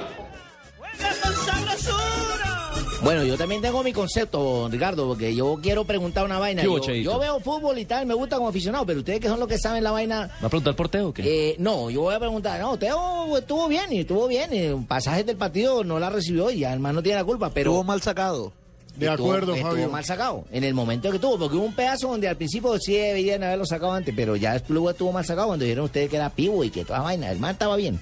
[3.01, 6.61] Bueno, yo también tengo mi concepto, Ricardo, porque yo quiero preguntar una vaina.
[6.61, 9.39] ¿Qué hubo, Yo, veo fútbol y tal, me gusta como aficionado, pero ustedes que son
[9.39, 10.29] los que saben la vaina.
[10.43, 11.23] ¿Va a preguntar por Teo o qué?
[11.51, 14.85] Eh, no, yo voy a preguntar, no, Teo estuvo bien y estuvo bien, y un
[14.85, 17.71] pasaje del partido no la recibió y además no tiene la culpa, pero...
[17.71, 18.51] Estuvo mal sacado.
[18.97, 19.89] De Estuvo- acuerdo, estuvo Fabio.
[19.89, 22.93] mal sacado, en el momento que tuvo, porque hubo un pedazo donde al principio sí
[22.97, 26.29] deberían haberlo sacado antes, pero ya luego estuvo mal sacado cuando dijeron ustedes que era
[26.31, 27.97] pivo y que toda vaina, el man estaba bien.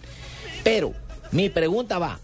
[0.64, 0.94] Pero,
[1.32, 2.20] mi pregunta va,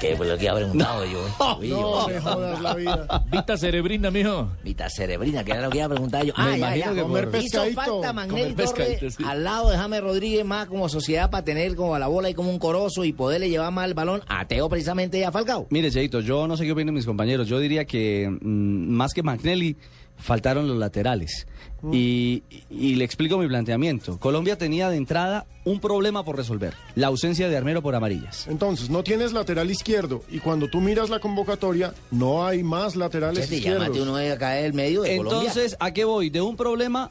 [0.00, 1.20] ¿qué fue lo que había preguntado yo?
[1.58, 3.24] Uy, No yo- me jodas la vida.
[3.30, 4.48] Vita cerebrina, mijo.
[4.64, 6.32] Vita cerebrina, que era lo que iba a preguntar yo.
[6.36, 6.94] Me Ah, ya, imagino ya.
[6.94, 7.80] que Comer por- Hizo pescadito.
[7.80, 9.24] falta Magnelli Comer Torres pescadito, sí.
[9.26, 12.34] al lado de James Rodríguez más como sociedad para tener como a la bola y
[12.34, 15.66] como un corozo y poderle llevar más el balón a Teo precisamente y a Falcao.
[15.70, 17.48] Mire, Cheito, yo no sé qué opinan mis compañeros.
[17.48, 19.76] Yo diría que mm, más que Magnelli,
[20.20, 21.46] faltaron los laterales.
[21.92, 24.18] Y, y le explico mi planteamiento.
[24.18, 28.46] Colombia tenía de entrada un problema por resolver: la ausencia de Armero por amarillas.
[28.48, 33.44] Entonces, no tienes lateral izquierdo y cuando tú miras la convocatoria, no hay más laterales
[33.44, 33.84] Chete, izquierdos.
[33.84, 35.38] llámate uno de acá del medio de Colombia.
[35.48, 36.28] Entonces, ¿a qué voy?
[36.28, 37.10] De un problema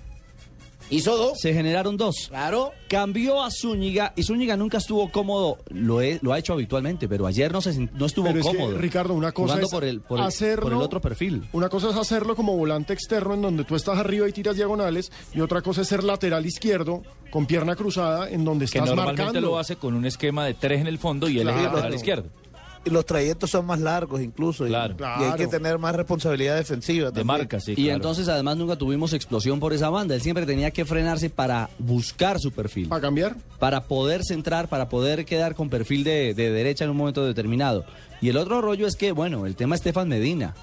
[0.90, 1.40] Hizo dos.
[1.40, 2.28] se generaron dos.
[2.30, 2.72] Claro.
[2.88, 5.58] Cambió a Zúñiga y Zúñiga nunca estuvo cómodo.
[5.70, 8.58] Lo, he- lo ha hecho habitualmente, pero ayer no, se, no estuvo Pero es que,
[8.58, 8.78] cómodo.
[8.78, 11.48] Ricardo, una cosa jugando es por el, por, el, hacerlo- por el otro perfil.
[11.54, 15.12] Una cosa es hacerlo como volante externo en donde tú estás arriba y tiras diagonales
[15.34, 19.24] y otra cosa es ser lateral izquierdo con pierna cruzada en donde Que estás normalmente
[19.24, 19.48] marcando.
[19.48, 21.94] lo hace con un esquema de tres en el fondo y él es el lateral
[21.94, 22.30] izquierdo.
[22.86, 24.65] Y los trayectos son más largos incluso.
[24.65, 24.95] y- Claro.
[24.99, 27.07] Y, hay que tener más responsabilidad defensiva.
[27.07, 27.27] De también.
[27.27, 27.73] marca, sí.
[27.73, 27.95] Y claro.
[27.95, 30.15] entonces además nunca tuvimos explosión por esa banda.
[30.15, 32.88] Él siempre tenía que frenarse para buscar su perfil.
[32.88, 33.36] ¿Para cambiar?
[33.59, 37.84] Para poder centrar, para poder quedar con perfil de, de derecha en un momento determinado.
[38.21, 40.53] Y el otro rollo es que, bueno, el tema Estefan Medina,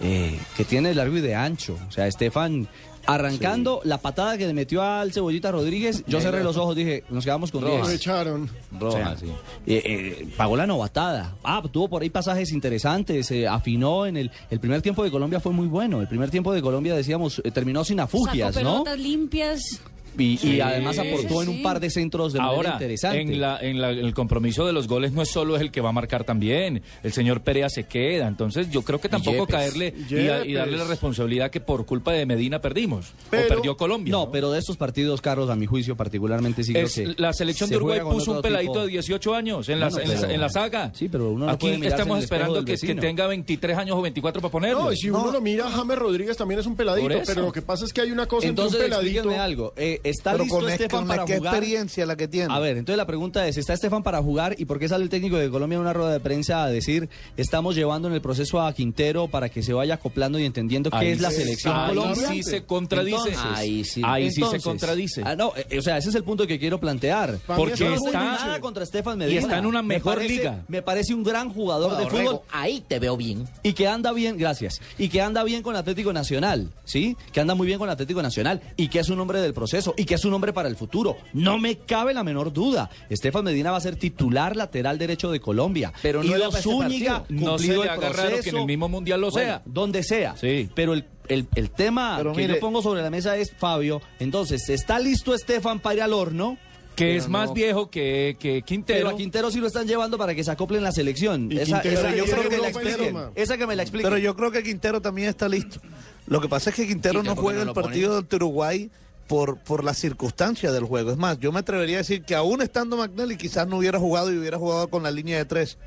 [0.00, 1.76] eh, que tiene de largo y de ancho.
[1.88, 2.68] O sea, Estefan
[3.06, 7.24] arrancando la patada que le metió al Cebollita Rodríguez, yo cerré los ojos, dije, nos
[7.24, 7.88] quedamos con 10.
[7.90, 8.48] echaron.
[8.78, 9.26] Roja, O sea, sí.
[9.66, 11.34] eh, eh, pagó la novatada.
[11.42, 15.40] Ah, tuvo por ahí pasajes interesantes, se afinó en el, el primer tiempo de Colombia
[15.40, 16.00] fue muy bueno.
[16.00, 18.72] El primer tiempo de Colombia, decíamos, eh, terminó sin afugias, Sacó ¿no?
[18.84, 19.80] pelotas limpias.
[20.18, 21.54] Y, además aportó en sí.
[21.56, 23.20] un par de centros de manera Ahora, interesante.
[23.20, 25.90] en, la, en la- el compromiso de los goles no es solo el que va
[25.90, 26.82] a marcar también.
[27.02, 28.28] El señor Perea se queda.
[28.28, 29.54] Entonces, yo creo que tampoco Yepes.
[29.54, 30.54] caerle y, a- y Yepes.
[30.54, 33.12] darle la responsabilidad que por culpa de Medina perdimos.
[33.30, 34.12] Pero- o perdió Colombia.
[34.12, 37.32] No, pero de estos partidos, Carlos, a mi juicio particularmente sí creo Es- que la
[37.32, 40.14] selección se de Uruguay puso un peladito tipo- de 18 años en, la, Bueno, en
[40.14, 40.90] la- pero- en la saga.
[40.94, 44.52] Sí, pero uno no Aquí estamos esperando que, que tenga 23 años o 24 para
[44.52, 44.84] ponerlo.
[44.84, 47.62] No, y si uno lo mira, James Rodríguez también es un peladito, pero lo que
[47.62, 49.40] pasa es que hay una cosa Entonces, entre un peladito.
[49.42, 49.72] algo.
[49.76, 51.54] Eh, ¿Está Pero listo con, Estefan para qué jugar?
[51.54, 52.54] experiencia la que tiene.
[52.54, 55.10] A ver, entonces la pregunta es, ¿está Estefan para jugar y por qué sale el
[55.10, 58.60] técnico de Colombia en una rueda de prensa a decir estamos llevando en el proceso
[58.60, 61.74] a Quintero para que se vaya acoplando y entendiendo qué Ahí es la sí- selección
[61.74, 62.28] ahí Colombia?
[62.28, 63.16] sí se contradice.
[63.16, 64.02] Entonces, Ahí sí.
[64.04, 65.22] Ahí sí se contradice.
[65.24, 67.38] Ah, no, eh, o sea, ese es el punto que quiero plantear.
[67.46, 68.12] Para Porque muy está-.
[68.12, 69.40] Nada contra Estefan Y Medina.
[69.40, 70.64] está en una Me mejor parece- liga.
[70.68, 73.48] Me parece un gran jugador de fútbol ahí te veo bien.
[73.62, 77.16] y que anda bien, gracias, y que anda bien con Atlético Nacional, ¿sí?
[77.32, 80.04] Que anda muy bien con Atlético Nacional y que es un hombre del proceso y
[80.04, 81.16] que es un hombre para el futuro.
[81.32, 82.90] No me cabe la menor duda.
[83.10, 85.92] Estefan Medina va a ser titular lateral derecho de Colombia.
[86.02, 87.40] Pero no y era Ido este Zúñiga, partido.
[87.40, 89.62] No se cumplido le el haga raro que en el mismo mundial lo Bueno, sea.
[89.64, 90.36] Donde sea.
[90.36, 90.68] Sí.
[90.74, 94.00] Pero el, el- el tema Pero que mire- yo pongo sobre la mesa es, Fabio,
[94.18, 96.58] entonces, ¿está listo Estefan para ir al horno?
[96.94, 97.54] que Pero es más no.
[97.54, 99.00] viejo que, que Quintero.
[99.00, 101.50] Pero a Quintero sí lo están llevando para que se acople en la selección.
[101.50, 103.16] Esa, Quintero esa- yo esa creo que la expliquen.
[103.34, 104.08] Esa que me la expliquen.
[104.10, 105.80] Pero yo creo que Quintero también está listo.
[106.28, 107.88] Lo que pasa es que Quintero no ¿por qué juega no el lo ponen?
[107.90, 108.90] partido ante Uruguay
[109.26, 111.10] por, por la circunstancia del juego.
[111.10, 114.32] Es más, yo me atrevería a decir que aún estando McNally quizás no hubiera jugado
[114.32, 115.78] y hubiera jugado con la línea de tres.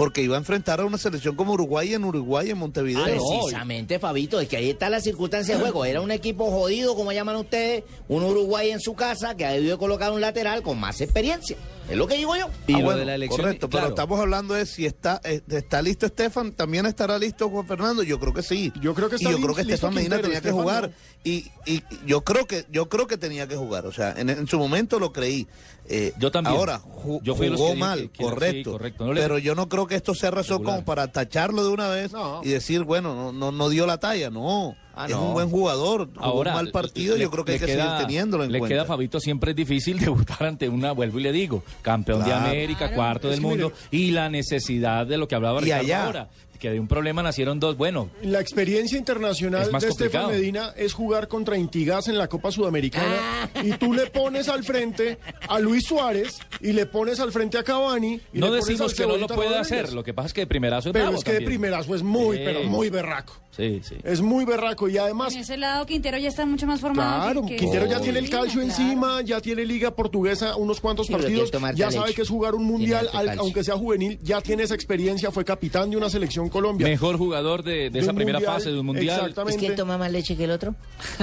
[0.00, 3.04] Porque iba a enfrentar a una selección como Uruguay en Uruguay, en Montevideo.
[3.04, 5.84] Precisamente, Fabito, es que ahí está la circunstancia de juego.
[5.84, 9.76] Era un equipo jodido, como llaman ustedes, un Uruguay en su casa que ha debido
[9.76, 11.54] colocar un lateral con más experiencia.
[11.90, 12.46] Es lo que digo yo.
[12.46, 17.18] Ah, bueno, Correcto, pero estamos hablando de si está, eh, está listo Estefan, también estará
[17.18, 18.02] listo Juan Fernando.
[18.02, 18.72] Yo creo que sí.
[18.80, 20.88] Yo creo que está y yo creo que Estefan Medina Quintero, tenía que jugar.
[20.88, 20.94] no.
[21.24, 23.86] Y, y yo creo que yo creo que tenía que jugar.
[23.86, 25.46] O sea, en, en su momento lo creí.
[25.92, 26.56] Eh, Yo también.
[26.56, 28.72] Ahora, ju- Yo jugó mal, que- que- sí, correcto.
[28.72, 29.04] correcto.
[29.06, 30.76] No le- pero yo no creo que esto sea razón Regular.
[30.76, 32.12] como para tacharlo de una vez
[32.44, 34.30] y decir, bueno, no, no, no dio la talla.
[34.30, 35.22] No, Ah, es no.
[35.28, 36.08] un buen jugador.
[36.14, 37.16] Jugó Ahora, un mal partido.
[37.16, 38.74] le- yo creo que hay que queda- seguir teniéndolo en Le cuenta.
[38.76, 39.98] queda, Fabito, siempre es difícil
[40.38, 42.32] debutar ante una, vuelvo y le digo, campeón de.
[42.34, 42.94] América, Claro.
[42.94, 46.04] cuarto Es del mundo, y la necesidad de lo que hablaba Ricardo allá.
[46.04, 46.28] ahora,
[46.60, 50.28] que de un problema nacieron dos, bueno, La experiencia internacional Es de Estefan.
[50.28, 55.18] Medina es jugar contra Intigas en la Copa Sudamericana y tú le pones al frente
[55.48, 58.92] a Luis Suárez y le pones al frente a Cavani y no le pones decimos
[58.92, 59.72] al que no lo puede Rodríguez.
[59.72, 61.94] hacer, lo que pasa es que de primerazo es Pero bravo es que de primerazo
[61.94, 62.42] es muy, Sí.
[62.44, 63.34] pero muy berraco.
[63.60, 63.96] Sí, sí.
[64.04, 67.20] Es muy berraco y además En ese lado Quintero ya está mucho más formado.
[67.22, 68.68] Claro, que- que- Quintero ya tiene el calcio claro.
[68.68, 71.90] encima, ya tiene Liga Portuguesa unos cuantos Sí, partidos, ya leche.
[71.98, 75.44] sabe que es jugar un mundial, al- aunque sea juvenil, ya tiene esa experiencia, fue
[75.44, 76.86] capitán de una selección Colombia.
[76.86, 79.34] Mejor jugador de, de De esa primera mundial, fase de un mundial.
[79.48, 80.74] ¿Es que él toma más leche que el otro?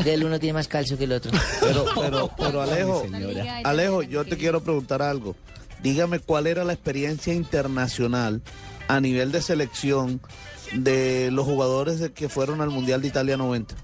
[0.06, 1.32] El uno tiene más calcio que el otro.
[1.62, 3.04] Pero, pero, pero Alejo.
[3.64, 5.36] Alejo, yo te quiero preguntar algo.
[5.82, 8.42] Dígame cuál era la experiencia internacional
[8.88, 10.22] a nivel de selección
[10.74, 13.76] de los jugadores de- que fueron al Mundial de Italia 90.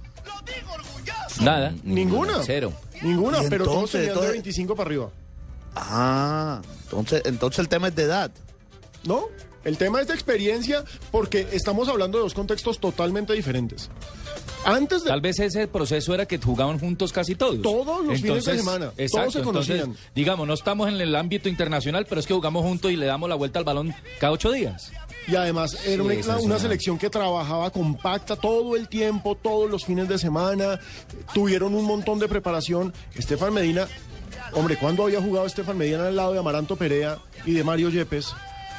[1.41, 1.73] Nada.
[1.83, 2.41] Ninguna.
[2.45, 2.71] Cero.
[3.01, 5.09] Ninguna, pero todos entonces, tenían de entonces- 25 para arriba.
[5.75, 8.31] Ah, entonces, entonces el tema es de edad.
[9.05, 9.25] No,
[9.63, 13.89] el tema es de experiencia porque estamos hablando de dos contextos totalmente diferentes.
[14.65, 15.09] Antes de...
[15.09, 17.61] Tal vez ese proceso era que jugaban juntos casi todos.
[17.61, 19.79] Todos los fines de semana, todos se conocían.
[19.79, 23.05] entonces, digamos, no estamos en el ámbito internacional, pero es que jugamos juntos y le
[23.05, 24.91] damos la vuelta al balón cada ocho días.
[25.27, 30.07] Y además era Sí, una, selección que trabajaba compacta todo el tiempo, todos los fines
[30.09, 30.79] de semana,
[31.33, 32.93] tuvieron un montón de preparación.
[33.15, 33.87] Estefan Medina,
[34.53, 38.33] hombre, ¿cuándo había jugado Estefan Medina al lado de Amaranto Perea y de Mario Yepes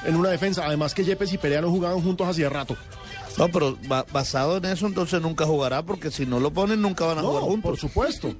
[0.06, 0.66] en una defensa?
[0.66, 2.76] Además que Yepes y Perea no jugaban juntos hacía rato.
[3.38, 7.06] No, pero ba- basado en eso, entonces nunca jugará, porque si no lo ponen, nunca
[7.06, 7.70] van a No, jugar juntos.
[7.70, 8.34] por supuesto.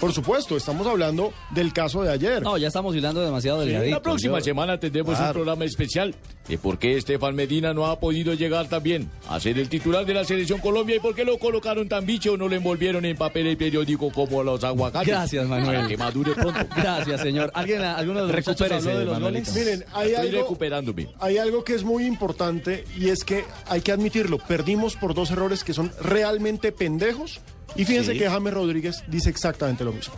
[0.00, 2.42] Por supuesto, estamos hablando del caso de ayer.
[2.42, 3.96] No, ya estamos hilando demasiado Sí, delgadito.
[3.96, 5.32] la próxima Yo- semana tendremos un Claro.
[5.34, 6.14] programa especial
[6.48, 10.14] de por qué Estefan Medina no ha podido llegar también a ser el titular de
[10.14, 13.16] la selección Colombia y por qué lo colocaron tan bicho o no lo envolvieron en
[13.16, 15.08] papel y periódico como a los aguacates.
[15.08, 15.76] Gracias, Manuel.
[15.76, 16.60] Para que madure pronto.
[16.76, 17.50] Gracias, señor.
[17.54, 19.54] ¿Alguien, alguno de los Recupérese, habló de los goles?
[19.54, 21.08] Miren, hay Estoy algo, recuperándome.
[21.20, 24.38] hay algo que es muy importante y es que hay que admitirlo.
[24.38, 27.40] Perdimos por dos errores que son realmente pendejos.
[27.76, 28.18] Y fíjense Sí.
[28.18, 30.14] que James Rodríguez dice exactamente lo mismo.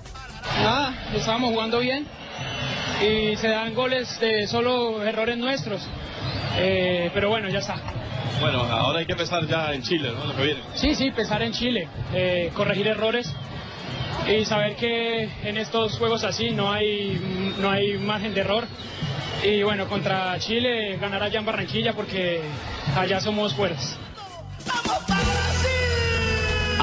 [0.63, 2.07] Nada, estábamos jugando bien
[3.01, 5.83] y se dan goles de solo errores nuestros.
[6.57, 7.77] Eh, pero bueno, ya está.
[8.41, 10.25] Bueno, ahora hay que pensar ya en Chile, ¿no?
[10.27, 10.61] Lo que viene.
[10.75, 13.33] Sí, sí, pensar en Chile, eh, corregir errores
[14.29, 18.65] y saber que en estos juegos así no hay, no hay margen de error.
[19.45, 22.41] Y bueno, contra Chile ganar allá en Barranquilla porque
[22.97, 23.97] allá somos fuertes.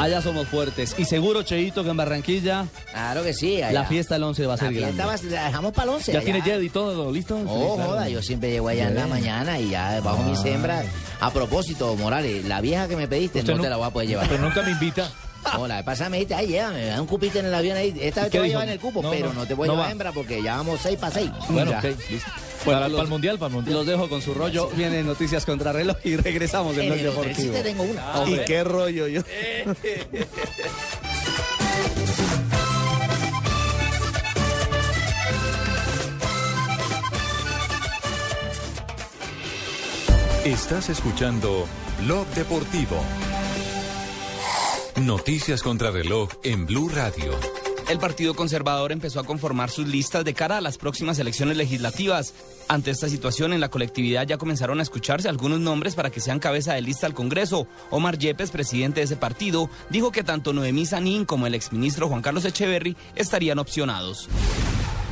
[0.02, 0.96] Allá somos fuertes.
[0.98, 2.66] Y seguro, Cheito, que en Barranquilla.
[2.92, 3.62] Claro que sí.
[3.62, 3.72] allá.
[3.82, 5.28] La fiesta del 11 va a ser La fiesta grande.
[5.28, 6.12] va- la dejamos para el 11.
[6.14, 6.26] ¿Ya allá.
[6.26, 7.38] tiene Jet y todo listo?
[7.48, 10.86] Oh, Sí, joda, yo siempre llego allá en la mañana y ya bajo mis hembras.
[11.20, 13.90] A propósito, Morales, la vieja que me pediste Usted no no- te la voy a
[13.92, 14.28] poder llevar.
[14.30, 15.10] Pero nunca me invita.
[15.54, 17.98] No, la vez pasada me dijiste, ay, llévame, un cupito en el avión ahí.
[18.02, 19.68] Esta vez te voy a llevar en el cupo, No, pero no, no, te voy
[19.70, 19.92] a llevar va.
[19.92, 21.32] hembra porque ya vamos 6 para 6.
[21.50, 22.30] Bueno, ok, listo.
[22.66, 23.76] Para, los- para el mundial, para el mundial.
[23.78, 24.70] Los dejo con su rollo.
[24.76, 27.54] Vienen noticias contra reloj y regresamos en En Blog el hotel sí Deportivo.
[27.54, 28.30] te tengo una.
[28.30, 29.22] ¿Y qué rollo yo?
[40.46, 41.68] Estás escuchando
[42.04, 42.98] Blog Deportivo.
[45.02, 47.32] Noticias contra reloj en Blue Radio.
[47.90, 52.36] El Partido Conservador empezó a conformar sus listas de cara a las próximas elecciones legislativas.
[52.68, 56.38] Ante esta situación, en la colectividad ya comenzaron a escucharse algunos nombres para que sean
[56.38, 57.66] cabeza de lista al Congreso.
[57.90, 62.22] Omar Yepes, presidente de ese partido, dijo que tanto Noemí Sanín como el exministro Juan
[62.22, 64.30] Carlos Echeverry estarían opcionados.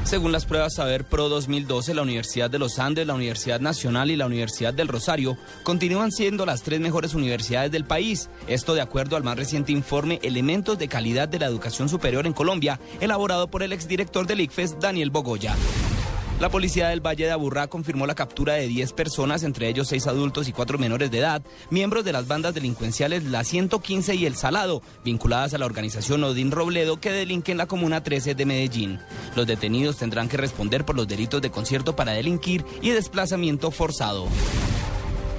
[0.07, 4.15] Según las pruebas Saber Pro 2012, la Universidad de los Andes, la Universidad Nacional y
[4.15, 8.29] la Universidad del Rosario continúan siendo las tres mejores universidades del país.
[8.47, 12.31] Esto de acuerdo al más reciente informe Elementos de Calidad de la Educación Superior en
[12.31, 15.57] Colombia, elaborado por el exdirector del ICFES, Daniel Bogoya.
[16.39, 20.05] La policía del Valle de Aburrá confirmó la captura de 10 personas, entre ellos 6
[20.05, 24.35] adultos y 4 menores de edad, miembros de las bandas delincuenciales La 115 y El
[24.35, 28.99] Salado, vinculadas a la organización Odín Robledo que delinque en la Comuna 13 de Medellín.
[29.35, 34.27] Los detenidos tendrán que responder por los delitos de concierto para delinquir y desplazamiento forzado.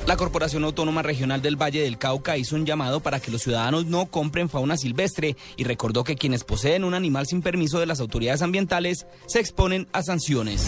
[0.09, 3.84] La Corporación Autónoma Regional del Valle del Cauca hizo un llamado para que los ciudadanos
[3.84, 8.00] no compren fauna silvestre y recordó que quienes poseen un animal sin permiso de las
[8.00, 10.66] autoridades ambientales se exponen a sanciones.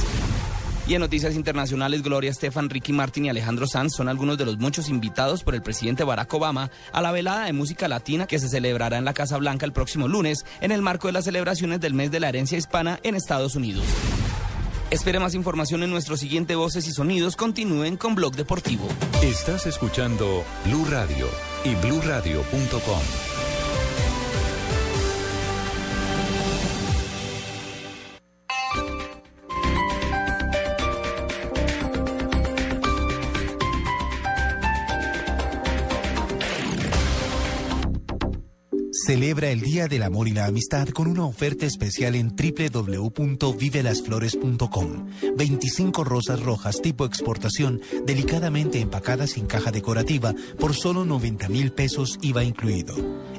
[0.86, 4.58] Y en noticias internacionales, Gloria Estefan, Ricky Martin y Alejandro Sanz son algunos de los
[4.58, 8.50] muchos invitados por el presidente Barack Obama a la velada de música latina que se
[8.50, 11.94] celebrará en la Casa Blanca el próximo lunes en el marco de las celebraciones del
[11.94, 13.86] mes de la herencia hispana en Estados Unidos.
[14.90, 17.36] Espere más información en nuestro siguiente Voces y Sonidos.
[17.36, 18.88] Continúen con Blog Deportivo.
[19.22, 21.28] Estás escuchando Blue Radio
[21.64, 23.39] y bluradio.com.
[39.10, 45.08] Celebra el Día del Amor y la Amistad con una oferta especial en www.vivelasflores.com.
[45.36, 52.20] 25 rosas rojas tipo exportación, delicadamente empacadas en caja decorativa por solo 90 mil pesos
[52.22, 52.94] IVA incluido.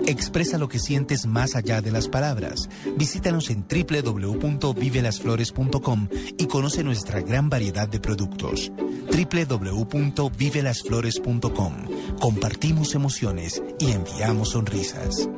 [0.06, 2.68] Expresa lo que sientes más allá de las palabras.
[2.98, 8.74] Visítanos en www.vivelasflores.com y conoce nuestra gran variedad de productos.
[9.10, 11.74] www.vivelasflores.com.
[12.20, 15.30] Compartimos emociones y enviamos sonrisas.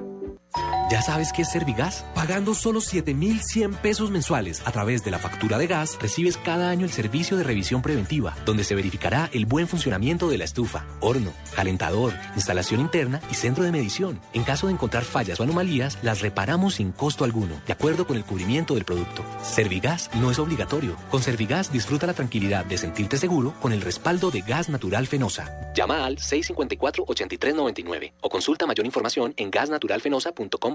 [0.94, 2.06] ¿Ya sabes qué es Servigas?
[2.14, 6.86] Pagando solo 7,100 pesos mensuales a través de la factura de gas, recibes cada año
[6.86, 11.34] el servicio de revisión preventiva, donde se verificará el buen funcionamiento de la estufa, horno,
[11.56, 14.22] calentador, instalación interna y centro de medición.
[14.34, 18.16] En caso de encontrar fallas o anomalías, las reparamos sin costo alguno, de acuerdo con
[18.16, 19.26] el cubrimiento del producto.
[19.42, 20.96] Servigas no es obligatorio.
[21.10, 25.72] Con Servigas disfruta la tranquilidad de sentirte seguro con el respaldo de gas natural fenosa.
[25.74, 29.50] Llama al 654-8399 o consulta mayor información en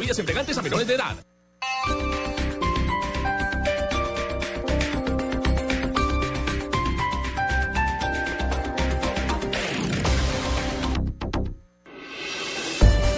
[0.00, 1.14] bebidas embriagantes a menores de edad.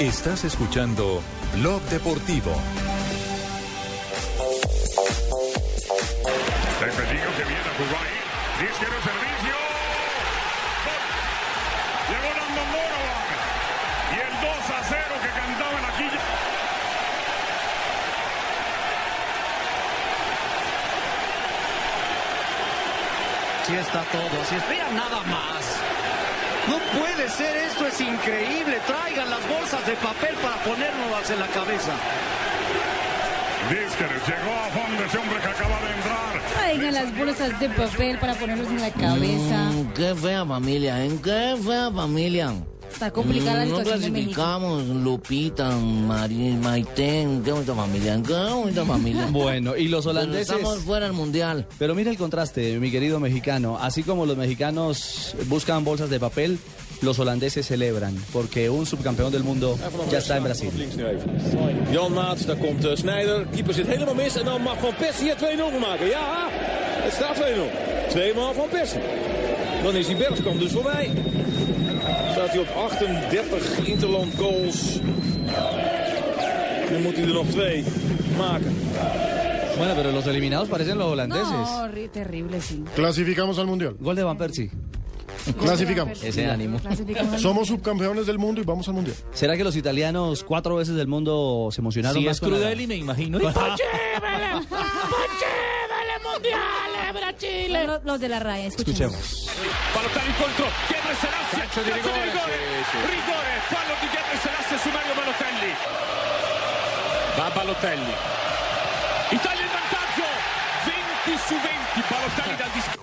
[0.00, 1.22] Estás escuchando
[1.54, 2.52] Blog Deportivo.
[23.92, 25.62] Está todo, así espera nada más.
[26.66, 28.80] No puede ser esto, es increíble.
[28.86, 31.92] Traigan las bolsas de papel para ponernos en la cabeza.
[33.68, 36.32] Dísquez llegó a fondo ese hombre que acaba de entrar.
[36.54, 39.70] Traigan las bolsas de papel para ponerlos en la cabeza.
[39.70, 41.10] Mm, qué fea familia, ¿eh?
[41.22, 42.54] Qué fea familia.
[43.02, 48.84] Está complicada la Mm, situación No clasificamos, Lupita, Mari, Maiten, qué bonita familia, qué bonita
[48.84, 49.26] familia.
[49.32, 50.50] Bueno, y los Pero holandeses.
[50.50, 51.66] Estamos fuera del mundial.
[51.80, 53.76] Pero mira el contraste, mi querido mexicano.
[53.76, 56.60] Así como los mexicanos buscan bolsas de papel,
[57.00, 59.76] los holandeses celebran, porque un subcampeón del mundo
[60.08, 60.70] ya está en Brasil.
[61.92, 63.46] Jan Maat, daar komt uh, Snijder.
[63.52, 64.36] Keeper zit helemaal mis.
[64.36, 66.06] En dan mag Van Persie hier 2-0 van maken.
[66.06, 66.46] Ja,
[67.02, 68.08] het staat 2-0.
[68.08, 69.00] Tweemaal Van Persie.
[69.82, 71.10] Dan is die Bergskamp dus voorbij.
[72.32, 74.98] Staat hij op 38 Interland goals.
[76.92, 77.84] Dan moet hij er nog twee
[78.36, 78.76] maken.
[79.76, 81.46] Bueno, pero los eliminados parecen los holandeses.
[81.50, 82.82] No, terrible, sí.
[82.94, 83.96] Clasificamos al mundial.
[84.00, 84.70] Gol de Van Persie.
[85.58, 86.22] Clasificamos.
[86.22, 86.78] Ese ánimo.
[87.38, 89.16] Somos subcampeones del mundo y vamos al mundial.
[89.32, 92.58] ¿Será que los italianos cuatro veces del mundo se emocionaron Si más es con la-
[92.58, 93.38] Crudeli, me imagino.
[93.52, 93.52] Son
[97.86, 99.48] Los, los de la raya, escuchemos.
[99.94, 100.66] Balotelli incontro.
[100.88, 101.58] Ghebre Selassie.
[101.58, 102.24] Calcio di rigore.
[103.06, 103.52] Rigore.
[103.68, 105.72] Fallo di Ghebre Selassie su Mario Balotelli.
[107.36, 108.14] Va Balotelli.
[109.30, 110.26] Italia in vantaggio.
[111.46, 113.01] su 20, Balotelli dal dischetto.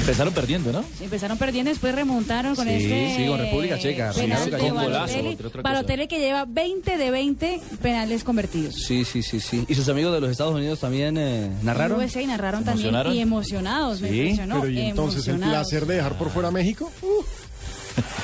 [0.00, 0.84] Empezaron perdiendo, ¿no?
[1.00, 3.14] Empezaron perdiendo, después remontaron con Sí, este.
[3.16, 4.12] sí, con República Checa.
[4.12, 5.14] Sí, con golazo,
[5.62, 6.06] Balotelli.
[6.08, 8.74] que lleva 20 de 20 penales convertidos.
[8.74, 9.64] Sí, sí, sí, sí.
[9.66, 11.98] ¿Y sus amigos de los Estados Unidos también eh, narraron?
[11.98, 14.02] USA y narraron también y emocionados.
[14.02, 14.60] Me Sí, impresionó.
[14.60, 16.90] Pero y entonces el placer de dejar por fuera a México.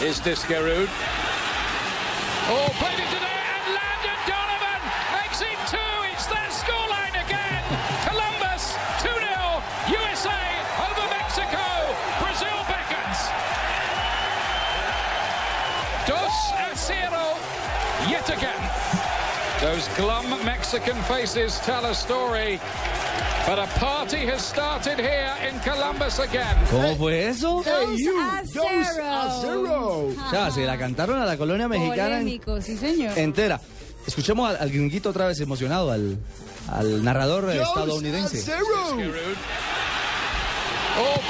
[0.06, 0.40] Is this?
[2.52, 3.39] Oh, played it today,
[20.00, 22.58] glum Mexican faces tell a story.
[23.46, 26.56] But a party has started here in Columbus again.
[26.70, 27.62] ¿Cómo fue eso?
[27.64, 27.66] Dos
[29.02, 30.08] a cero.
[30.26, 33.18] O sea, se la cantaron a la colonia mexicana en- Polémico, sí, señor.
[33.18, 33.60] entera.
[34.06, 36.18] Escuchemos al, al gringuito otra vez emocionado, al,
[36.70, 38.44] al narrador eh, Dos a estadounidense.
[40.98, 41.20] Oh,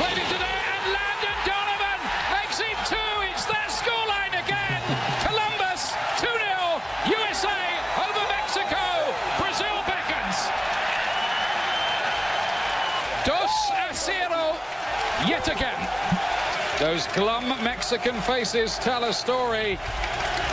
[16.81, 19.77] Those glum Mexican faces tell a story.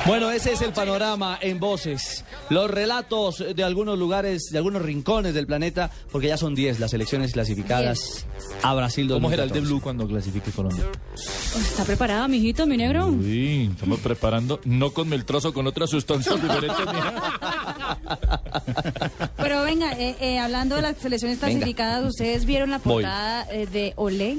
[0.06, 2.24] Bueno, ese es el panorama en voces.
[2.50, 6.94] Los relatos de algunos lugares, de algunos rincones del planeta, porque ya son 10 las
[6.94, 8.26] elecciones clasificadas
[8.62, 9.62] a Brasil ¿Cómo será el de 2014.
[9.62, 10.86] Blue cuando clasifique Colombia?
[11.14, 13.08] ¿Está preparado, mijito, mi negro?
[13.08, 16.86] Uy, estamos preparando, no con meltrozo, con otras sustancias diferentes.
[19.38, 23.94] Pero venga, eh, eh, hablando de las selecciones clasificadas, ¿ustedes vieron la portada eh, de
[23.96, 24.38] Olé?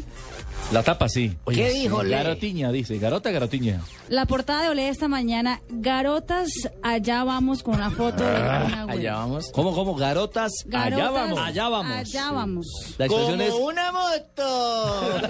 [0.72, 1.34] La tapa, sí.
[1.50, 2.14] ¿Qué dijo, Le?
[2.14, 2.98] Garotiña, dice.
[2.98, 3.80] Garota, garotiña.
[4.10, 6.48] La portada de Olé esta mañana, Garotas,
[6.82, 9.06] allá vamos con una foto de una güey.
[9.06, 9.50] vamos.
[9.52, 9.94] ¿Cómo, cómo?
[9.94, 11.38] Garotas, Garotas, allá vamos.
[11.38, 11.96] Allá vamos.
[11.96, 12.66] Allá vamos.
[12.98, 13.54] La expresión es...
[13.54, 15.20] una moto.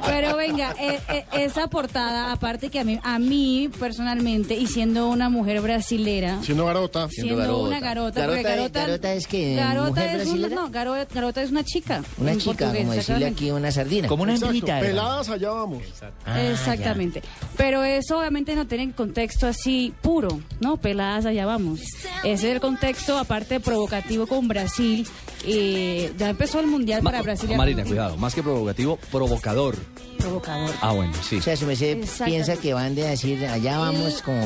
[0.06, 5.08] Pero venga, eh, eh, esa portada, aparte que a mí, a mí personalmente, y siendo
[5.08, 7.08] una mujer brasilera, Siendo garota.
[7.08, 7.34] siendo
[7.66, 11.42] una garota, porque Garota- garota, garota es que, garota mujer es una, no, garo- garota
[11.42, 12.02] es una chica.
[12.18, 13.38] Una chica, portugués, como decirle exactamente.
[13.54, 14.08] Una sardina.
[14.34, 14.56] Exacto,
[14.88, 15.82] Peladas, allá vamos.
[16.24, 17.22] Ah, Exactamente.
[17.56, 20.76] Pero eso obviamente no tiene contexto así puro, ¿no?
[20.76, 21.80] Peladas allá vamos.
[22.24, 25.06] Ese es el contexto, aparte provocativo con Brasil.
[25.46, 27.50] eh, ya empezó el mundial para Brasil.
[27.56, 29.76] Marina, cuidado, más que provocativo, provocador.
[30.20, 30.70] Provocador.
[30.80, 31.36] Ah, bueno, sí.
[31.36, 32.24] O sea, su merced Exactamente.
[32.44, 34.42] piensa que van de decir allá vamos como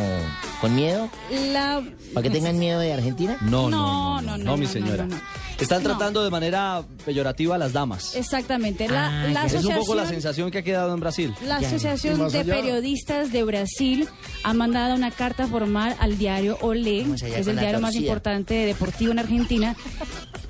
[0.60, 1.08] con miedo,
[1.52, 1.82] La...
[2.12, 3.36] para que tengan miedo de Argentina.
[3.42, 5.04] No, No, no, no, no, no, no, mi señora.
[5.06, 5.44] no, no.
[5.58, 5.90] Están No.
[5.90, 8.16] tratando de manera peyorativa a las damas.
[8.16, 8.88] Exactamente.
[8.88, 11.32] La, la es un poco la sensación que ha quedado en Brasil.
[11.46, 12.44] La Asociación de.
[12.44, 14.08] Periodistas de Brasil
[14.42, 19.12] ha mandado una carta formal al diario Olé, que es el diario más importante deportivo
[19.12, 19.76] en Argentina,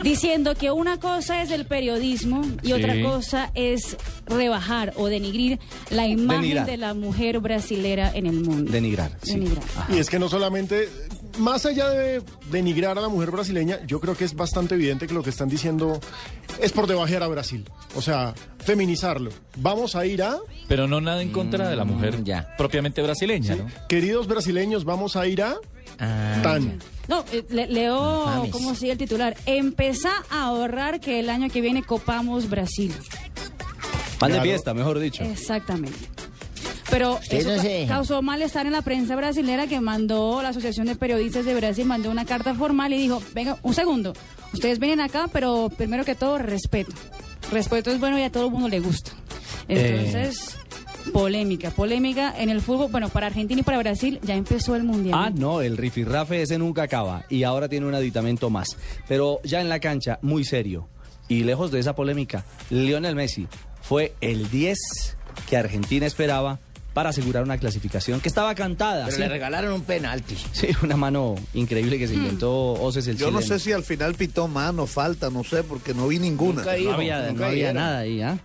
[0.02, 2.72] diciendo que una cosa es el periodismo y Sí.
[2.72, 3.96] otra cosa es
[4.26, 5.58] rebajar o denigrir
[5.90, 6.66] la imagen Denigrar.
[6.66, 8.70] de la mujer brasilera en el mundo.
[8.70, 9.18] Denigrar.
[9.22, 9.64] Denigrar.
[9.88, 10.88] Y es que no solamente,
[11.38, 15.14] más allá de denigrar a la mujer brasileña, yo creo que es bastante evidente que
[15.14, 16.00] lo que están diciendo
[16.60, 17.64] es por debajear a Brasil.
[17.96, 19.30] O sea, feminizarlo.
[19.56, 20.36] Vamos a ir a,
[20.68, 22.16] Pero no nada en contra de la mujer
[22.56, 23.66] propiamente brasileña, ¿no?
[23.88, 25.56] queridos brasileños, vamos a ir a
[26.42, 26.78] tan.
[27.08, 28.48] No, eh, le- leo.
[28.50, 29.36] ¿cómo sigue el titular?
[29.46, 32.92] Empezá a ahorrar que el año que viene copamos Brasil.
[34.18, 35.22] Pan de fiesta, mejor dicho.
[35.24, 35.98] Exactamente.
[36.90, 40.94] Pero eso no ca- causó malestar en la prensa brasilera que mandó la Asociación de
[40.96, 44.12] Periodistas de Brasil, mandó una carta formal y dijo, venga, un segundo,
[44.52, 46.92] ustedes vienen acá, pero primero que todo, respeto.
[47.50, 49.10] Respeto es bueno y a todo el mundo le gusta.
[49.68, 50.56] Entonces,
[51.12, 52.90] polémica, polémica en el fútbol.
[52.90, 55.14] Bueno, para Argentina y para Brasil ya empezó el Mundial.
[55.18, 58.76] Ah, no, el rifirrafe ese nunca acaba y ahora tiene un aditamento más.
[59.08, 60.88] Pero ya en la cancha, muy serio
[61.28, 63.46] y lejos de esa polémica, Lionel Messi
[63.86, 64.78] fue el 10
[65.48, 66.58] que Argentina esperaba
[66.94, 69.04] para asegurar una clasificación que estaba cantada.
[69.06, 69.22] Pero sí.
[69.22, 70.36] le regalaron un penalti.
[70.52, 74.14] Sí, una mano increíble que se inventó Oses el Yo no sé si al final
[74.14, 76.62] pitó mano, falta, no sé, porque no vi ninguna.
[76.62, 78.38] no había, no había nada ahí, ¿ah?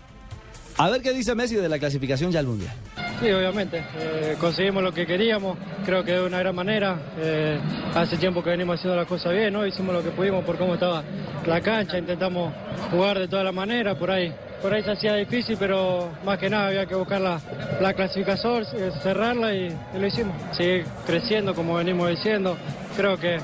[0.78, 2.74] A ver qué dice Messi de la clasificación ya al Mundial.
[3.20, 3.84] Sí, obviamente.
[3.98, 6.96] Eh, conseguimos lo que queríamos, creo que de una gran manera.
[7.18, 7.60] Eh,
[7.94, 9.66] hace tiempo que venimos haciendo las cosas bien, ¿no?
[9.66, 11.04] Hicimos lo que pudimos por cómo estaba
[11.46, 12.54] la cancha, intentamos
[12.92, 14.34] jugar de toda la manera, por ahí.
[14.62, 17.40] Por ahí se hacía difícil, pero más que nada había que buscar la,
[17.82, 20.36] la clasificación, eh, cerrarla y, y lo hicimos.
[20.54, 22.58] Seguir creciendo como venimos diciendo.
[22.96, 23.38] Creo que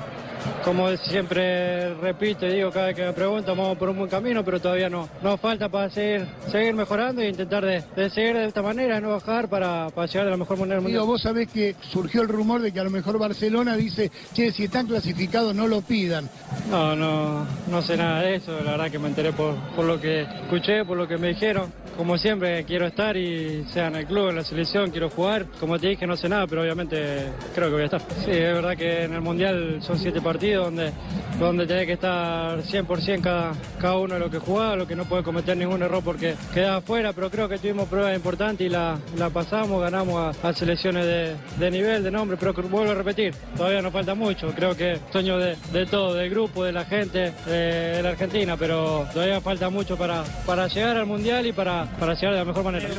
[0.63, 4.43] como siempre repito y digo cada vez que me preguntan, vamos por un buen camino,
[4.43, 5.07] pero todavía no.
[5.21, 9.09] Nos falta para seguir, seguir mejorando e intentar de, de seguir de esta manera, no
[9.11, 11.05] bajar para, para llegar de la mejor manera Digo, mundial.
[11.05, 14.65] vos sabés que surgió el rumor de que a lo mejor Barcelona dice, che, si
[14.65, 16.29] están clasificados no lo pidan.
[16.70, 19.99] No, no, no sé nada de eso, la verdad que me enteré por, por lo
[19.99, 21.71] que escuché, por lo que me dijeron.
[21.95, 25.45] Como siempre quiero estar y sea en el club, en la selección, quiero jugar.
[25.61, 28.01] Como te dije no sé nada, pero obviamente creo que voy a estar.
[28.25, 30.91] Sí, es verdad que en el Mundial son siete partidos donde,
[31.39, 35.05] donde tenés que estar 100% cada, cada uno de lo que jugás, lo que no
[35.05, 38.97] puede cometer ningún error porque quedás afuera, pero creo que tuvimos pruebas importantes y la,
[39.17, 43.82] la pasamos, ganamos a, selecciones de, de nivel, de nombre, pero vuelvo a repetir, todavía
[43.82, 44.47] nos falta mucho.
[44.55, 47.51] Creo que sueño de, de todo, del grupo, de la gente, de,
[47.95, 52.13] de la Argentina, pero todavía falta mucho para, para llegar al Mundial y para, para
[52.13, 52.89] llegar de la mejor manera.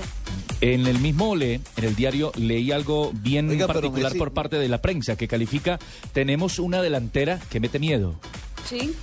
[0.60, 4.56] En el mismo Ole, en el diario, leí algo bien Oiga, particular Messi- por parte
[4.58, 5.78] de la prensa que califica,
[6.12, 8.14] tenemos una delantera que mete miedo,
[8.68, 8.94] Sí,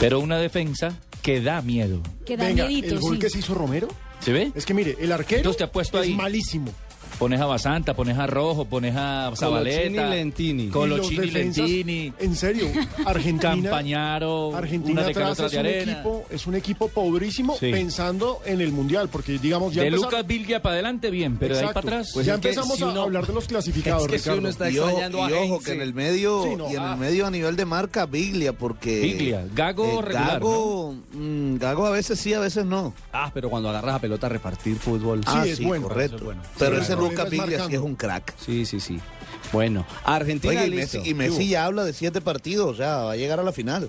[0.00, 2.00] pero una defensa que da miedo.
[2.24, 3.20] que da Venga, miedito, el gol sí.
[3.20, 3.88] que se hizo Romero,
[4.20, 4.50] ¿Se ve?
[4.54, 6.14] es que mire, el arquero Entonces te apuesto es ahí.
[6.14, 6.72] malísimo.
[7.24, 9.80] Pones a Basanta, pones a Rojo, pones a Zabaleta.
[9.88, 10.62] Colochini, Lentini.
[10.64, 12.12] Y los Colochini, Lentini.
[12.18, 12.66] En serio,
[13.06, 13.70] Argentina.
[13.70, 15.92] Campañaro, Argentina una de atrás otra es de un, arena.
[15.92, 17.70] equipo, es un equipo pobrísimo Sí.
[17.70, 21.62] pensando en el mundial, porque digamos ya de Lucas Vilgia para adelante, bien, pero de
[21.62, 22.12] ahí para atrás.
[22.22, 24.68] ya empezamos a hablar de los clasificados, Ricardo.
[24.70, 26.70] y ojo, y ojo, que en el medio Sí, no.
[26.70, 26.92] y en Ah.
[26.92, 31.90] el medio a nivel de marca Biglia porque Biglia, Gago regular, Gago, mm, Gago a
[31.90, 35.22] veces sí a veces no Ah, pero cuando agarras a pelota a repartir fútbol.
[35.24, 37.10] ah sí, correcto pero Sí, ese bueno.
[37.10, 37.66] Lucas Es marcando.
[37.76, 38.98] es un crack Sí, sí, sí.
[39.52, 40.98] Bueno, Argentina y listo.
[40.98, 43.52] Messi, y Messi ya habla de siete partidos o sea va a llegar a la
[43.52, 43.88] final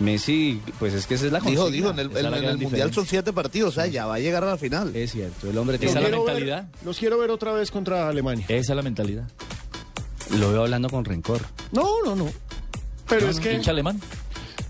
[0.00, 1.76] Messi, pues es que esa es la dijo consigna.
[1.76, 2.92] dijo en el, en la el mundial diferencia.
[2.94, 5.56] son siete partidos o sea ya va a llegar a la final es cierto el
[5.56, 6.68] hombre Los Esa es la ver- mentalidad.
[6.84, 8.44] los quiero ver otra vez contra Alemania.
[8.48, 9.28] Esa es la mentalidad.
[10.38, 11.42] Lo veo hablando con rencor.
[11.70, 12.26] No, no, no.
[13.08, 14.00] Pero No, es no, que hincha alemán.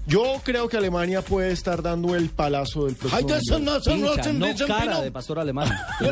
[0.06, 3.18] Yo creo que Alemania puede estar dando el palazo del próximo.
[3.96, 5.68] Hincha, no cara de pastor alemán.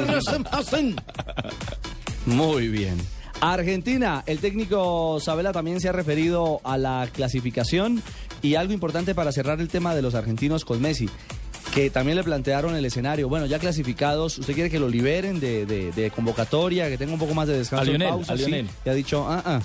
[2.26, 2.96] Muy bien.
[3.40, 8.00] Argentina, el técnico Sabela también se ha referido a la clasificación
[8.40, 11.08] y algo importante para cerrar el tema de los argentinos con Messi,
[11.74, 13.28] que también le plantearon el escenario.
[13.28, 17.18] Bueno, ya clasificados, ¿usted quiere que lo liberen de, de- de convocatoria, que tenga un
[17.18, 17.82] poco más de descanso?
[17.82, 18.34] A en Lionel, pausa?
[18.34, 18.68] a Sí, Lionel.
[18.84, 19.60] y ha dicho, ah, ah,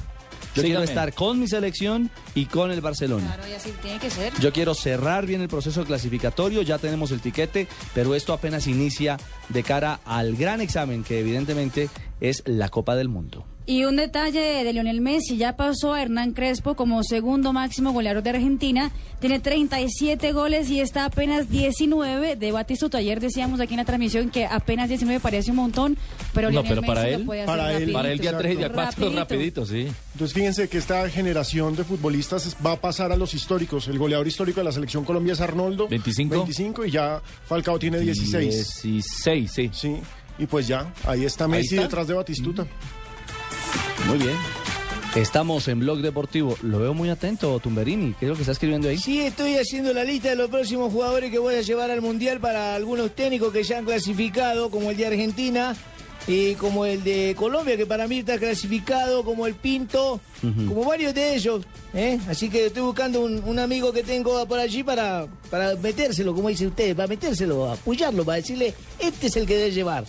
[0.58, 3.34] yo quiero estar con mi selección y con el Barcelona.
[3.36, 4.34] Claro, y así tiene que ser.
[4.40, 9.18] Yo quiero cerrar bien el proceso clasificatorio, ya tenemos el tiquete, pero esto apenas inicia
[9.50, 11.90] de cara al gran examen que evidentemente
[12.20, 13.46] es la Copa del Mundo.
[13.70, 18.24] Y un detalle de Lionel Messi, ya pasó a Hernán Crespo como segundo máximo goleador
[18.24, 23.00] de Argentina, tiene 37 goles y está apenas 19 de Batistuta.
[23.00, 25.98] Ayer decíamos aquí en la transmisión que apenas 19 parece un montón,
[26.34, 27.92] pero No, Lionel pero para Messi él, lo puede hacer para él.
[27.92, 29.20] Para él día 3 y día 4 Rapidito.
[29.20, 29.88] rapidito, sí.
[30.14, 33.90] Entonces fíjense que esta generación de futbolistas va a pasar a los históricos.
[33.90, 35.90] El goleador histórico de la selección Colombia es Arnoldo.
[35.90, 36.36] 25.
[36.36, 38.82] 25 y ya Falcao tiene 16.
[38.82, 39.70] 16, sí.
[39.74, 39.96] Sí.
[40.40, 41.82] Y pues ya, ahí está Ahí Messi está.
[41.82, 42.66] detrás de Batistuta.
[44.08, 44.38] Muy bien.
[45.16, 46.58] Estamos en Blog Deportivo.
[46.62, 48.14] Lo veo muy atento, Tumberini.
[48.20, 48.98] ¿Qué es lo que está escribiendo ahí?
[48.98, 52.40] Sí, estoy haciendo la lista de los próximos jugadores que voy a llevar al Mundial
[52.40, 55.76] para algunos técnicos que ya han clasificado, como el de Argentina
[56.28, 60.20] y como el de Colombia, que para mí está clasificado, como el Pinto,
[60.68, 61.66] como varios de ellos.
[61.96, 62.20] ¿eh?
[62.30, 66.50] Así que estoy buscando un, un amigo que tengo por allí para, para metérselo, como
[66.50, 70.06] dice usted, para metérselo, apoyarlo, para decirle, este es el que debe llevar.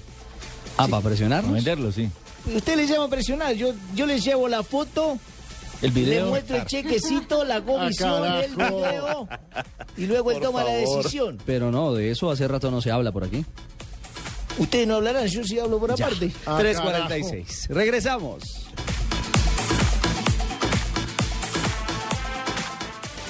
[0.76, 1.52] Ah, para presionarnos.
[1.52, 2.10] venderlo, sí.
[2.46, 5.18] Usted le llama a presionar, yo, yo le llevo la foto,
[5.82, 6.28] El le video.
[6.28, 8.76] muestro el chequecito, la comisión, Ah, el carajo.
[8.78, 9.28] video,
[9.96, 11.38] y luego él toma la decisión.
[11.44, 13.44] Pero no, de eso hace rato no se habla por aquí.
[14.58, 16.06] Ustedes no hablarán, yo sí hablo por Ya.
[16.06, 16.32] aparte.
[16.46, 17.68] Ah, 3.46.
[17.68, 18.42] Regresamos.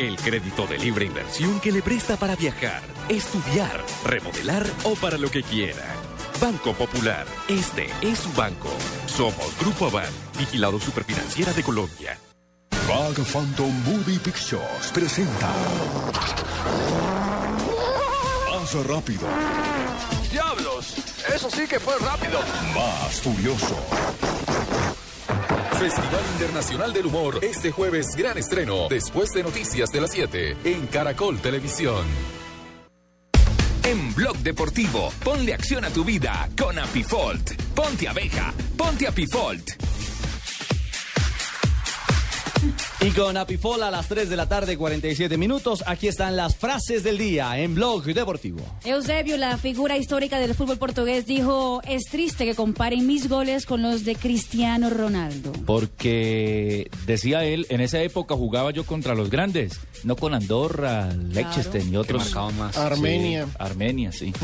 [0.00, 5.30] El crédito de libre inversión que le presta para viajar, estudiar, remodelar o para lo
[5.30, 5.94] que quiera.
[6.40, 8.70] Banco Popular, este es su banco.
[9.04, 10.08] Somos Grupo Aval,
[10.38, 12.18] vigilado superfinanciera de Colombia.
[12.88, 15.50] Bag Phantom Movie Pictures presenta.
[18.50, 19.28] Más rápido,
[20.32, 20.94] ¡Diablos!
[21.34, 22.40] Eso sí que fue rápido.
[22.74, 23.76] más furioso,
[25.80, 27.38] Festival Internacional del Humor.
[27.42, 28.86] Este jueves, gran estreno.
[28.90, 30.56] Después de Noticias de las 7.
[30.64, 32.04] En Caracol Televisión.
[33.82, 37.52] En Blog Deportivo, ponle acción a tu vida con Apifolt.
[37.74, 39.70] Ponte abeja, ponte Apifolt.
[43.02, 47.02] Y con Apifol a las 3 de la tarde, 47 minutos, aquí están las frases
[47.02, 48.60] del día en Blog Deportivo.
[48.84, 53.80] Eusebio, la figura histórica del fútbol portugués, dijo, es triste que comparen mis goles con
[53.80, 55.50] los de Cristiano Ronaldo.
[55.64, 61.94] Porque decía él, en esa época jugaba yo contra los grandes, no con Andorra, Liechtenstein
[61.94, 62.34] y otros.
[62.34, 62.74] más.
[62.74, 63.48] Sí, Armenia.
[63.58, 64.34] Armenia, sí.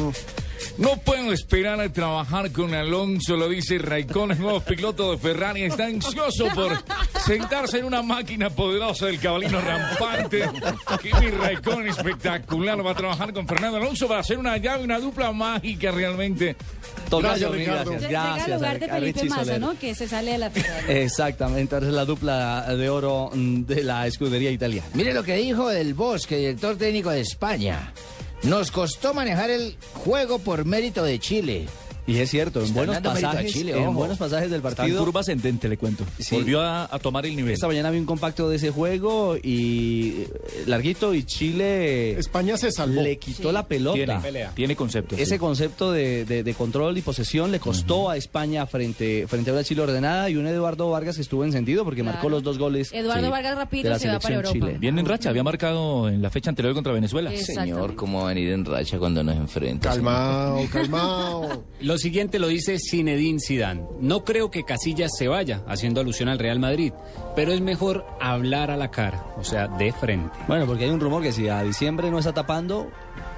[0.78, 5.62] No puedo esperar a trabajar con Alonso, lo dice Raikkonen, nuevo piloto de Ferrari.
[5.64, 6.76] Está ansioso por
[7.24, 10.48] sentarse en una máquina poderosa del cabalino rampante.
[11.02, 12.84] Kimi Raikkonen espectacular.
[12.84, 16.56] Va a trabajar con Fernando Alonso para hacer una llave, una dupla mágica realmente.
[17.08, 18.02] Tocayo, Llega gracias.
[18.02, 19.60] llega Gracias al lugar de Felipe Richie Massa, Soler.
[19.60, 19.78] ¿no?
[19.78, 20.92] Que se sale de la Ferrari.
[21.00, 24.86] Exactamente, ahora es la dupla de oro mm, de la escudería italiana.
[24.94, 27.92] Mire lo que dijo el Bosque, director técnico de España.
[28.42, 31.66] Nos costó manejar el juego por mérito de Chile.
[32.06, 35.04] Y es cierto, en buenos pasajes, Chile, en buenos pasajes del Está en partido.
[35.04, 36.04] curva ascendente, le cuento.
[36.18, 36.34] Sí.
[36.36, 37.54] Volvió a, a tomar el nivel.
[37.54, 40.28] Esta mañana vi un compacto de ese juego y eh,
[40.66, 43.02] larguito y Chile España se salvó.
[43.02, 44.20] le quitó la pelota.
[44.22, 45.16] Tiene, tiene concepto.
[45.16, 45.38] Ese sí.
[45.38, 49.64] concepto de, de- de control y posesión le costó a España frente, frente a una
[49.64, 52.14] Chile ordenada y un Eduardo Vargas que estuvo encendido porque Claro.
[52.18, 52.92] marcó los dos goles.
[52.92, 54.52] Eduardo sí, Vargas la se va para selección Europa.
[54.52, 54.78] chilena.
[54.78, 57.32] Viene en racha, había marcado en la fecha anterior contra Venezuela.
[57.36, 59.88] Señor, ¿cómo va a venir en racha cuando nos enfrenta?
[59.90, 61.64] Calmao, calmao.
[61.96, 63.86] Lo siguiente lo dice Zinedine Zidane.
[64.00, 66.92] No creo que Casillas se vaya, haciendo alusión al Real Madrid,
[67.34, 70.36] pero es mejor hablar a la cara, o sea, de frente.
[70.46, 72.90] Bueno, porque hay un rumor que si a diciembre no está tapando,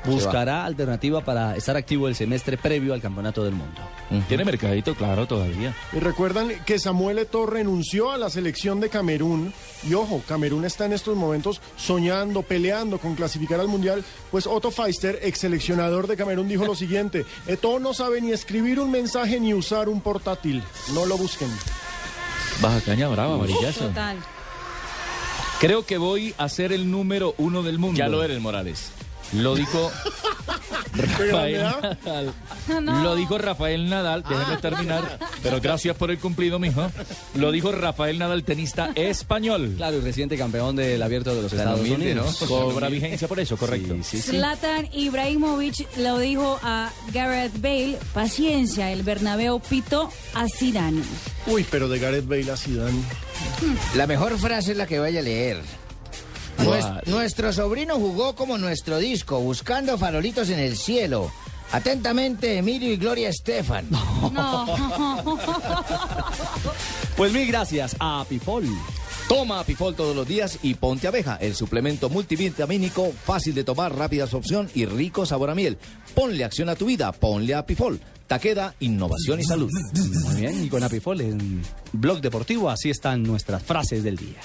[0.05, 3.81] buscará alternativa para estar activo el semestre previo al Campeonato del Mundo.
[4.29, 5.75] Tiene mercadito, claro, todavía.
[5.93, 9.53] Y recuerdan que Samuel Eto'o renunció a la selección de Camerún.
[9.89, 14.05] Y ojo, Camerún está en estos momentos soñando, peleando con clasificar al Mundial.
[14.31, 17.25] Pues Otto Feister, ex seleccionador de Camerún, dijo lo siguiente.
[17.47, 20.62] Eto'o no sabe ni escribir un mensaje ni usar un portátil.
[20.95, 21.51] No lo busquen.
[22.61, 23.89] Baja caña brava, amarillazo.
[23.89, 24.16] Total.
[25.61, 27.99] Creo que voy a ser el número uno del mundo.
[27.99, 28.93] Ya lo eres, Morales.
[29.32, 29.90] Lo dijo
[30.94, 32.34] Rafael Nadal.
[32.82, 33.02] No.
[33.02, 36.90] Lo dijo Rafael Nadal, déjeme terminar, pero gracias por el cumplido, mijo.
[37.34, 39.74] Lo dijo Rafael Nadal, tenista español.
[39.76, 42.40] Claro, y reciente campeón del Abierto de los Estados Unidos.
[42.42, 42.46] ¿no?
[42.48, 43.94] Cobra vigencia por eso, correcto.
[43.96, 44.30] Sí, sí, sí.
[44.32, 51.02] Zlatan Ibrahimovic lo dijo a Gareth Bale, paciencia, el Bernabéu pito a Zidane.
[51.46, 53.02] Uy, pero de Gareth Bale a Zidane.
[53.94, 55.62] La mejor frase es la que vaya a leer.
[56.59, 61.30] Nues- nuestro sobrino jugó como nuestro disco, buscando farolitos en el cielo.
[61.70, 63.86] Atentamente, Emilio y Gloria Estefan.
[67.16, 68.64] Pues mil gracias a Pifol.
[69.28, 74.22] Toma Apifol todos los días y ponte abeja, el suplemento multivitamínico fácil de tomar, rápida
[74.22, 75.76] absorción y rico sabor a miel.
[76.14, 78.01] Ponle acción a tu vida, ponle Apifol.
[78.28, 79.68] Taqueda, innovación y salud.
[80.26, 81.60] Muy bien, y con Apifol en
[81.93, 84.39] Blog Deportivo, así están nuestras frases del día.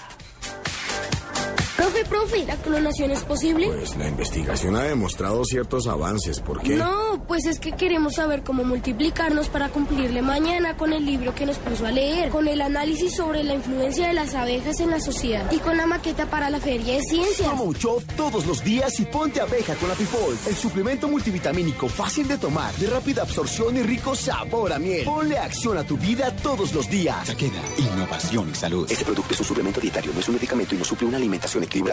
[2.03, 3.67] Profe, profe, ¿la clonación es posible?
[3.67, 6.39] Pues la investigación ha demostrado ciertos avances.
[6.39, 6.75] ¿Por qué?
[6.75, 11.45] No, pues es que queremos saber cómo multiplicarnos para cumplirle mañana con el libro que
[11.45, 14.99] nos puso a leer, con el análisis sobre la influencia de las abejas en la
[14.99, 17.49] sociedad y con la maqueta para la Feria de Ciencias.
[17.49, 22.37] Toma Uchov todos los días y ponte abeja con Apifol, el suplemento multivitamínico fácil de
[22.37, 25.05] tomar, de rápida absorción y rico sabor a miel.
[25.05, 27.27] Ponle acción a tu vida todos los días.
[27.27, 28.91] Taqueda, innovación y salud.
[28.91, 31.63] Este producto es un suplemento dietario, no es un medicamento y no suple una alimentación
[31.63, 31.92] equilibrada.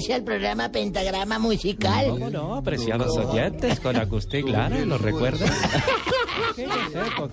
[0.00, 2.06] Me parece al programa Pentagrama Musical.
[2.10, 2.54] ¿Cómo no?
[2.56, 5.46] Apreciados oyentes, con Agustín Clara, ¿lo recuerda?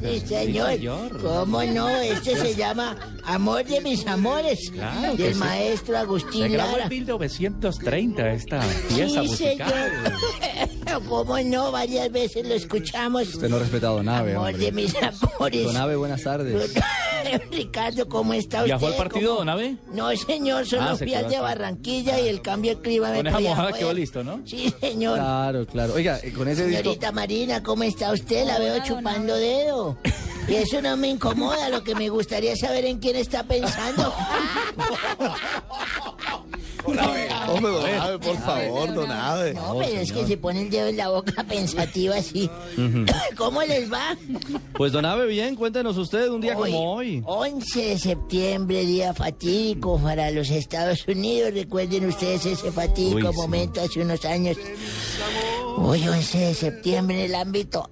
[0.02, 1.22] Sí, señor.
[1.22, 1.90] ¿Cómo no?
[1.90, 4.70] Este se llama Amor de mis amores.
[4.72, 5.40] Claro del sí.
[5.40, 6.84] maestro Se Agustín grabó Lara.
[6.84, 9.74] en 1930 esta pieza Sí, musical.
[9.74, 11.04] señor.
[11.10, 11.72] ¿Cómo no?
[11.72, 13.28] Varias veces lo escuchamos.
[13.34, 14.66] Usted no ha respetado Nave, Amor hombre.
[14.66, 15.64] de mis amores.
[15.66, 16.74] Don Ave, buenas tardes.
[17.52, 18.66] Ricardo, ¿cómo está usted?
[18.68, 19.40] ¿Viajó al partido, ¿Cómo?
[19.40, 19.78] don Ave?
[19.92, 21.40] No, señor, Ah, fui al quedó de.
[21.40, 24.42] Barranquilla y el cambio de clima Con esa mojada quedó listo, ¿no?
[24.46, 25.18] Sí, señor.
[25.20, 25.94] Claro, claro.
[25.94, 26.84] Oiga, eh, con ese disco...
[26.84, 28.46] Señorita Marina, ¿cómo está usted?
[28.46, 29.98] La veo chupando dedo.
[30.48, 34.14] Y eso no me incomoda, lo que me gustaría es saber en quién está pensando.
[36.86, 39.54] Hombre, don Abe, por favor, don Abe.
[39.54, 42.50] No, pero es que se pone el dedo en la boca pensativa así.
[43.38, 44.18] ¿Cómo les va?
[44.74, 47.22] Pues don Abe, bien, cuéntenos usted un día como hoy.
[47.26, 51.54] 11 de septiembre, día fatídico para los Estados Unidos.
[51.54, 53.40] Recuerden ustedes ese fatídico Uy, sí.
[53.40, 54.58] momento hace unos años.
[55.78, 57.90] Hoy, 11 de septiembre, en el ámbito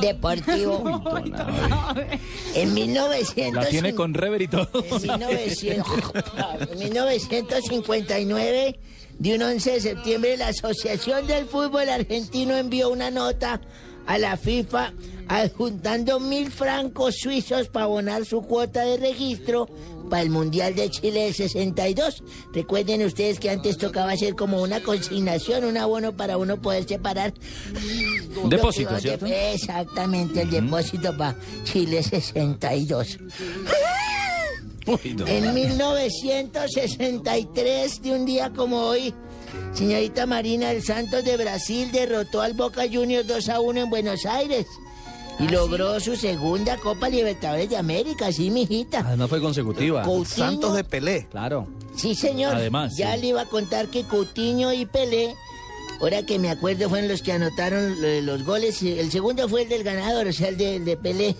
[0.00, 1.02] deportivo.
[2.54, 3.64] En 1900.
[3.64, 4.68] La tiene con rever y todo.
[4.74, 5.86] En 1900
[6.70, 8.78] en 1959,
[9.18, 13.60] de un 11 de septiembre, la Asociación del Fútbol Argentino envió una nota
[14.06, 14.92] a la FIFA
[15.28, 19.68] adjuntando mil francos suizos para abonar su cuota de registro
[20.08, 22.22] para el Mundial de Chile del 62.
[22.52, 27.34] Recuerden ustedes que antes tocaba hacer como una consignación, un abono para uno poder separar.
[28.48, 29.26] Depósito, ¿cierto?
[29.26, 33.18] Exactamente, el depósito para Chile 62.
[35.26, 39.12] En 1963, de un día como hoy,
[39.72, 44.24] señorita Marina del Santos de Brasil derrotó al Boca Juniors 2 a 1 en Buenos
[44.26, 44.64] Aires
[45.38, 49.00] y logró su segunda Copa Libertadores de América, sí, mijita.
[49.00, 50.02] Además fue consecutiva.
[50.04, 51.26] Coutinho- Santos de Pelé.
[51.30, 51.66] Claro.
[51.94, 52.54] Sí, señor.
[52.54, 53.20] Además, ya sí.
[53.20, 55.34] le iba a contar que Coutinho y Pelé,
[56.00, 57.96] ahora que me acuerdo, fueron los que anotaron
[58.26, 58.82] los goles.
[58.82, 61.36] El segundo fue el del ganador, o sea, el de, el de Pelé.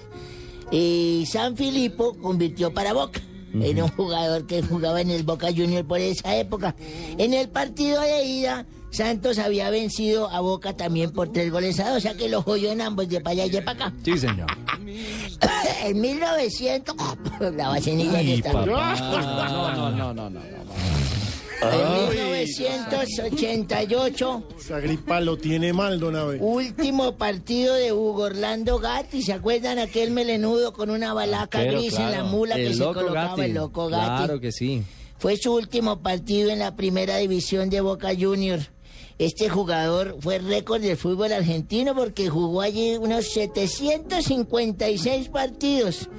[0.70, 3.20] Y San Filipo convirtió para Boca.
[3.62, 6.74] Era un jugador que jugaba en el Boca Junior por esa época.
[7.16, 11.88] En el partido de ida, Santos había vencido a Boca también por tres goles a
[11.90, 13.96] dos, o sea que lo joyó en ambos, de para allá y de para acá.
[14.04, 14.46] Sí, señor.
[15.84, 16.94] en 1900,
[17.56, 18.52] la vacinilla Ay, está.
[18.52, 20.40] No, no, no, no, no.
[21.62, 26.38] En 1988, Esa gripa lo tiene mal, don Abe.
[26.40, 29.22] último partido de Hugo Orlando Gatti.
[29.22, 33.28] ¿Se acuerdan aquel melenudo con una balaca Pero, gris en la mula que se colocaba
[33.30, 33.40] Gatti.
[33.42, 34.24] el loco Gatti?
[34.24, 34.82] Claro que sí.
[35.18, 38.70] Fue su último partido en la primera división de Boca Juniors.
[39.18, 46.10] Este jugador fue récord del fútbol argentino porque jugó allí unos 756 partidos.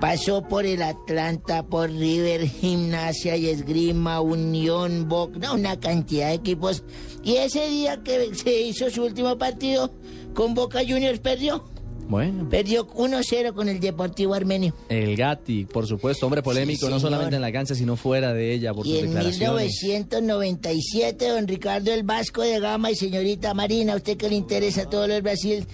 [0.00, 6.84] Pasó por el Atlanta, por River, Gimnasia y Esgrima, Unión, Boca, una cantidad de equipos.
[7.22, 9.92] Y ese día que se hizo su último partido
[10.32, 11.64] con Boca Juniors perdió.
[12.08, 12.48] Bueno.
[12.48, 14.74] Perdió 1-0 con el Deportivo Armenio.
[14.88, 18.54] El Gatti, por supuesto, hombre polémico, Sí, no solamente en la cancha, sino fuera de
[18.54, 19.82] ella por Y sus en declaraciones.
[19.82, 24.88] 1997, don Ricardo el Vasco de Gama y señorita Marina, a usted que le interesa
[24.88, 25.66] todo lo del Brasil,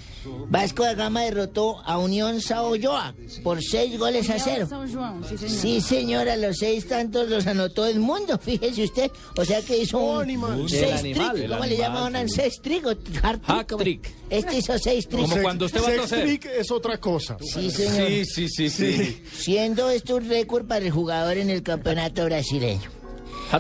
[0.49, 4.67] Vasco de Gama derrotó a Unión Saoyoa por seis goles a cero.
[4.69, 5.61] São João, sí, señor.
[5.61, 9.11] Sí, señora, los seis tantos los anotó el mundo, fíjese usted.
[9.37, 12.35] O sea que hizo un El seis animal, trick, el ¿cómo le sí.
[12.35, 13.77] Seis trick o trick.
[13.79, 14.15] Trick.
[14.31, 15.31] Este hizo seis tricks.
[15.31, 17.37] Como cuando usted va a Es otra cosa.
[17.41, 18.09] Sí, señor.
[18.09, 19.23] Sí, sí, sí, sí.
[19.37, 22.91] Siendo esto un récord para el jugador en el campeonato brasileño.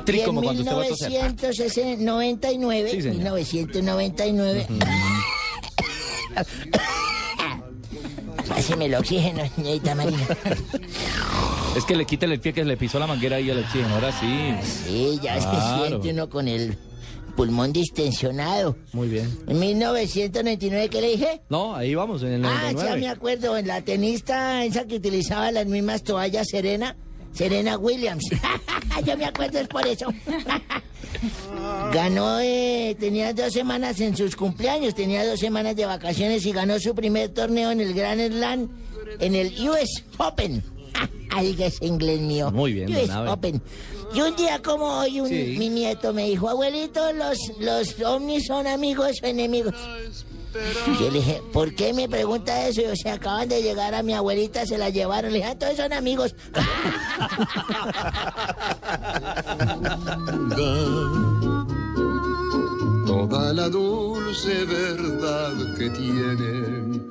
[0.06, 1.10] Y en como cuando usted va a toser.
[1.10, 3.16] 1999, Sí, señor.
[3.16, 4.66] 1999.
[8.48, 10.26] Páseme el oxígeno, señorita Marina.
[11.76, 13.94] Es que le quita el pie que le pisó la manguera ahí al oxígeno.
[13.94, 14.54] Ahora sí.
[14.86, 15.86] Sí, ya se Claro.
[15.88, 16.76] siente uno con el
[17.36, 18.76] pulmón distensionado.
[18.92, 19.36] Muy bien.
[19.46, 21.40] En 1999, ¿qué le dije?
[21.48, 23.00] No, ahí vamos, en el Ah, ya 99.
[23.00, 26.96] me acuerdo, en la tenista esa que utilizaba las mismas toallas Serena,
[27.32, 28.24] Serena Williams.
[29.06, 30.06] Yo me acuerdo, es por eso.
[31.92, 36.78] ganó, eh, tenía dos semanas en sus cumpleaños, tenía dos semanas de vacaciones y ganó
[36.78, 38.68] su primer torneo en el Grand Slam,
[39.20, 40.62] en el US Open.
[41.34, 42.50] Ay, que es inglés mío.
[42.50, 43.30] Muy bien, don Abe.
[43.30, 43.62] Open.
[44.14, 45.56] Y un día como hoy, un- Sí.
[45.58, 49.74] mi nieto me dijo, abuelito, los, los ovnis son amigos o enemigos.
[51.00, 52.80] Yo le dije, ¿por qué me pregunta eso?
[52.82, 55.32] Y se acaban de llegar a mi abuelita, se la llevaron.
[55.32, 56.32] Le dije, ah, todos son amigos.
[63.06, 67.10] toda la dulce verdad que tienen.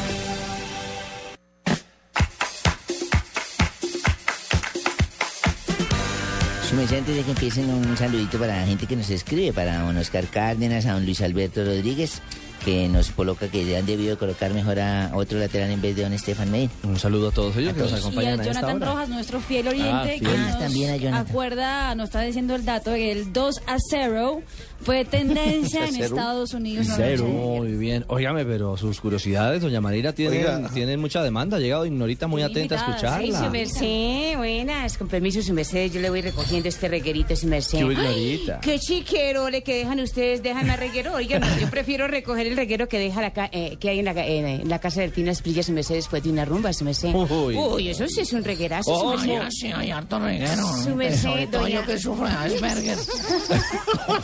[6.75, 9.97] Merced, antes de que empiecen, un saludito para la gente que nos escribe, para don
[9.97, 12.21] Oscar Cárdenas, a don Luis Alberto Rodríguez,
[12.63, 16.13] que nos coloca que han debido colocar mejor a otro lateral en vez de don
[16.13, 16.71] Estefan Medina.
[16.83, 18.91] Un saludo a todos ellos que nos Y acompañan a a esta Jonathan hora.
[18.93, 20.37] Rojas, nuestro fiel Ah, que fiel.
[20.39, 21.27] nos Ah, también a Jonathan.
[21.27, 24.41] acuerda, nos está diciendo el dato, que el 2 a 0
[24.83, 25.95] fue tendencia en.
[26.01, 26.87] Estados Unidos.
[26.95, 27.25] Cero.
[27.25, 28.03] Muy bien.
[28.07, 31.57] Óigame, pero sus curiosidades, doña Marina, tienen, tienen mucha demanda.
[31.57, 33.45] Ha llegado Ignorita muy atenta a escucharla.
[33.45, 34.97] su merced, buenas.
[34.97, 37.77] Con permiso, su merced, yo le voy recogiendo este reguerito, su merced.
[37.79, 38.59] Qué Ay, ignorita.
[38.61, 41.13] qué chiquero le que dejan ustedes, dejan a reguero.
[41.13, 44.13] Oigan, yo prefiero recoger el reguero que deja la ca- eh, que hay en la,
[44.13, 47.13] ca- en la casa del Tino Esprilla, su merced, después de una rumba, su merced.
[47.13, 47.55] Uy.
[47.57, 49.17] Uy, eso sí es un reguerazo, Oh,
[49.49, 50.63] sí, hay harto reguero.
[50.83, 51.85] Su merced, doña...
[51.85, 52.97] que sufro de Asperger.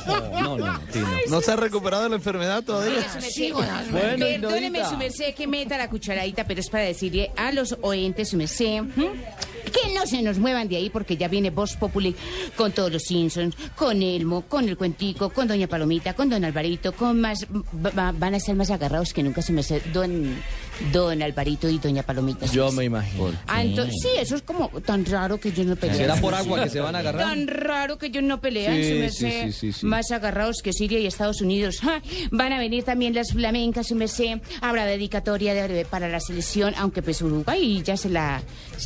[0.07, 1.07] No, no, no, Tino.
[1.29, 2.97] ¿No se ha recuperado de la enfermedad todavía?
[2.97, 7.51] En las- Bueno, Perdóneme, su merced, que meta la cucharadita, pero es para decirle a
[7.51, 8.81] los oyentes, su merced.
[9.72, 12.15] Que no se nos muevan de ahí porque ya viene Voz Populi
[12.56, 16.94] con todos los Simpsons, con Elmo, con el cuentico, con Doña Palomita, con Don Alvarito,
[16.94, 17.45] con más...
[17.45, 20.35] va- va- van a estar más agarrados que nunca, su merced, Don,
[20.91, 22.45] don Alvarito y Doña Palomita.
[22.47, 23.31] Yo me imagino.
[23.47, 25.95] Ah, entonces, sí, eso es como tan raro que yo no peleo.
[25.97, 27.23] ¿Será por agua que se van a agarrar?
[27.29, 29.45] Tan raro que ellos no pelean, Sí, su sí, merced.
[29.45, 29.85] sí, sí, sí.
[29.85, 31.79] Más agarrados que Siria y Estados Unidos.
[31.81, 32.01] Ja,
[32.31, 34.39] Van a venir también las flamencas, su merced.
[34.61, 38.41] Habrá dedicatoria de- para la selección, aunque pues Uruguay ya se la,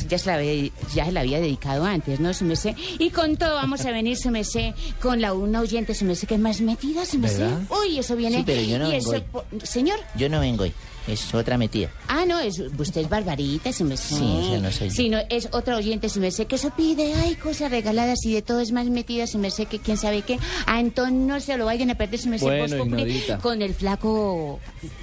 [0.08, 2.74] ya se la, había- ya se la había dedicado antes, ¿no, su merced?
[2.98, 6.34] Y con todo vamos a venir, su merced, con la una oyente, su merced, que
[6.34, 7.40] es más metida, su merced.
[7.40, 7.60] ¿Verdad?
[7.82, 8.38] Uy, eso viene.
[8.38, 9.24] Sí, pero yo no y vengo eso, hoy.
[9.30, 9.98] po- Señor.
[10.16, 10.72] Yo no vengo hoy,
[11.08, 11.90] es otra metida.
[12.08, 14.16] Ah, no, es, usted es barbarita, su merced.
[14.16, 14.94] Sí, esa no soy yo.
[14.94, 18.42] Sí, no, es otra oyente, su merced, que eso pide, ay, cosas regaladas y de
[18.42, 20.38] todo es más metida, su merced, que quién sabe qué.
[20.66, 23.38] Ah, entonces no se lo vayan a perder, Bueno, Voz Populi, Ignorita.
[23.38, 24.60] con el flaco...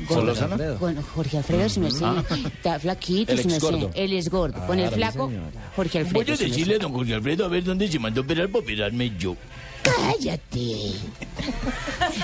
[0.07, 0.77] Gordo.
[0.79, 2.03] Con Jorge Alfredo, su merced.
[2.05, 2.23] Ah.
[2.45, 3.67] Está flaquito, El su merced.
[3.67, 3.91] exgordo.
[3.95, 4.65] Él es gordo.
[4.67, 5.35] con el Claro, flaco sí.
[5.75, 6.23] Jorge Alfredo.
[6.25, 8.59] Voy a decirle a don Jorge Alfredo a ver dónde se mandó a operar para
[8.63, 9.35] operarme yo.
[9.81, 10.91] Cállate.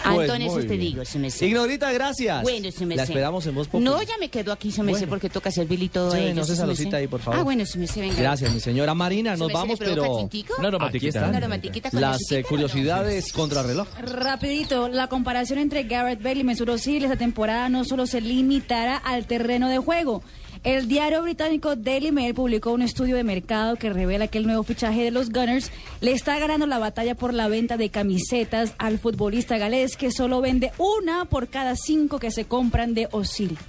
[0.03, 1.45] Antonio, eso te digo, su merced.
[1.48, 2.44] Ignorita, gracias.
[2.44, 2.98] Bueno, su merced.
[2.98, 3.73] La esperamos en Voz.
[3.73, 5.10] No, ya me quedo aquí, su merced, Bueno.
[5.11, 6.56] porque toca servirle y todo Sí, no se merced.
[6.56, 7.40] saludita ahí, por favor.
[7.40, 8.15] Ah, bueno, su merced, venga.
[8.15, 9.36] Gracias, mi señora Marina.
[9.38, 10.53] ¿Su Nos vamos, le provoca pero tintico?
[10.57, 11.30] Una Una romantiquita.
[11.30, 13.88] Una romantiquita con Las eh, curiosidades contra reloj.
[13.99, 18.98] Rapidito, la comparación entre Garrett Bale y Mesut Özil esta temporada no solo se limitará
[18.98, 20.23] al terreno de juego.
[20.65, 24.63] El diario británico Daily Mail publicó un estudio de mercado que revela que el nuevo
[24.63, 25.71] fichaje de los Gunners
[26.01, 30.41] le está ganando la batalla por la venta de camisetas al futbolista galés que solo
[30.41, 33.59] vende una por cada cinco que se compran de Özil.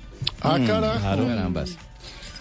[0.41, 1.01] Ah, carajo.
[1.01, 1.77] Claro, carambas.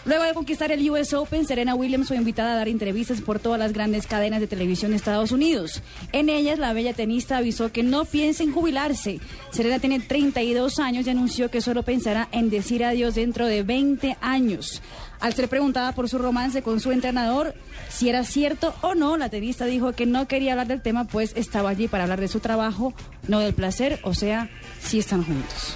[0.06, 3.57] Luego de conquistar el US Open, Serena Williams fue invitada a dar entrevistas por todas
[3.57, 5.82] las grandes cadenas de televisión de Estados Unidos.
[6.11, 9.19] En ellas, la bella tenista avisó que no piensa en jubilarse.
[9.49, 14.18] Serena tiene 32 años y anunció que solo pensará en decir adiós dentro de 20
[14.22, 14.84] años.
[15.19, 17.56] Al ser preguntada por su romance con su entrenador,
[17.90, 21.32] si era cierto o no, la tenista dijo que no quería hablar del tema, pues
[21.36, 22.94] estaba allí para hablar de su trabajo,
[23.27, 25.76] no del placer, o sea, si están juntos.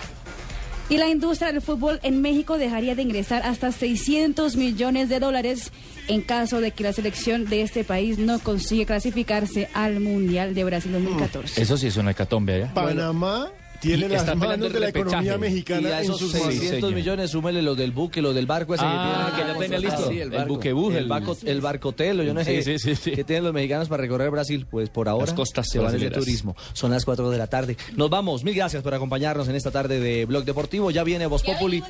[0.90, 5.72] Y la industria del fútbol en México dejaría de ingresar hasta 600 millones de dólares
[6.08, 10.64] en caso de que la selección de este país no consiga clasificarse al Mundial de
[10.64, 11.62] Brasil 2014.
[11.62, 12.74] Eso sí es una hecatombe allá.
[12.74, 15.00] Panamá tiene Y las está manos de la repechaje.
[15.10, 16.54] economía Y mexicana a en esos sus manos.
[16.54, 19.54] 600 millones, súmele los del buque, los del barco ese Ah, que que tienen.
[19.54, 20.10] ya tenía listo.
[20.10, 20.60] Sí, El el, barco.
[20.92, 22.62] el, El- barco, el barcotelo, yo no sé.
[22.62, 23.12] Sí, sí, sí, sí.
[23.12, 24.66] Que tienen los mexicanos para recorrer Brasil.
[24.70, 26.56] Pues por ahora Las costas se van de turismo.
[26.74, 27.78] Son las 4 de la tarde.
[27.96, 28.44] Nos vamos.
[28.44, 30.92] Mil gracias por acompañarnos en esta tarde de Blog Deportivo.
[30.92, 31.84] Ya viene Voz Populi.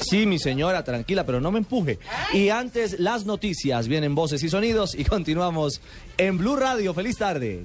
[0.00, 1.98] Sí, mi señora, tranquila, pero no me empuje.
[2.32, 3.88] Y antes, las noticias.
[3.88, 5.80] Vienen voces y sonidos y continuamos
[6.16, 6.94] en Blue Radio.
[6.94, 7.62] Feliz tarde.